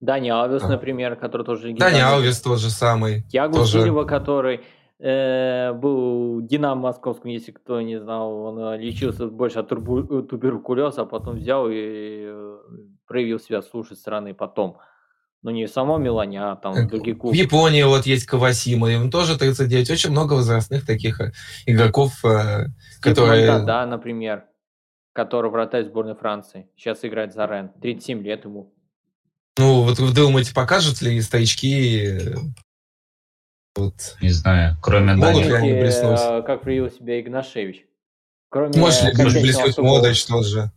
Дани 0.00 0.30
Алвес, 0.30 0.62
например, 0.62 1.16
который 1.16 1.44
тоже... 1.44 1.72
Дани 1.74 2.00
Алвес 2.00 2.40
тот 2.40 2.58
же 2.58 2.70
самый. 2.70 3.24
Ягу 3.30 3.58
тоже... 3.58 3.82
Сильва, 3.82 4.04
который 4.04 4.62
э, 4.98 5.72
был 5.74 6.40
Динамо 6.40 6.80
Московском, 6.80 7.30
если 7.30 7.52
кто 7.52 7.82
не 7.82 8.00
знал, 8.00 8.32
он 8.32 8.58
э, 8.58 8.78
лечился 8.78 9.26
больше 9.26 9.58
от 9.58 9.68
туберкулеза, 9.68 11.02
а 11.02 11.04
потом 11.04 11.36
взял 11.36 11.68
и 11.68 11.74
э, 11.74 12.58
проявил 13.06 13.38
себя 13.38 13.60
с 13.60 13.72
лучшей 13.74 13.96
стороны 13.96 14.32
потом. 14.32 14.78
Ну, 15.42 15.50
не 15.50 15.66
само 15.68 15.96
Милане, 15.98 16.42
а 16.42 16.56
там 16.56 16.86
другие 16.88 17.16
клубы. 17.16 17.34
В 17.34 17.38
Японии 17.38 17.82
вот 17.82 18.04
есть 18.04 18.26
Кавасима, 18.26 18.90
им 18.90 19.10
тоже 19.10 19.38
39. 19.38 19.90
Очень 19.90 20.10
много 20.10 20.34
возрастных 20.34 20.84
таких 20.86 21.18
игроков, 21.64 22.12
которые... 23.00 23.64
Да, 23.64 23.86
например, 23.86 24.44
который 25.14 25.50
вратарь 25.50 25.84
сборной 25.84 26.14
Франции. 26.14 26.68
Сейчас 26.76 27.04
играет 27.06 27.32
за 27.32 27.46
Рен. 27.46 27.70
37 27.80 28.22
лет 28.22 28.44
ему. 28.44 28.74
Ну, 29.60 29.82
вот 29.82 29.98
вы 29.98 30.12
думаете, 30.14 30.54
покажут 30.54 31.02
ли 31.02 31.20
старички 31.20 32.18
вот. 33.76 34.16
Не 34.20 34.30
знаю, 34.30 34.76
кроме 34.80 35.14
Могут 35.14 35.44
ли 35.44 35.52
они 35.52 35.72
блеснуть? 35.72 36.18
А, 36.18 36.42
как 36.42 36.62
проявил 36.62 36.90
себя 36.90 37.20
Игнашевич? 37.20 37.84
Кроме 38.48 38.76
может 38.78 39.02
ли 39.04 39.40
блеснуть 39.42 39.76
Модрич 39.78 40.24
тоже? 40.24 40.72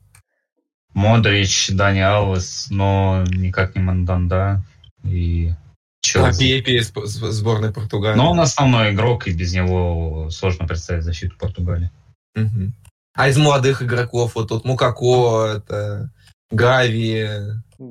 Модрич, 0.93 1.69
Дани 1.71 2.01
Алвес, 2.01 2.67
но 2.69 3.23
никак 3.29 3.75
не 3.75 3.81
Манданда 3.81 4.63
и 5.03 5.53
Челси. 6.01 6.35
А 6.35 6.37
Пепе 6.37 6.77
из 6.77 6.91
сборной 6.91 7.71
Португалии. 7.71 8.17
Но 8.17 8.31
он 8.31 8.39
основной 8.41 8.93
игрок, 8.93 9.27
и 9.27 9.33
без 9.33 9.53
него 9.53 10.29
сложно 10.29 10.67
представить 10.67 11.03
защиту 11.03 11.37
Португалии. 11.37 11.89
Угу. 12.35 12.73
А 13.15 13.29
из 13.29 13.37
молодых 13.37 13.81
игроков, 13.81 14.35
вот 14.35 14.49
тут 14.49 14.65
Мукако, 14.65 15.45
это 15.55 16.11
Гави, 16.55 17.27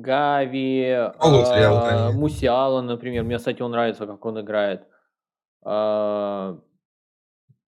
Гави, 0.01 0.81
э, 0.81 2.11
Мусиала, 2.11 2.81
например. 2.81 3.23
Мне, 3.23 3.37
кстати, 3.37 3.61
он 3.61 3.71
нравится, 3.71 4.05
как 4.05 4.25
он 4.25 4.41
играет. 4.41 4.83
А, 5.63 6.57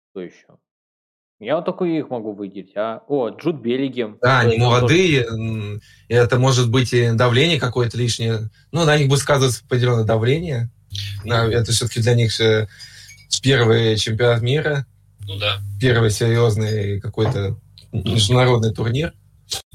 кто 0.09 0.21
еще? 0.21 0.47
Я 1.39 1.57
вот 1.57 1.65
только 1.65 1.85
их 1.85 2.09
могу 2.09 2.33
выделить. 2.33 2.75
А? 2.75 3.03
О, 3.07 3.29
Джуд 3.29 3.61
Беллигем. 3.61 4.17
Да, 4.21 4.39
они 4.39 4.57
молодые. 4.57 5.23
Тоже... 5.25 5.79
Это 6.07 6.39
может 6.39 6.71
быть 6.71 6.93
и 6.93 7.11
давление 7.11 7.59
какое-то 7.59 7.97
лишнее. 7.97 8.49
Ну, 8.71 8.85
на 8.85 8.97
них 8.97 9.07
будет 9.07 9.19
сказываться 9.19 9.63
определенное 9.63 10.05
давление. 10.05 10.71
Это 11.23 11.71
все-таки 11.71 12.01
для 12.01 12.15
них 12.15 12.31
же 12.31 12.67
первый 13.43 13.95
чемпионат 13.97 14.41
мира. 14.41 14.87
Ну 15.27 15.37
да. 15.37 15.57
Первый 15.79 16.09
серьезный 16.09 16.99
какой-то 16.99 17.59
международный 17.91 18.73
турнир 18.73 19.13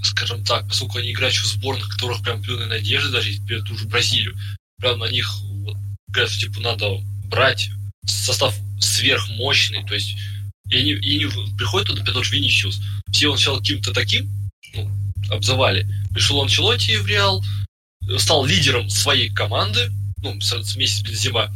скажем 0.02 0.44
так, 0.44 0.68
поскольку 0.68 0.98
они 0.98 1.12
играют 1.12 1.34
в 1.34 1.46
сборных, 1.46 1.88
которых 1.88 2.22
прям 2.22 2.42
плюны 2.42 2.66
надежды, 2.66 3.10
даже 3.10 3.38
перед 3.46 3.64
ту 3.64 3.76
же 3.76 3.86
Бразилию, 3.86 4.36
прям 4.78 4.98
на 4.98 5.10
них 5.10 5.28
вот, 5.40 5.76
говорят, 6.08 6.30
что 6.30 6.40
типа 6.40 6.60
надо 6.60 6.98
брать 7.26 7.70
состав 8.04 8.54
сверхмощный, 8.80 9.84
то 9.86 9.94
есть 9.94 10.16
и 10.68 10.76
они, 10.76 10.92
и 10.92 11.24
они 11.24 11.56
приходят 11.56 11.88
туда, 11.88 12.02
опять 12.02 12.24
же, 12.24 12.34
Виничиус, 12.34 12.80
все 13.12 13.28
он 13.28 13.36
сначала 13.36 13.58
каким-то 13.58 13.92
таким, 13.92 14.30
ну, 14.74 14.90
обзывали, 15.30 15.86
пришел 16.12 16.42
Анчелотти 16.42 16.96
в 16.96 17.06
Реал, 17.06 17.44
стал 18.18 18.44
лидером 18.44 18.88
своей 18.88 19.28
команды, 19.28 19.90
ну, 20.22 20.32
вместе 20.32 21.00
с 21.00 21.02
Бензима, 21.02 21.54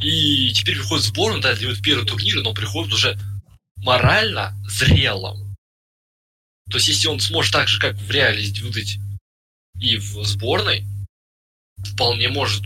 и 0.00 0.52
теперь 0.52 0.76
приходит 0.76 1.06
сборную, 1.06 1.42
да, 1.42 1.54
делает 1.54 1.82
первый 1.82 2.06
турнир, 2.06 2.42
но 2.42 2.52
приходит 2.52 2.92
уже 2.92 3.18
морально 3.76 4.54
зрелым, 4.68 5.51
то 6.72 6.78
есть, 6.78 6.88
если 6.88 7.08
он 7.08 7.20
сможет 7.20 7.52
так 7.52 7.68
же, 7.68 7.78
как 7.78 7.94
в 7.96 8.10
реале 8.10 8.42
выдать 8.62 8.96
и 9.78 9.98
в 9.98 10.24
сборной, 10.24 10.84
вполне 11.76 12.30
может 12.30 12.62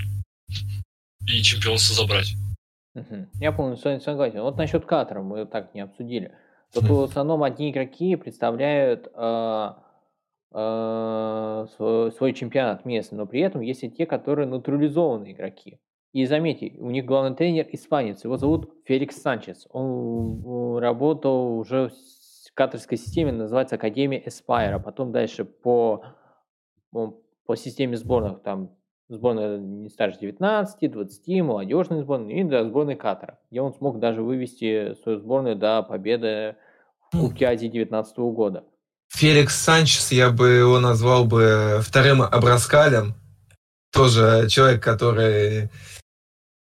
и 1.27 1.43
чемпионство 1.43 1.97
забрать. 1.97 2.35
Я 3.41 3.51
полностью 3.51 4.01
согласен. 4.01 4.43
Вот 4.43 4.57
насчет 4.57 4.85
Катара 4.85 5.23
мы 5.23 5.45
так 5.45 5.75
не 5.75 5.81
обсудили. 5.81 6.33
Тут 6.73 6.85
в 6.85 7.03
основном 7.03 7.43
одни 7.43 7.71
игроки 7.71 8.15
представляют 8.15 9.09
э, 9.13 9.69
э, 10.53 11.67
свой, 11.77 12.13
свой 12.13 12.33
чемпионат 12.33 12.85
местный, 12.85 13.19
но 13.19 13.27
при 13.27 13.41
этом 13.41 13.61
есть 13.61 13.83
и 13.83 13.91
те, 13.91 14.07
которые 14.07 14.47
натурализованные 14.47 15.33
игроки. 15.33 15.81
И 16.13 16.25
заметьте, 16.27 16.73
у 16.79 16.91
них 16.91 17.05
главный 17.05 17.37
тренер 17.37 17.67
испанец, 17.73 18.25
его 18.25 18.37
зовут 18.37 18.73
Феликс 18.85 19.21
Санчес. 19.21 19.67
Он 19.71 20.79
работал 20.79 21.59
уже 21.59 21.91
каторской 22.57 22.97
системе 22.97 23.33
называется 23.33 23.77
Академия 23.77 24.23
Эспайра. 24.27 24.79
Потом 24.79 25.13
дальше 25.13 25.45
по, 25.45 26.05
по 26.91 27.55
системе 27.55 27.97
сборных, 27.97 28.43
там 28.43 28.75
сборная 29.09 29.59
не 29.59 29.89
старше 29.89 30.19
19, 30.21 30.91
20, 30.91 31.43
молодежные 31.43 32.03
сборные 32.03 32.41
и 32.41 32.45
до 32.45 32.65
сборной 32.65 32.97
Катара, 32.97 33.39
где 33.51 33.61
он 33.61 33.73
смог 33.75 34.01
даже 34.01 34.23
вывести 34.23 34.95
свою 35.03 35.19
сборную 35.19 35.55
до 35.55 35.83
победы 35.83 36.57
в 37.13 37.19
Кубке 37.19 37.47
Азии 37.47 37.69
2019 37.69 38.17
года. 38.35 38.65
Феликс 39.09 39.55
Санчес, 39.55 40.11
я 40.11 40.31
бы 40.31 40.49
его 40.49 40.81
назвал 40.81 41.27
бы 41.27 41.81
вторым 41.83 42.23
Абраскалем. 42.23 43.15
Тоже 43.93 44.49
человек, 44.49 44.83
который 44.83 45.71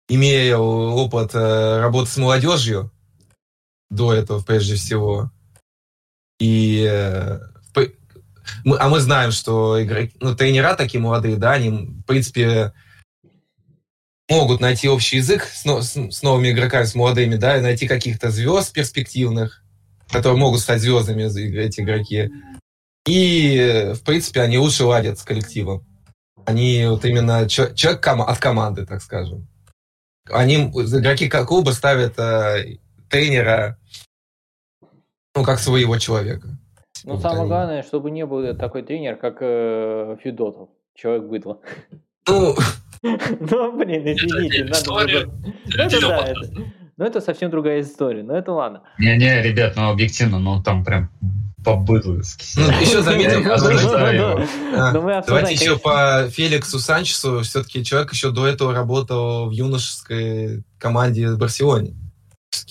имея 0.08 0.56
опыт 0.56 1.34
э, 1.34 1.80
работы 1.80 2.10
с 2.10 2.16
молодежью 2.16 2.90
до 3.90 4.12
этого, 4.12 4.42
прежде 4.42 4.74
всего. 4.74 5.30
И 6.42 6.84
э, 6.90 7.38
мы, 8.64 8.76
а 8.76 8.88
мы 8.88 8.98
знаем, 8.98 9.30
что 9.30 9.80
игроки, 9.80 10.12
ну, 10.18 10.34
тренера 10.34 10.74
такие 10.74 11.00
молодые, 11.00 11.36
да, 11.36 11.52
они, 11.52 11.70
в 11.70 12.02
принципе, 12.02 12.72
могут 14.28 14.60
найти 14.60 14.88
общий 14.88 15.18
язык 15.18 15.44
с, 15.44 15.62
с- 15.64 16.10
с 16.10 16.22
новыми 16.24 16.50
игроками, 16.50 16.84
с 16.84 16.96
молодыми, 16.96 17.36
да, 17.36 17.58
и 17.58 17.60
найти 17.60 17.86
каких-то 17.86 18.32
звезд 18.32 18.72
перспективных, 18.72 19.62
которые 20.10 20.36
могут 20.36 20.58
стать 20.60 20.80
звездами 20.80 21.22
эти 21.60 21.80
игроки. 21.80 22.32
И, 23.06 23.56
э, 23.56 23.94
в 23.94 24.02
принципе, 24.02 24.40
они 24.40 24.58
лучше 24.58 24.84
ладят 24.84 25.20
с 25.20 25.22
коллективом. 25.22 25.86
Они 26.44 26.86
вот 26.88 27.04
именно 27.04 27.48
человек 27.48 28.04
от 28.04 28.38
команды, 28.38 28.84
так 28.84 29.00
скажем. 29.00 29.46
Они, 30.28 30.56
игроки 30.56 31.28
клуба 31.28 31.70
ставят 31.70 32.18
э, 32.18 32.78
тренера, 33.08 33.78
ну, 35.34 35.44
как 35.44 35.58
своего 35.58 35.98
человека. 35.98 36.48
Ну, 37.04 37.14
Вот 37.14 37.22
самое 37.22 37.40
они- 37.40 37.48
главное, 37.48 37.82
чтобы 37.82 38.10
не 38.10 38.24
был 38.26 38.54
такой 38.56 38.82
тренер, 38.82 39.16
как 39.16 39.38
э, 39.40 40.16
Федотов, 40.22 40.68
человек 40.94 41.24
быдло. 41.24 41.58
Ну, 42.28 42.54
Ну, 43.02 43.76
блин, 43.76 44.02
извините, 44.06 44.64
надо 44.64 44.90
Ну, 44.90 44.98
это 45.84 46.00
да, 46.00 46.18
это- 46.26 46.50
ну, 46.96 47.04
это 47.04 47.20
совсем 47.20 47.50
другая 47.50 47.80
история, 47.80 48.22
но 48.22 48.36
это 48.36 48.52
ладно. 48.52 48.82
Не-не, 48.98 49.42
ребят, 49.42 49.74
ну 49.76 49.90
объективно, 49.90 50.38
ну 50.38 50.62
там 50.62 50.84
прям 50.84 51.10
по-быдловски. 51.64 52.60
Ну, 52.60 52.70
еще 52.80 53.02
заметим, 53.02 53.50
а, 53.50 55.22
Давайте 55.26 55.54
еще 55.54 55.78
по 55.78 56.28
Феликсу 56.30 56.78
Санчесу. 56.78 57.40
Все-таки 57.42 57.84
человек 57.84 58.12
еще 58.12 58.30
до 58.30 58.46
этого 58.46 58.72
работал 58.72 59.48
в 59.48 59.52
юношеской 59.52 60.62
команде 60.78 61.30
в 61.30 61.38
Барселоне. 61.38 61.94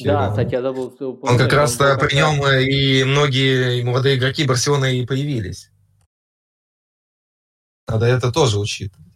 Да, 0.04 0.26
Он- 0.26 0.30
кстати, 0.30 0.54
я 0.54 0.62
забыл 0.62 0.86
упомянуть, 0.88 1.24
Он 1.24 1.38
как 1.38 1.54
раз 1.54 1.78
был 1.78 1.98
при 1.98 2.16
нем 2.16 2.44
и 2.46 3.04
многие 3.04 3.84
молодые 3.84 4.18
игроки 4.18 4.46
Барселоны 4.46 5.00
и 5.00 5.06
появились. 5.06 5.72
Надо 7.88 8.06
это 8.06 8.32
тоже 8.32 8.60
учитывать. 8.60 9.08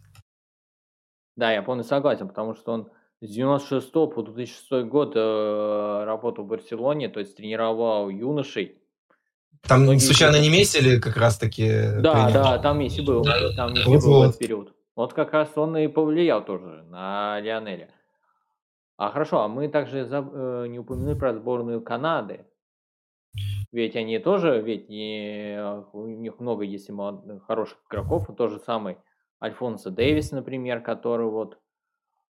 Да, 1.36 1.52
я 1.52 1.62
полностью 1.62 1.96
согласен, 1.96 2.28
потому 2.28 2.54
что 2.54 2.72
он 2.72 2.90
с 3.20 3.28
96 3.28 3.92
по 3.92 4.22
2006 4.22 4.86
год 4.88 5.12
э, 5.16 6.04
работал 6.04 6.44
в 6.44 6.48
Барселоне, 6.48 7.08
то 7.08 7.20
есть 7.20 7.36
тренировал 7.36 8.08
юношей. 8.08 8.78
Там 9.62 9.82
Многие 9.82 10.00
случайно 10.00 10.40
не. 10.40 10.50
Месси 10.50 10.78
или 10.78 11.00
как 11.00 11.16
раз 11.16 11.38
таки 11.38 11.68
Да, 11.98 12.30
да, 12.30 12.58
там 12.58 12.78
Месси 12.78 13.00
был, 13.00 13.24
там. 13.24 13.72
Месси 13.72 13.84
был 13.84 13.92
в 13.92 14.04
Вот-вот. 14.04 14.26
этот 14.28 14.38
период. 14.38 14.72
Вот 14.94 15.12
как 15.12 15.32
раз 15.32 15.48
он 15.56 15.76
и 15.76 15.88
повлиял 15.88 16.44
тоже 16.44 16.84
на 16.84 17.40
Лионеля. 17.40 17.90
А 18.96 19.10
хорошо, 19.10 19.42
а 19.42 19.48
мы 19.48 19.68
также 19.68 20.06
заб- 20.06 20.32
э, 20.32 20.68
не 20.68 20.78
упомянули 20.78 21.18
про 21.18 21.34
сборную 21.34 21.82
Канады. 21.82 22.46
Ведь 23.72 23.94
они 23.96 24.18
тоже, 24.18 24.62
ведь 24.62 24.88
не, 24.88 25.60
у 25.92 26.06
них 26.06 26.40
много 26.40 26.64
есть 26.64 26.88
молод- 26.88 27.42
хороших 27.42 27.78
игроков, 27.90 28.26
тот 28.36 28.50
же 28.50 28.58
самый 28.60 28.96
Альфонсо 29.42 29.90
Дэвис, 29.90 30.32
например, 30.32 30.82
который 30.82 31.26
вот 31.26 31.58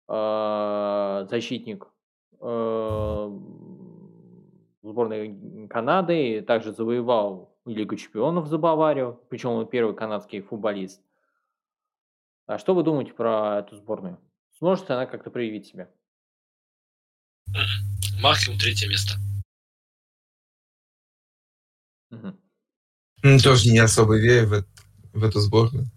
э, 0.07 1.27
защитник 1.29 1.87
э, 2.39 3.39
сборной 4.81 5.67
Канады, 5.67 6.37
и 6.37 6.41
также 6.41 6.71
завоевал 6.71 7.55
Лигу 7.65 7.97
чемпионов 7.97 8.47
за 8.47 8.57
Баварию, 8.57 9.21
причем 9.29 9.51
он 9.51 9.67
первый 9.67 9.95
канадский 9.95 10.41
футболист. 10.41 11.03
А 12.47 12.57
что 12.57 12.73
вы 12.73 12.81
думаете 12.81 13.13
про 13.13 13.59
эту 13.59 13.75
сборную? 13.75 14.17
Сможет 14.57 14.89
она 14.89 15.05
как-то 15.05 15.29
проявить 15.29 15.67
себя? 15.67 15.89
Максимум 18.19 18.57
третье 18.59 18.87
место. 18.87 19.15
М, 23.23 23.39
Тоже 23.39 23.69
не 23.69 23.79
особо 23.79 24.17
верю 24.17 24.47
в, 24.47 24.65
в 25.19 25.23
эту 25.23 25.39
сборную. 25.39 25.89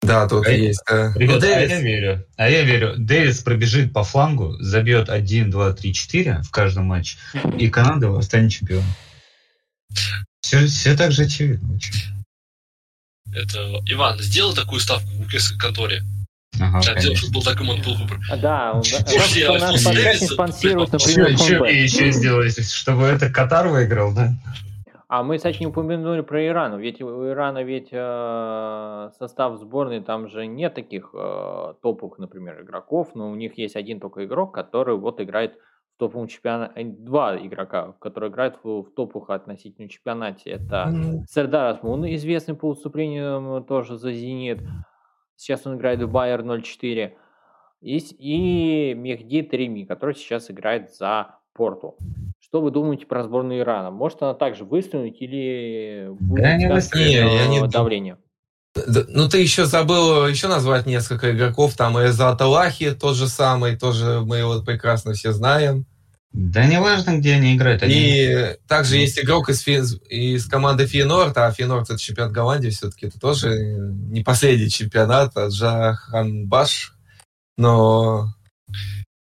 Да, 0.00 0.28
тут 0.28 0.46
А 0.46 0.50
есть. 0.50 0.80
да. 0.88 1.10
Ну, 1.14 1.20
Ребята, 1.20 1.46
а 1.46 1.60
я 1.60 1.80
верю. 1.80 2.26
А 2.36 2.48
я 2.48 2.62
верю. 2.62 2.94
Дэвис 2.98 3.42
пробежит 3.42 3.92
по 3.92 4.04
флангу, 4.04 4.56
забьет 4.60 5.08
1, 5.08 5.50
2, 5.50 5.72
3, 5.72 5.92
4 5.94 6.42
в 6.42 6.50
каждом 6.50 6.86
матче, 6.86 7.18
и 7.58 7.68
Канада 7.68 8.20
станет 8.22 8.52
чемпионом. 8.52 8.86
Все, 10.40 10.66
все 10.66 10.96
так 10.96 11.10
же 11.12 11.24
очевидно. 11.24 11.78
Это 13.32 13.82
Иван, 13.86 14.18
сделал 14.20 14.54
такую 14.54 14.80
ставку 14.80 15.08
в 15.08 15.18
букерской 15.18 15.58
конторе. 15.58 16.02
Ага, 16.60 16.80
конечно. 16.84 17.14
чтобы 17.16 17.34
был 17.34 17.42
такой 17.42 17.66
был 17.66 17.94
выбор. 17.94 18.18
А, 18.30 18.36
Да, 18.36 18.72
он- 18.74 18.80
да, 18.80 19.06
Слушайте, 19.06 19.18
раз 19.18 19.28
что 19.28 19.52
Альфонсо 19.52 19.66
наш 19.72 19.84
подкаст 19.84 19.86
не 19.96 20.02
Дэвис, 20.04 20.28
спонсирует, 20.32 20.92
например, 20.92 21.38
Что, 21.38 21.60
мне 21.64 21.82
еще 21.84 22.10
сделать, 22.12 22.70
чтобы 22.72 23.04
этот 23.04 23.32
Катар 23.32 23.68
выиграл, 23.68 24.14
да? 24.14 24.30
А 25.10 25.22
мы, 25.22 25.38
кстати, 25.38 25.60
не 25.60 25.66
упомянули 25.66 26.20
про 26.20 26.46
Иран. 26.46 26.78
Ведь 26.78 27.00
у 27.00 27.26
Ирана 27.28 27.62
ведь 27.62 27.88
э, 27.92 29.08
состав 29.18 29.58
сборной, 29.58 30.02
там 30.02 30.28
же 30.28 30.46
нет 30.46 30.74
таких 30.74 31.10
э, 31.14 31.74
топовых, 31.82 32.18
например, 32.18 32.60
игроков, 32.62 33.08
но 33.14 33.30
у 33.30 33.34
них 33.34 33.56
есть 33.56 33.74
один 33.76 34.00
только 34.00 34.26
игрок, 34.26 34.52
который 34.54 34.96
вот 34.98 35.20
играет 35.22 35.54
в 35.96 35.98
топовом 35.98 36.28
чемпионате, 36.28 36.84
два 36.84 37.38
игрока, 37.38 37.94
которые 38.00 38.30
играют 38.30 38.56
в, 38.62 38.82
в 38.82 38.90
топовых 38.94 39.30
относительно 39.30 39.88
чемпионате. 39.88 40.50
Это 40.50 40.90
М, 40.92 41.24
Сердар 41.26 41.72
Асмун, 41.74 42.04
известный 42.14 42.54
по 42.54 42.68
выступлениям 42.68 43.64
тоже 43.64 43.96
за 43.96 44.12
«Зенит». 44.12 44.60
Сейчас 45.38 45.66
он 45.66 45.76
играет 45.76 46.02
в 46.02 46.10
Байер 46.10 46.42
04. 46.42 47.16
И, 47.80 48.00
с- 48.00 48.12
и 48.18 48.92
Мехди 48.94 49.42
Тереми, 49.42 49.84
который 49.84 50.16
сейчас 50.16 50.50
играет 50.50 50.92
за 50.94 51.36
Порту. 51.54 51.96
Что 52.40 52.60
вы 52.60 52.72
думаете 52.72 53.06
про 53.06 53.22
сборную 53.22 53.60
Ирана? 53.60 53.90
Может 53.92 54.22
она 54.22 54.34
также 54.34 54.64
выстрелить 54.64 55.22
или 55.22 56.08
будет 56.10 56.42
Да 56.42 56.56
не 56.56 56.64
я 56.64 57.44
э, 57.44 57.48
не 57.48 57.66
давление? 57.68 58.18
Да, 58.74 59.02
Ну, 59.08 59.28
ты 59.28 59.38
еще 59.40 59.64
забыл 59.64 60.26
еще 60.26 60.48
назвать 60.48 60.86
несколько 60.86 61.30
игроков. 61.30 61.76
Там 61.76 61.98
и 61.98 62.04
Аталахи 62.04 62.90
тот 62.92 63.14
же 63.16 63.28
самый, 63.28 63.76
тоже 63.78 64.20
мы 64.24 64.38
его 64.38 64.60
прекрасно 64.62 65.12
все 65.12 65.32
знаем. 65.32 65.86
Да 66.32 66.66
не 66.66 66.78
важно, 66.80 67.18
где 67.18 67.34
они 67.34 67.56
играют. 67.56 67.82
Они... 67.82 67.94
И 67.94 68.56
также 68.66 68.96
есть 68.96 69.18
игрок 69.18 69.48
из, 69.48 69.60
Фи- 69.60 69.98
из 70.08 70.46
команды 70.46 70.86
Фейнорд, 70.86 71.36
а 71.38 71.50
Фейнорд 71.50 71.88
это 71.88 71.98
чемпионат 71.98 72.32
Голландии 72.32 72.68
все-таки, 72.68 73.06
это 73.06 73.18
тоже 73.18 73.58
не 73.58 74.22
последний 74.22 74.68
чемпионат, 74.70 75.36
а 75.36 75.48
Джаханбаш. 75.48 76.94
Но 77.56 78.34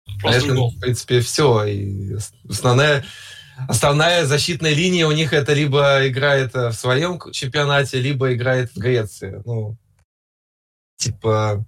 на 0.05 0.19
Просто 0.21 0.37
этом, 0.37 0.49
другом. 0.55 0.75
в 0.75 0.79
принципе, 0.79 1.21
все. 1.21 1.63
И 1.65 2.15
основная, 2.47 3.05
основная 3.67 4.25
защитная 4.25 4.73
линия 4.73 5.07
у 5.07 5.11
них 5.11 5.33
это 5.33 5.53
либо 5.53 6.07
играет 6.07 6.55
э, 6.55 6.69
в 6.69 6.73
своем 6.73 7.19
чемпионате, 7.31 7.99
либо 7.99 8.33
играет 8.33 8.71
в 8.71 8.77
Греции. 8.77 9.41
Ну, 9.45 9.77
типа, 10.97 11.65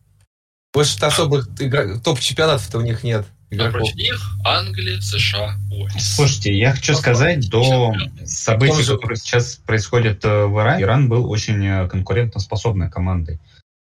больше 0.74 1.00
особых 1.00 1.48
игра- 1.60 1.98
топ-чемпионатов-то 2.00 2.78
у 2.78 2.82
них 2.82 3.04
нет. 3.04 3.26
Игроков. 3.52 3.96
них 3.96 4.36
Англия, 4.46 5.02
США, 5.02 5.56
Уэльс. 5.72 6.16
Слушайте, 6.16 6.54
я 6.56 6.74
хочу 6.74 6.94
сказать, 6.94 7.50
до 7.50 7.94
событий, 8.26 8.86
которые 8.86 9.18
сейчас 9.18 9.56
происходят 9.66 10.24
э, 10.24 10.46
в 10.46 10.60
Иране, 10.60 10.84
Иран 10.84 11.10
был 11.10 11.30
очень 11.30 11.66
э, 11.66 11.88
конкурентоспособной 11.88 12.92
командой. 12.92 13.40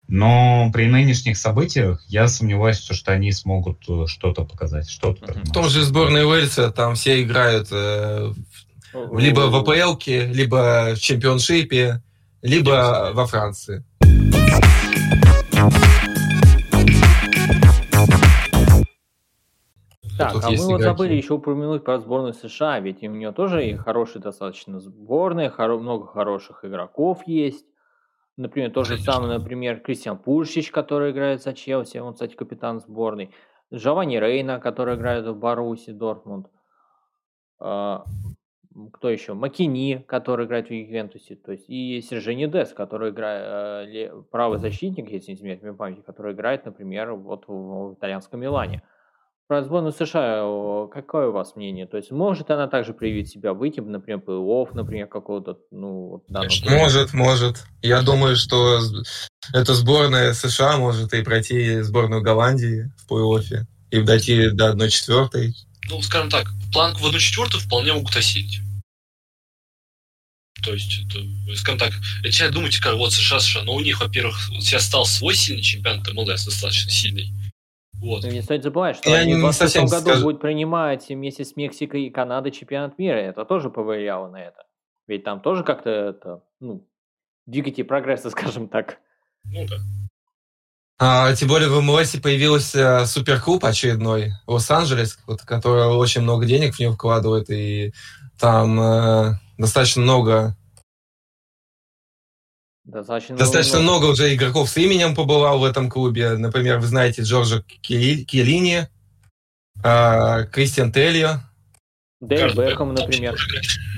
Но 0.06 0.70
при 0.72 0.86
нынешних 0.86 1.38
событиях 1.38 2.04
я 2.08 2.28
сомневаюсь, 2.28 2.78
в 2.78 2.88
том, 2.88 2.96
что 2.96 3.12
они 3.12 3.32
смогут 3.32 3.82
э, 3.88 4.04
что-то 4.06 4.44
показать. 4.44 4.88
Что-то. 4.88 5.32
В 5.32 5.52
том 5.52 5.70
же 5.70 5.82
сборной 5.82 6.26
Уэльса 6.26 6.70
там 6.70 6.94
все 6.94 7.22
играют 7.22 7.68
э, 7.70 8.32
либо 9.16 9.40
в 9.48 9.56
апл 9.56 9.98
либо 10.06 10.94
в 10.94 11.00
чемпионшипе, 11.00 12.02
либо 12.42 13.12
во 13.14 13.26
Франции. 13.26 13.82
Так, 20.18 20.34
а 20.44 20.50
мы 20.50 20.66
вот 20.66 20.82
забыли 20.82 21.14
еще 21.14 21.34
упомянуть 21.34 21.84
про 21.84 21.98
сборную 21.98 22.34
США, 22.34 22.80
ведь 22.80 23.02
у 23.02 23.06
нее 23.06 23.32
тоже 23.32 23.66
и 23.66 23.74
хорошая 23.74 24.22
достаточно 24.22 24.78
сборная, 24.80 25.50
хоро- 25.50 25.78
много 25.78 26.06
хороших 26.06 26.64
игроков 26.64 27.26
есть. 27.26 27.66
Например, 28.36 28.70
тот 28.70 28.86
же 28.86 28.98
самый, 28.98 29.28
например, 29.28 29.80
Кристиан 29.80 30.18
Пульшич, 30.18 30.70
который 30.70 31.12
играет 31.12 31.42
за 31.42 31.52
Челси, 31.52 31.98
он, 31.98 32.14
кстати, 32.14 32.34
капитан 32.34 32.80
сборной. 32.80 33.30
Джованни 33.72 34.16
Рейна, 34.16 34.60
который 34.60 34.96
играет 34.96 35.26
в 35.26 35.36
Баруси 35.36 35.92
Дортмунд. 35.92 36.48
А, 37.60 38.04
кто 38.92 39.08
еще? 39.08 39.34
Макини, 39.34 40.04
который 40.06 40.46
играет 40.46 40.68
в 40.68 40.72
Ювентусе. 40.72 41.36
То 41.36 41.52
есть 41.52 41.68
и 41.68 42.00
Сержини 42.00 42.46
Дес, 42.46 42.72
который 42.72 43.10
играет 43.10 43.88
э, 43.88 44.22
правый 44.30 44.58
защитник, 44.58 45.10
если 45.10 45.30
не 45.30 45.36
изменяет 45.36 45.62
мне 45.62 45.72
память, 45.72 46.04
который 46.04 46.34
играет, 46.34 46.64
например, 46.64 47.12
вот 47.12 47.46
в, 47.46 47.52
в 47.52 47.94
итальянском 47.94 48.40
Милане. 48.40 48.82
Про 49.46 49.62
сборную 49.62 49.92
США 49.92 50.88
какое 50.92 51.28
у 51.28 51.32
вас 51.32 51.54
мнение? 51.54 51.86
То 51.86 51.98
есть 51.98 52.10
может 52.10 52.50
она 52.50 52.66
также 52.66 52.94
проявить 52.94 53.28
себя, 53.28 53.52
выйти, 53.52 53.80
например, 53.80 54.20
плей-офф, 54.20 54.70
например, 54.72 55.06
какого-то, 55.06 55.58
ну, 55.70 56.08
вот 56.08 56.24
данного? 56.28 56.50
Может, 56.64 57.12
может. 57.12 57.64
Я 57.82 58.00
думаю, 58.00 58.36
что 58.36 58.80
эта 59.52 59.74
сборная 59.74 60.32
США 60.32 60.78
может 60.78 61.12
и 61.12 61.22
пройти 61.22 61.82
сборную 61.82 62.22
Голландии 62.22 62.90
в 62.96 63.12
плей-оффе 63.12 63.66
и 63.90 64.00
дойти 64.00 64.48
до 64.50 64.72
1-4. 64.72 65.50
Ну, 65.90 66.00
скажем 66.00 66.30
так, 66.30 66.46
планку 66.72 67.02
в 67.02 67.06
одну 67.06 67.18
четвертую 67.18 67.60
вполне 67.60 67.92
могут 67.92 68.16
осилить. 68.16 68.60
То 70.64 70.72
есть, 70.72 71.04
это, 71.04 71.18
скажем 71.56 71.78
так, 71.78 71.92
сейчас 72.22 72.50
думаете, 72.50 72.80
как 72.80 72.94
вот 72.94 73.12
США, 73.12 73.40
США, 73.40 73.64
но 73.64 73.74
у 73.74 73.80
них, 73.80 74.00
во-первых, 74.00 74.38
сейчас 74.60 74.86
стал 74.86 75.04
свой 75.04 75.34
сильный 75.34 75.62
чемпионат 75.62 76.10
МЛС, 76.10 76.46
достаточно 76.46 76.90
сильный. 76.90 77.28
Вот. 78.04 78.22
Не 78.24 78.42
стоит 78.42 78.62
забывать, 78.62 78.96
что 78.96 79.08
Я 79.08 79.20
они 79.20 79.34
в 79.34 79.40
2020 79.40 79.90
году 79.90 80.10
скажу. 80.10 80.24
будет 80.24 80.40
принимать 80.40 81.08
вместе 81.08 81.42
с 81.42 81.56
Мексикой 81.56 82.04
и 82.04 82.10
Канадой 82.10 82.52
чемпионат 82.52 82.98
мира. 82.98 83.16
Это 83.16 83.46
тоже 83.46 83.70
повлияло 83.70 84.28
на 84.28 84.42
это. 84.42 84.64
Ведь 85.06 85.24
там 85.24 85.40
тоже 85.40 85.64
как-то 85.64 85.88
это, 85.88 86.42
ну, 86.60 86.86
двигатель 87.46 87.84
прогресса, 87.84 88.28
скажем 88.30 88.68
так. 88.68 88.98
Ну 89.44 89.66
да. 89.66 89.76
А, 90.98 91.34
тем 91.34 91.48
более 91.48 91.70
в 91.70 91.80
МЛС 91.80 92.16
появился 92.22 93.06
суперклуб 93.06 93.64
очередной, 93.64 94.32
Лос-Анджелес, 94.46 95.18
вот, 95.26 95.40
который 95.40 95.86
очень 95.86 96.20
много 96.20 96.44
денег 96.44 96.74
в 96.74 96.80
него 96.80 96.92
вкладывает, 96.92 97.48
и 97.48 97.92
там 98.38 98.78
э, 98.80 99.32
достаточно 99.56 100.02
много 100.02 100.56
Достаточно, 102.94 103.36
Достаточно 103.36 103.80
много. 103.80 103.98
много 103.98 104.12
уже 104.12 104.32
игроков 104.32 104.70
с 104.70 104.76
именем 104.76 105.16
побывал 105.16 105.58
в 105.58 105.64
этом 105.64 105.90
клубе. 105.90 106.36
Например, 106.36 106.78
вы 106.78 106.86
знаете 106.86 107.22
Джорджа 107.22 107.64
Келлини, 107.82 108.86
э, 109.82 110.46
Кристиан 110.52 110.92
Теллио. 110.92 111.40
Дэйв 112.20 112.54
Бекхэм, 112.54 112.94
например. 112.94 113.36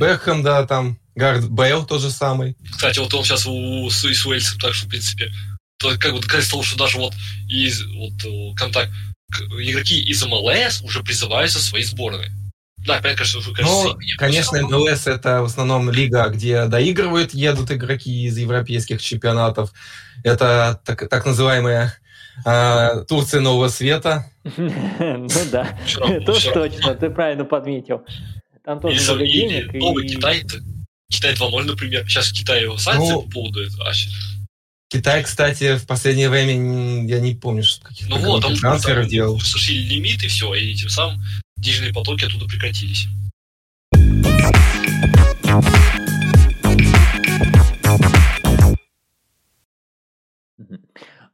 Бекхэм, 0.00 0.42
да, 0.42 0.66
там. 0.66 0.98
Гард 1.14 1.50
Бейл 1.50 1.84
тот 1.84 2.00
же 2.00 2.10
самый. 2.10 2.56
Кстати, 2.70 2.98
вот 2.98 3.12
он 3.12 3.22
сейчас 3.22 3.44
у, 3.46 3.90
с, 3.90 4.02
с 4.02 4.26
Уэльсом, 4.26 4.58
так 4.58 4.72
что, 4.72 4.86
в 4.86 4.88
принципе, 4.88 5.30
то, 5.78 5.90
как 5.98 6.14
бы 6.14 6.20
доказательство 6.20 6.56
того, 6.56 6.62
что 6.62 6.78
даже 6.78 6.96
вот 6.96 7.12
из 7.50 7.82
вот, 7.82 8.56
контакт 8.56 8.90
игроки 9.58 10.00
из 10.00 10.24
МЛС 10.24 10.80
уже 10.82 11.02
призываются 11.02 11.58
в 11.58 11.62
свои 11.62 11.82
сборные. 11.82 12.32
Да, 12.86 12.96
опять, 12.96 13.16
конечно, 13.16 13.40
ну, 13.62 13.98
конечно, 14.16 14.62
МЛС 14.62 15.06
это 15.06 15.42
в 15.42 15.46
основном 15.46 15.90
лига, 15.90 16.28
где 16.28 16.66
доигрывают, 16.66 17.34
едут 17.34 17.70
игроки 17.70 18.24
из 18.24 18.38
европейских 18.38 19.02
чемпионатов. 19.02 19.72
Это 20.22 20.80
так, 20.84 21.08
так 21.08 21.26
называемая 21.26 21.98
э, 22.44 23.04
Турция 23.08 23.40
нового 23.40 23.68
света. 23.68 24.30
Ну 24.98 25.28
да, 25.50 25.78
тоже 26.26 26.52
точно, 26.52 26.94
ты 26.94 27.10
правильно 27.10 27.44
подметил. 27.44 28.02
Там 28.64 28.80
тоже 28.80 29.00
много 29.02 29.26
денег. 29.26 29.72
Новый 29.74 30.06
Китай, 30.08 30.44
Китай 31.08 31.34
2.0, 31.34 31.62
например. 31.64 32.04
Сейчас 32.08 32.28
в 32.28 32.32
Китае 32.32 32.76
санкции 32.78 33.12
ну, 33.12 33.22
по 33.22 33.30
поводу 33.30 33.62
этого. 33.62 33.92
Китай, 34.88 35.22
кстати, 35.24 35.76
в 35.76 35.86
последнее 35.86 36.28
время, 36.28 37.06
я 37.06 37.20
не 37.20 37.34
помню, 37.34 37.62
что 37.64 37.84
каких-то 37.84 38.16
ну 38.16 38.24
вот, 38.24 38.60
трансферов 38.60 39.08
делал. 39.08 39.38
Сушили 39.40 39.82
лимит 39.94 40.22
и 40.22 40.28
все, 40.28 40.54
и 40.54 40.74
тем 40.74 40.88
самым 40.88 41.20
денежные 41.56 41.92
потоки 41.92 42.24
оттуда 42.24 42.46
прекратились. 42.46 43.06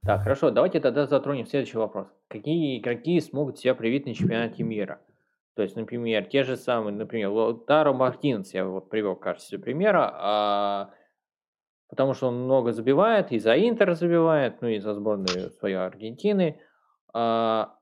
Так, 0.05 0.25
хорошо, 0.25 0.51
давайте 0.51 0.81
тогда 0.81 1.07
затронем 1.07 1.47
следующий 1.47 1.79
вопрос. 1.79 2.09
Какие 2.29 2.81
игроки 2.81 3.21
смогут 3.21 3.59
себя 3.59 3.75
проявить 3.75 4.05
на 4.05 4.15
чемпионате 4.15 4.65
мира? 4.65 5.01
То 5.55 5.63
есть, 5.63 5.77
например, 5.77 6.25
те 6.25 6.43
же 6.43 6.57
самые, 6.57 6.95
например, 6.95 7.29
Лотаро 7.29 7.93
Мартинес, 7.93 8.53
я 8.53 8.65
вот 8.65 8.91
привел, 8.91 9.15
кажется, 9.15 9.59
примера, 9.59 10.11
а, 10.15 10.91
потому 11.89 12.15
что 12.15 12.29
он 12.29 12.45
много 12.45 12.73
забивает, 12.73 13.31
и 13.33 13.39
за 13.39 13.57
Интер 13.57 13.95
забивает, 13.95 14.61
ну 14.61 14.69
и 14.69 14.79
за 14.79 14.95
сборную 14.95 15.51
своей 15.51 15.77
Аргентины. 15.77 16.59
А, 17.13 17.77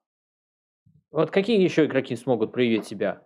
вот 1.10 1.30
какие 1.30 1.62
еще 1.62 1.86
игроки 1.86 2.16
смогут 2.16 2.52
проявить 2.52 2.86
себя? 2.86 3.22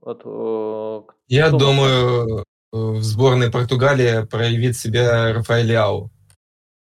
Вот, 0.00 0.22
э, 0.24 1.02
Я 1.28 1.50
думаю, 1.50 2.44
в 2.72 3.02
сборной 3.02 3.50
Португалии 3.50 4.24
проявит 4.26 4.76
себя 4.76 5.32
Рафаэль 5.32 5.66
Ляу. 5.66 6.10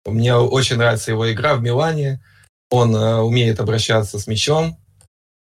Мне 0.05 0.35
очень 0.35 0.77
нравится 0.77 1.11
его 1.11 1.31
игра 1.31 1.55
в 1.55 1.61
Милане. 1.61 2.23
Он 2.69 2.95
э, 2.95 3.17
умеет 3.17 3.59
обращаться 3.59 4.19
с 4.19 4.27
мячом, 4.27 4.77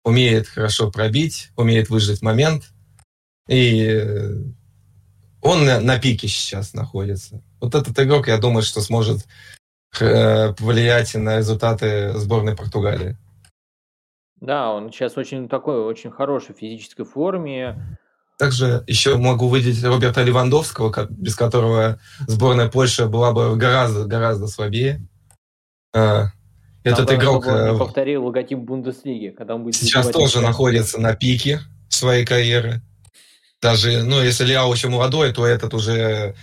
умеет 0.05 0.49
хорошо 0.49 0.91
пробить, 0.91 1.51
умеет 1.57 1.89
выжить 1.89 2.23
момент. 2.23 2.73
И 3.49 4.03
он 5.41 5.65
на, 5.65 5.81
на 5.81 5.99
пике 5.99 6.29
сейчас 6.29 6.75
находится. 6.75 7.43
Вот 7.61 7.75
этот 7.75 7.99
игрок, 8.01 8.29
я 8.29 8.39
думаю, 8.39 8.63
что 8.63 8.81
сможет 8.81 9.27
э, 10.01 10.53
повлиять 10.55 11.15
на 11.15 11.39
результаты 11.39 12.13
сборной 12.19 12.57
Португалии. 12.57 13.17
Да, 14.41 14.71
он 14.73 14.93
сейчас 14.93 15.17
очень 15.17 15.49
такой, 15.49 15.85
очень 15.85 16.11
хорошей 16.11 16.55
физической 16.55 17.05
форме. 17.05 17.99
Также 18.39 18.85
еще 18.87 19.17
могу 19.17 19.49
выделить 19.49 19.83
Роберта 19.83 20.23
Левандовского, 20.23 21.07
без 21.09 21.35
которого 21.35 21.99
сборная 22.27 22.69
Польши 22.69 23.07
была 23.07 23.33
бы 23.33 23.57
гораздо, 23.57 24.05
гораздо 24.05 24.47
слабее. 24.47 25.01
А, 25.95 26.27
этот 26.85 27.09
Там, 27.09 27.17
игрок... 27.17 27.47
Э, 27.47 27.77
повторил 27.79 28.27
логотип 28.27 28.59
Бундеслиги, 28.59 29.31
когда 29.31 29.55
он 29.55 29.65
будет... 29.65 29.75
Сейчас 29.75 30.11
тоже 30.11 30.43
находится 30.43 31.01
на 31.01 31.15
пике 31.15 31.61
своей 31.89 32.27
карьеры. 32.27 32.83
Даже, 33.63 34.03
ну, 34.03 34.23
если 34.23 34.45
Ляо 34.45 34.71
еще 34.71 34.89
молодой, 34.89 35.33
то 35.33 35.47
этот 35.47 35.73
уже 35.73 36.35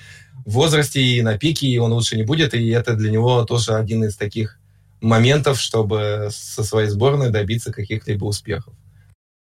в 0.46 0.54
возрасте 0.54 1.00
и 1.00 1.22
на 1.22 1.38
пике, 1.38 1.68
и 1.68 1.78
он 1.78 1.94
лучше 1.94 2.16
не 2.18 2.24
будет, 2.24 2.56
и 2.56 2.70
это 2.70 2.96
для 2.96 3.12
него 3.12 3.46
тоже 3.46 3.76
один 3.76 4.04
из 4.04 4.18
таких 4.18 4.60
моментов, 5.04 5.60
чтобы 5.60 6.30
со 6.32 6.64
своей 6.64 6.88
сборной 6.88 7.30
добиться 7.30 7.72
каких-либо 7.72 8.26
успехов. 8.26 8.74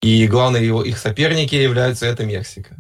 И 0.03 0.27
главные 0.27 0.67
его, 0.67 0.83
их 0.83 0.99
соперники 0.99 1.55
являются 1.55 2.07
это 2.07 2.27
Мексика. 2.27 2.77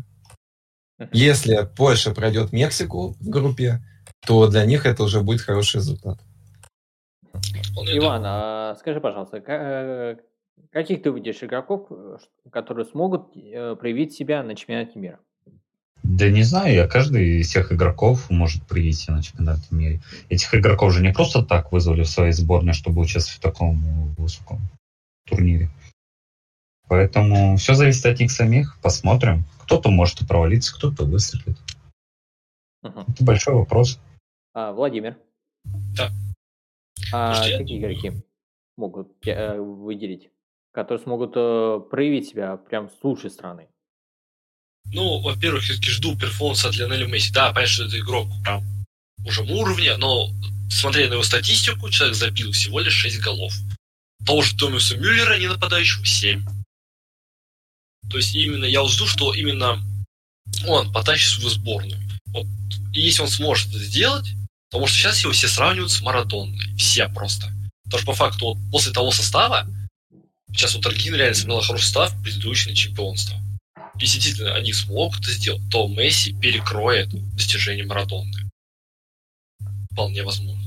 Если 1.12 1.68
Польша 1.76 2.12
пройдет 2.12 2.52
Мексику 2.52 3.16
в 3.20 3.28
группе, 3.28 3.82
то 4.26 4.48
для 4.48 4.64
них 4.66 4.86
это 4.86 5.02
уже 5.04 5.20
будет 5.20 5.40
хороший 5.40 5.76
результат. 5.76 6.18
Иван, 7.88 8.22
а 8.24 8.74
скажи, 8.76 9.00
пожалуйста, 9.00 9.36
э, 9.38 10.16
каких 10.70 11.02
ты 11.02 11.10
видишь 11.10 11.42
игроков, 11.42 11.86
э, 11.90 12.16
которые 12.50 12.86
смогут 12.86 13.36
э, 13.36 13.76
проявить 13.76 14.14
себя 14.14 14.42
на 14.42 14.56
чемпионате 14.56 14.98
мира? 14.98 15.20
Да 16.08 16.30
не 16.30 16.44
знаю, 16.44 16.72
я 16.72 16.86
каждый 16.86 17.40
из 17.40 17.48
всех 17.48 17.72
игроков 17.72 18.30
может 18.30 18.62
прийти 18.62 19.10
на 19.10 19.22
чемпионат 19.22 19.58
мира. 19.72 20.00
Этих 20.28 20.54
игроков 20.54 20.92
же 20.92 21.02
не 21.02 21.12
просто 21.12 21.42
так 21.42 21.72
вызвали 21.72 22.04
в 22.04 22.08
своей 22.08 22.32
сборной, 22.32 22.74
чтобы 22.74 23.00
участвовать 23.00 23.38
в 23.38 23.42
таком 23.42 24.14
высоком 24.16 24.60
турнире. 25.26 25.68
Поэтому 26.88 27.56
все 27.56 27.74
зависит 27.74 28.06
от 28.06 28.20
них 28.20 28.30
самих. 28.30 28.78
Посмотрим. 28.80 29.44
Кто-то 29.64 29.90
может 29.90 30.22
и 30.22 30.26
провалиться, 30.26 30.76
кто-то 30.76 31.04
выстрелит. 31.04 31.58
Угу. 32.84 33.00
Это 33.08 33.24
большой 33.24 33.54
вопрос. 33.54 33.98
А, 34.54 34.72
Владимир. 34.72 35.18
Да. 35.64 36.10
А 37.12 37.34
Слушайте, 37.34 37.58
какие 37.58 37.78
игроки 37.80 38.12
могут 38.76 39.26
э, 39.26 39.60
выделить, 39.60 40.30
которые 40.70 41.02
смогут 41.02 41.32
э, 41.34 41.80
проявить 41.90 42.28
себя 42.28 42.56
прям 42.56 42.90
с 42.90 43.02
лучшей 43.02 43.30
стороны? 43.30 43.68
Ну, 44.92 45.20
во-первых, 45.20 45.64
все-таки 45.64 45.90
жду 45.90 46.16
перформанса 46.16 46.68
от 46.68 46.76
Лионеля 46.76 47.06
Месси. 47.06 47.32
Да, 47.32 47.52
понятно, 47.52 47.74
что 47.74 47.84
это 47.84 47.98
игрок 47.98 48.28
прям 48.42 48.64
уже 49.24 49.42
уровня, 49.42 49.96
но 49.96 50.30
смотря 50.70 51.08
на 51.08 51.14
его 51.14 51.22
статистику, 51.22 51.90
человек 51.90 52.16
забил 52.16 52.52
всего 52.52 52.80
лишь 52.80 52.94
6 52.94 53.18
голов. 53.20 53.52
Того 54.24 54.42
же 54.42 54.56
Томаса 54.56 54.96
Мюллера, 54.96 55.38
не 55.38 55.48
нападающего, 55.48 56.04
7. 56.04 56.44
То 58.08 58.16
есть 58.16 58.34
именно 58.34 58.64
я 58.64 58.86
жду, 58.86 59.06
что 59.06 59.34
именно 59.34 59.82
он 60.66 60.92
потащит 60.92 61.32
свою 61.32 61.50
сборную. 61.50 62.00
Вот. 62.26 62.46
И 62.92 63.00
если 63.00 63.22
он 63.22 63.28
сможет 63.28 63.68
это 63.70 63.78
сделать, 63.78 64.26
потому 64.70 64.86
что 64.86 64.96
сейчас 64.96 65.22
его 65.22 65.32
все 65.32 65.48
сравнивают 65.48 65.90
с 65.90 66.00
Марадонной. 66.00 66.76
Все 66.76 67.08
просто. 67.08 67.52
Потому 67.84 68.02
что 68.02 68.06
по 68.06 68.14
факту 68.14 68.46
вот, 68.46 68.58
после 68.70 68.92
того 68.92 69.10
состава, 69.10 69.66
сейчас 70.52 70.74
вот 70.74 70.86
Аргин 70.86 71.14
реально 71.14 71.34
сыграл 71.34 71.60
хороший 71.62 71.84
состав, 71.84 72.22
предыдущий 72.22 72.70
на 72.70 72.76
чемпионство 72.76 73.40
если 73.98 74.18
действительно 74.18 74.54
они 74.54 74.72
смогут 74.72 75.20
это 75.20 75.30
сделать, 75.30 75.62
то 75.70 75.88
Месси 75.88 76.32
перекроет 76.34 77.08
достижение 77.34 77.86
Марадонны. 77.86 78.50
Вполне 79.92 80.22
возможно. 80.22 80.62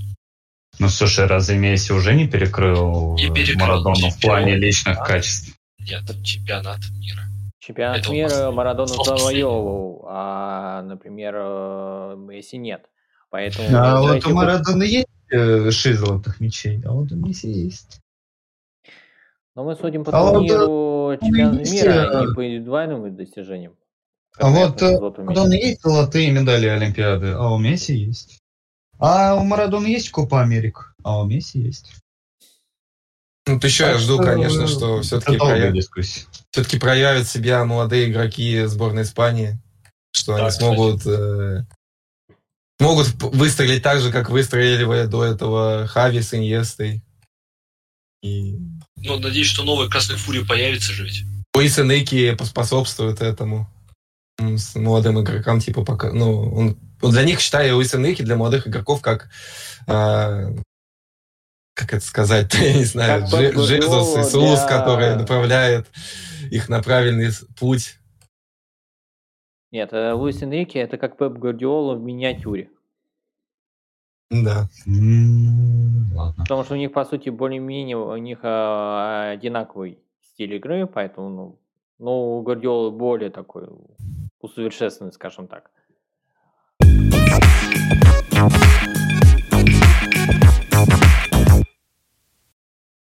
Ну, 0.80 0.89
слушай, 0.89 1.25
разве 1.25 1.57
Месси 1.57 1.91
уже 1.91 2.13
не 2.13 2.27
перекрыл, 2.27 3.15
не 3.15 3.32
перекрыл 3.34 3.67
Марадону 3.67 4.09
в 4.09 4.19
плане 4.19 4.55
личных 4.55 4.99
качеств? 5.03 5.55
Нет, 5.80 6.03
чемпионат 6.23 6.80
мира. 6.91 7.23
Чемпионат 7.59 7.97
это 7.99 8.11
мира 8.11 8.51
Марадону 8.51 9.03
завоевывал, 9.03 10.05
а, 10.07 10.82
например, 10.84 11.36
э, 11.38 12.15
Месси 12.17 12.57
нет. 12.57 12.86
Поэтому, 13.30 13.67
а 13.77 14.01
вот 14.01 14.25
у 14.25 14.34
Марадоны 14.34 14.84
есть 14.84 15.07
э, 15.32 15.69
шесть 15.69 15.99
золотых 15.99 16.39
мечей, 16.39 16.82
а 16.86 16.91
вот 16.91 17.11
у 17.11 17.15
Месси 17.15 17.51
есть. 17.51 17.99
Но 19.60 19.66
мы 19.66 19.76
судим 19.76 20.05
по 20.05 20.12
а 20.18 20.32
турниру 20.32 20.68
вот, 20.68 21.20
чемпионата 21.20 21.70
мира, 21.70 22.18
а 22.18 22.26
не 22.26 22.34
по 22.34 22.47
индивидуальным 22.47 23.14
достижениям. 23.14 23.76
А 24.38 24.49
вот 24.49 24.82
э, 24.82 24.97
у 24.97 25.24
Марадона 25.26 25.53
есть 25.53 25.82
золотые 25.82 26.32
медали 26.32 26.68
Олимпиады, 26.68 27.32
а 27.32 27.49
у 27.49 27.57
Месси 27.57 27.93
есть. 27.93 28.39
А 28.99 29.36
у 29.36 29.43
Марадона 29.43 29.86
есть 29.88 30.12
Купа 30.12 30.43
Америк, 30.43 30.95
а 31.03 31.20
у 31.20 31.26
Месси 31.26 31.60
есть. 31.60 31.91
Ну, 33.47 33.60
еще 33.62 33.84
я 33.84 33.97
жду, 33.97 34.20
конечно, 34.20 34.66
что 34.66 35.01
все-таки 35.01 35.38
проявят, 35.38 35.84
все-таки 36.51 36.80
проявят 36.80 37.28
себя 37.28 37.66
молодые 37.66 38.10
игроки 38.10 38.64
сборной 38.64 39.03
Испании, 39.03 39.60
что 40.12 40.38
так, 40.38 40.41
они 40.41 40.51
смогут, 40.51 41.05
э, 41.05 41.66
могут 42.80 43.07
выстрелить 43.22 43.84
так 43.84 43.99
же, 43.99 44.10
как 44.10 44.30
выстрелили 44.30 45.05
до 45.07 45.26
этого 45.26 45.86
Хави 45.86 46.22
с 46.22 46.34
Иньестой. 46.34 47.03
И 48.22 48.57
Ну, 49.04 49.20
надеюсь, 49.20 49.47
что 49.47 49.64
новая 49.64 49.88
Красная 49.88 50.18
Фурия 50.18 50.45
появится 50.45 50.91
же 50.91 51.06
ведь. 51.06 51.24
Луис 51.56 51.80
Энейки 51.80 52.36
поспособствует 52.36 53.22
этому 53.22 53.68
с 54.38 54.76
молодым 54.76 55.22
игрокам, 55.22 55.60
типа, 55.60 55.84
пока, 55.84 56.12
ну, 56.14 56.54
он, 56.54 56.78
вот 57.02 57.12
для 57.12 57.24
них, 57.24 57.39
считаю, 57.39 57.76
Луис 57.76 57.93
Энейки 57.93 58.22
для 58.22 58.36
молодых 58.38 58.68
игроков 58.68 59.02
как 59.02 59.30
э, 59.88 60.56
как 61.80 61.93
это 61.93 62.06
сказать, 62.06 62.54
я 62.60 62.74
не 62.74 62.84
знаю, 62.84 63.26
Джезус, 63.26 64.18
Иисус, 64.18 64.60
для... 64.60 64.68
который 64.68 65.16
направляет 65.16 65.88
их 66.52 66.68
на 66.68 66.82
правильный 66.82 67.30
путь. 67.58 67.95
Нет, 69.72 69.93
э, 69.93 70.14
Луис 70.14 70.41
Энрике 70.41 70.80
это 70.80 70.97
как 70.97 71.18
Пеп 71.18 71.34
Гвардиола 71.34 71.95
в 71.95 72.02
миниатюре. 72.02 72.70
Да. 74.30 74.69
Ладно. 76.15 76.43
Потому 76.43 76.63
что 76.63 76.75
у 76.75 76.77
них, 76.77 76.91
по 76.91 77.03
сути, 77.03 77.30
более-менее 77.30 77.97
у 77.97 78.17
них 78.17 78.39
а, 78.43 79.32
одинаковый 79.32 79.97
стиль 80.21 80.53
игры, 80.53 80.86
поэтому, 80.86 81.30
ну, 81.30 81.59
ну, 81.97 82.38
у 82.38 82.41
Гвардиолы 82.43 82.91
более 82.91 83.32
такой 83.32 83.67
усовершенствованный, 84.39 85.13
скажем 85.13 85.47
так. 85.47 85.71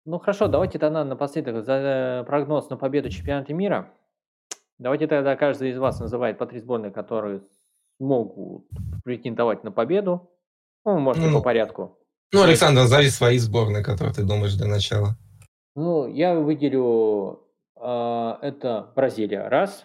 Ну 0.04 0.18
хорошо, 0.18 0.48
давайте 0.48 0.78
тогда 0.78 1.04
напоследок 1.04 1.62
за 1.62 1.74
э, 1.74 2.24
прогноз 2.24 2.70
на 2.70 2.78
победу 2.78 3.10
чемпионата 3.10 3.52
мира. 3.52 3.92
Давайте 4.78 5.06
тогда 5.06 5.36
каждый 5.36 5.70
из 5.70 5.78
вас 5.78 6.00
называет 6.00 6.38
по 6.38 6.46
три 6.46 6.60
сборные, 6.60 6.90
которые 6.90 7.42
смогут 7.98 8.66
претендовать 9.04 9.64
на 9.64 9.70
победу. 9.70 10.30
Ну, 10.88 10.98
можете 11.00 11.26
ну, 11.26 11.38
по 11.38 11.42
порядку. 11.42 11.98
Ну, 12.32 12.42
Александр, 12.42 12.80
назови 12.80 13.10
свои 13.10 13.36
сборные, 13.38 13.84
которые 13.84 14.14
ты 14.14 14.22
думаешь 14.22 14.54
для 14.54 14.66
начала. 14.66 15.16
Ну, 15.74 16.06
я 16.06 16.34
выделю 16.34 17.42
э, 17.76 18.34
это 18.40 18.90
Бразилия 18.96 19.48
раз, 19.48 19.84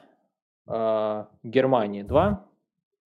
э, 0.68 1.26
Германия 1.44 2.06
два, 2.06 2.46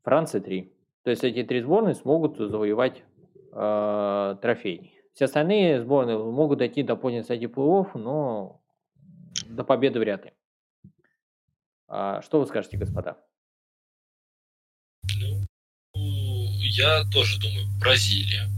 Франция 0.04 0.41
три. 0.41 0.74
То 1.04 1.10
есть 1.10 1.24
эти 1.24 1.43
три 1.43 1.62
сборные 1.62 1.95
смогут 1.95 2.38
завоевать 2.38 3.04
э, 3.52 4.36
трофей. 4.43 4.93
Все 5.14 5.26
остальные 5.26 5.82
сборные 5.82 6.20
могут 6.20 6.60
дойти 6.60 6.84
до 6.84 6.95
поздней 6.95 7.24
стадии 7.24 7.48
плей-офф, 7.48 7.88
но 7.95 8.62
до 9.50 9.64
победы 9.64 10.00
вряд 10.00 10.26
ли. 10.26 10.34
А 11.88 12.22
что 12.22 12.39
вы 12.39 12.45
скажете, 12.45 12.78
господа? 12.78 13.18
Я 16.78 17.03
тоже 17.05 17.39
думаю, 17.39 17.67
Бразилия, 17.80 18.49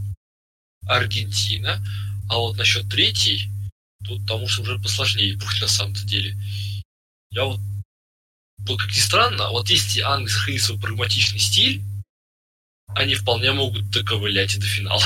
Аргентина, 0.86 1.82
а 2.28 2.36
вот 2.36 2.56
насчет 2.58 2.88
третьей, 2.88 3.48
тут 4.06 4.22
потому 4.22 4.46
что 4.46 4.62
уже 4.62 4.78
посложнее 4.78 5.36
будет 5.36 5.60
на 5.60 5.68
самом-то 5.68 6.04
деле. 6.04 6.36
Я 7.30 7.44
вот, 7.44 7.60
вот 8.66 8.78
как 8.78 8.88
ни 8.88 9.00
странно, 9.00 9.50
вот 9.50 9.70
если 9.70 10.00
Англия 10.00 10.28
сохранит 10.28 10.62
свой 10.62 10.78
прагматичный 10.78 11.38
стиль, 11.38 11.82
они 12.88 13.14
вполне 13.14 13.52
могут 13.52 13.90
доковылять 13.90 14.54
и 14.54 14.60
до 14.60 14.66
финала. 14.66 15.02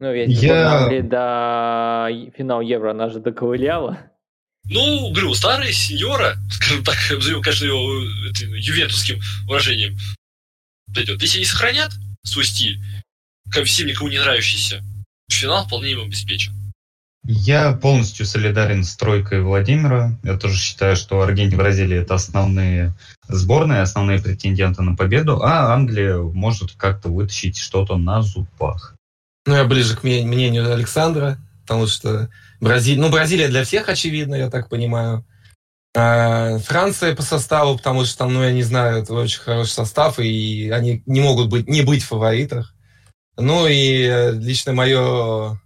Ну, 0.00 0.12
ведь 0.12 0.40
я... 0.40 0.82
Англии 0.82 1.00
до 1.00 2.08
финала 2.36 2.60
Евро 2.60 2.92
она 2.92 3.08
же 3.10 3.18
доковыляла. 3.18 4.12
Ну, 4.64 5.10
говорю, 5.10 5.34
старая 5.34 5.72
сеньора, 5.72 6.36
скажем 6.52 6.84
так, 6.84 6.96
назовем, 7.10 7.42
конечно, 7.42 7.64
его 7.64 8.04
этим, 8.28 8.52
ювентусским 8.52 9.18
выражением, 9.46 9.96
дойдет. 10.88 11.20
Если 11.22 11.38
они 11.38 11.46
сохранят 11.46 11.92
свой 12.24 12.44
стиль, 12.44 12.80
как 13.50 13.64
всем 13.64 13.86
никому 13.86 14.08
не 14.08 14.18
нравящийся, 14.18 14.82
финал 15.30 15.66
вполне 15.66 15.92
им 15.92 16.00
обеспечен. 16.00 16.54
Я 17.24 17.72
полностью 17.72 18.24
солидарен 18.24 18.84
с 18.84 18.96
тройкой 18.96 19.42
Владимира. 19.42 20.18
Я 20.22 20.38
тоже 20.38 20.56
считаю, 20.56 20.96
что 20.96 21.20
Аргентина 21.20 21.54
и 21.54 21.62
Бразилия 21.62 21.98
это 21.98 22.14
основные 22.14 22.94
сборные, 23.28 23.82
основные 23.82 24.20
претенденты 24.20 24.82
на 24.82 24.96
победу, 24.96 25.42
а 25.42 25.74
Англия 25.74 26.16
может 26.16 26.72
как-то 26.72 27.10
вытащить 27.10 27.58
что-то 27.58 27.96
на 27.96 28.22
зубах. 28.22 28.94
Ну, 29.46 29.54
я 29.54 29.64
ближе 29.64 29.96
к 29.96 30.02
мнению 30.02 30.72
Александра, 30.72 31.38
потому 31.62 31.86
что 31.86 32.30
Бразилия, 32.60 33.00
ну, 33.00 33.10
Бразилия 33.10 33.48
для 33.48 33.64
всех 33.64 33.88
очевидно, 33.88 34.34
я 34.34 34.50
так 34.50 34.68
понимаю. 34.68 35.24
А 36.00 36.58
Франция 36.60 37.16
по 37.16 37.22
составу, 37.22 37.76
потому 37.76 38.04
что 38.04 38.18
там, 38.18 38.32
ну, 38.32 38.44
я 38.44 38.52
не 38.52 38.62
знаю, 38.62 39.02
это 39.02 39.14
очень 39.14 39.40
хороший 39.40 39.70
состав, 39.70 40.20
и 40.20 40.70
они 40.70 41.02
не 41.06 41.20
могут 41.20 41.48
быть, 41.48 41.68
не 41.68 41.82
быть 41.82 42.04
в 42.04 42.06
фаворитах. 42.06 42.72
Ну 43.36 43.66
и 43.66 44.04
э, 44.04 44.30
лично 44.30 44.72
мое 44.72 45.60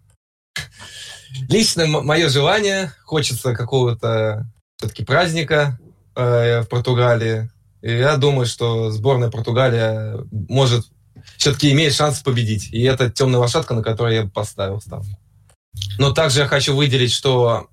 лично 1.50 1.86
мое 1.86 2.30
желание, 2.30 2.94
хочется 3.04 3.54
какого-то 3.54 4.46
все-таки 4.78 5.04
праздника 5.04 5.78
э, 6.16 6.62
в 6.62 6.68
Португалии. 6.70 7.50
И 7.82 7.92
я 7.92 8.16
думаю, 8.16 8.46
что 8.46 8.90
сборная 8.90 9.30
Португалия 9.30 10.16
может 10.48 10.86
все-таки 11.36 11.72
имеет 11.72 11.92
шанс 11.92 12.20
победить. 12.20 12.72
И 12.72 12.80
это 12.84 13.10
темная 13.10 13.40
лошадка, 13.40 13.74
на 13.74 13.82
которую 13.82 14.14
я 14.14 14.26
поставил 14.26 14.80
ставку. 14.80 15.10
Но 15.98 16.12
также 16.12 16.40
я 16.40 16.46
хочу 16.46 16.74
выделить, 16.74 17.12
что, 17.12 17.68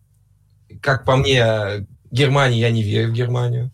как 0.82 1.05
по 1.05 1.16
мне, 1.16 1.88
Германия, 2.12 2.60
я 2.60 2.72
не 2.72 2.84
верю 2.84 3.10
в 3.10 3.14
Германию. 3.14 3.72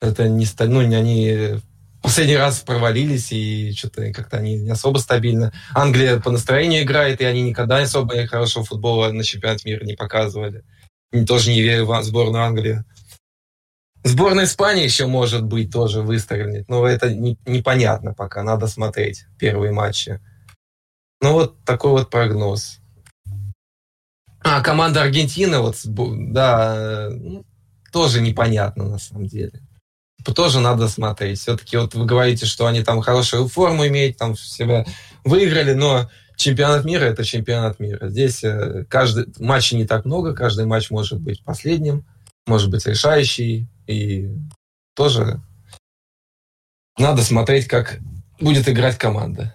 Это 0.00 0.28
не 0.28 0.46
ну, 0.58 0.80
они 0.80 1.60
последний 2.02 2.36
раз 2.36 2.60
провалились, 2.60 3.32
и 3.32 3.72
что-то 3.72 4.12
как-то 4.12 4.38
они 4.38 4.56
не 4.56 4.70
особо 4.70 4.98
стабильно. 4.98 5.52
Англия 5.74 6.18
по 6.18 6.30
настроению 6.30 6.82
играет, 6.82 7.20
и 7.20 7.24
они 7.24 7.42
никогда 7.42 7.78
особо 7.78 8.26
хорошего 8.26 8.64
футбола 8.64 9.12
на 9.12 9.24
чемпионат 9.24 9.64
мира 9.64 9.84
не 9.84 9.94
показывали. 9.94 10.64
Тоже 11.26 11.50
не 11.50 11.60
верю 11.60 11.86
в 11.86 12.02
сборную 12.02 12.44
Англии. 12.44 12.84
Сборная 14.02 14.44
Испании 14.44 14.84
еще 14.84 15.06
может 15.06 15.44
быть 15.44 15.70
тоже 15.70 16.00
выстрелить, 16.00 16.68
но 16.68 16.86
это 16.86 17.12
не, 17.12 17.38
непонятно 17.44 18.14
пока, 18.14 18.42
надо 18.42 18.66
смотреть 18.66 19.26
первые 19.38 19.72
матчи. 19.72 20.20
Ну 21.20 21.34
вот 21.34 21.62
такой 21.64 21.90
вот 21.90 22.08
прогноз. 22.08 22.79
А 24.42 24.60
команда 24.62 25.02
Аргентины, 25.02 25.58
вот, 25.58 25.76
да, 25.84 27.08
ну, 27.10 27.44
тоже 27.92 28.20
непонятно 28.20 28.84
на 28.84 28.98
самом 28.98 29.26
деле. 29.26 29.60
Тоже 30.34 30.60
надо 30.60 30.88
смотреть. 30.88 31.40
Все-таки 31.40 31.76
вот 31.76 31.94
вы 31.94 32.04
говорите, 32.04 32.46
что 32.46 32.66
они 32.66 32.82
там 32.82 33.00
хорошую 33.00 33.48
форму 33.48 33.86
имеют, 33.86 34.16
там 34.16 34.36
себя 34.36 34.84
выиграли, 35.24 35.72
но 35.72 36.10
чемпионат 36.36 36.84
мира 36.84 37.04
это 37.04 37.24
чемпионат 37.24 37.80
мира. 37.80 38.08
Здесь 38.08 38.42
э, 38.44 38.84
каждый 38.88 39.26
матчей 39.38 39.76
не 39.76 39.86
так 39.86 40.04
много, 40.04 40.34
каждый 40.34 40.66
матч 40.66 40.90
может 40.90 41.20
быть 41.20 41.42
последним, 41.44 42.06
может 42.46 42.70
быть 42.70 42.86
решающий. 42.86 43.68
И 43.86 44.30
тоже 44.94 45.40
надо 46.98 47.22
смотреть, 47.22 47.66
как 47.66 47.98
будет 48.40 48.68
играть 48.68 48.96
команда. 48.98 49.54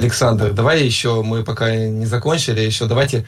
Александр, 0.00 0.52
давай 0.54 0.82
еще, 0.82 1.22
мы 1.22 1.44
пока 1.44 1.76
не 1.76 2.06
закончили, 2.06 2.60
еще 2.60 2.86
давайте 2.86 3.26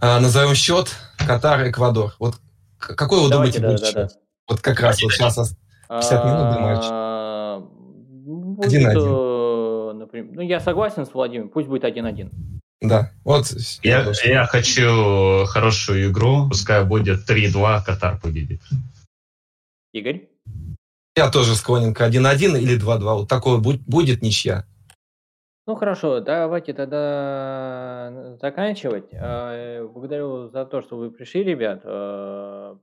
э, 0.00 0.18
назовем 0.20 0.54
счет 0.54 0.96
Катар, 1.18 1.68
Эквадор. 1.68 2.14
Вот 2.18 2.36
какой 2.78 3.20
вы 3.20 3.28
давайте, 3.28 3.60
думаете 3.60 3.60
да, 3.60 3.68
будет 3.68 3.80
да, 3.80 3.86
счет? 3.86 3.94
Да. 3.94 4.20
Вот 4.48 4.60
как 4.60 4.80
раз 4.80 5.02
вот 5.02 5.12
сейчас 5.12 5.54
50 5.88 6.24
минут 6.24 6.54
до 6.54 6.60
матча. 6.60 7.56
Один-один. 8.66 9.02
Э, 9.02 10.24
ну, 10.32 10.40
я 10.40 10.60
согласен 10.60 11.04
с 11.04 11.12
Владимиром, 11.12 11.50
пусть 11.50 11.68
будет 11.68 11.84
один-один. 11.84 12.30
Да, 12.80 13.10
вот. 13.24 13.52
Я, 13.82 14.10
я 14.24 14.46
хочу 14.46 15.44
хорошую 15.46 16.10
игру, 16.10 16.48
пускай 16.48 16.84
будет 16.84 17.28
3-2, 17.28 17.84
Катар 17.84 18.18
победит. 18.18 18.62
Игорь? 19.92 20.28
Я 21.16 21.30
тоже 21.30 21.54
склонен 21.54 21.92
к 21.92 22.00
1-1 22.00 22.58
или 22.58 22.80
2-2. 22.80 22.98
Вот 22.98 23.28
такое 23.28 23.58
будет 23.58 24.22
ничья. 24.22 24.64
Ну 25.66 25.76
хорошо, 25.76 26.20
давайте 26.20 26.74
тогда 26.74 28.36
заканчивать. 28.40 29.08
А, 29.14 29.86
благодарю 29.88 30.48
за 30.48 30.66
то, 30.66 30.82
что 30.82 30.96
вы 30.96 31.10
пришли, 31.10 31.42
ребят. 31.42 31.80
А, 31.84 32.78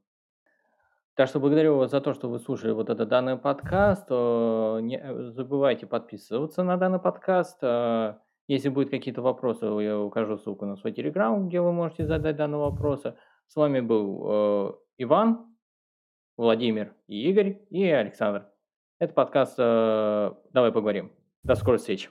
так 1.15 1.27
что 1.27 1.39
благодарю 1.39 1.77
вас 1.77 1.91
за 1.91 2.01
то, 2.01 2.13
что 2.13 2.27
вы 2.29 2.39
слушали 2.39 2.71
вот 2.71 2.89
этот 2.89 3.07
данный 3.07 3.37
подкаст. 3.37 4.09
Не 4.09 5.31
забывайте 5.31 5.85
подписываться 5.85 6.63
на 6.63 6.77
данный 6.77 6.99
подкаст. 6.99 7.61
Если 8.47 8.69
будут 8.69 8.89
какие-то 8.89 9.21
вопросы, 9.21 9.65
я 9.65 9.99
укажу 9.99 10.37
ссылку 10.37 10.65
на 10.65 10.75
свой 10.75 10.91
телеграм, 10.91 11.47
где 11.47 11.61
вы 11.61 11.71
можете 11.71 12.05
задать 12.05 12.35
данные 12.35 12.59
вопросы. 12.59 13.15
С 13.47 13.55
вами 13.55 13.81
был 13.81 14.25
э, 14.25 14.73
Иван, 14.97 15.55
Владимир 16.37 16.95
и 17.07 17.29
Игорь 17.29 17.61
и 17.69 17.85
Александр. 17.85 18.47
Это 18.99 19.13
подкаст 19.13 19.55
э, 19.57 20.31
«Давай 20.51 20.71
поговорим». 20.71 21.11
До 21.43 21.55
скорой 21.55 21.77
встречи. 21.77 22.09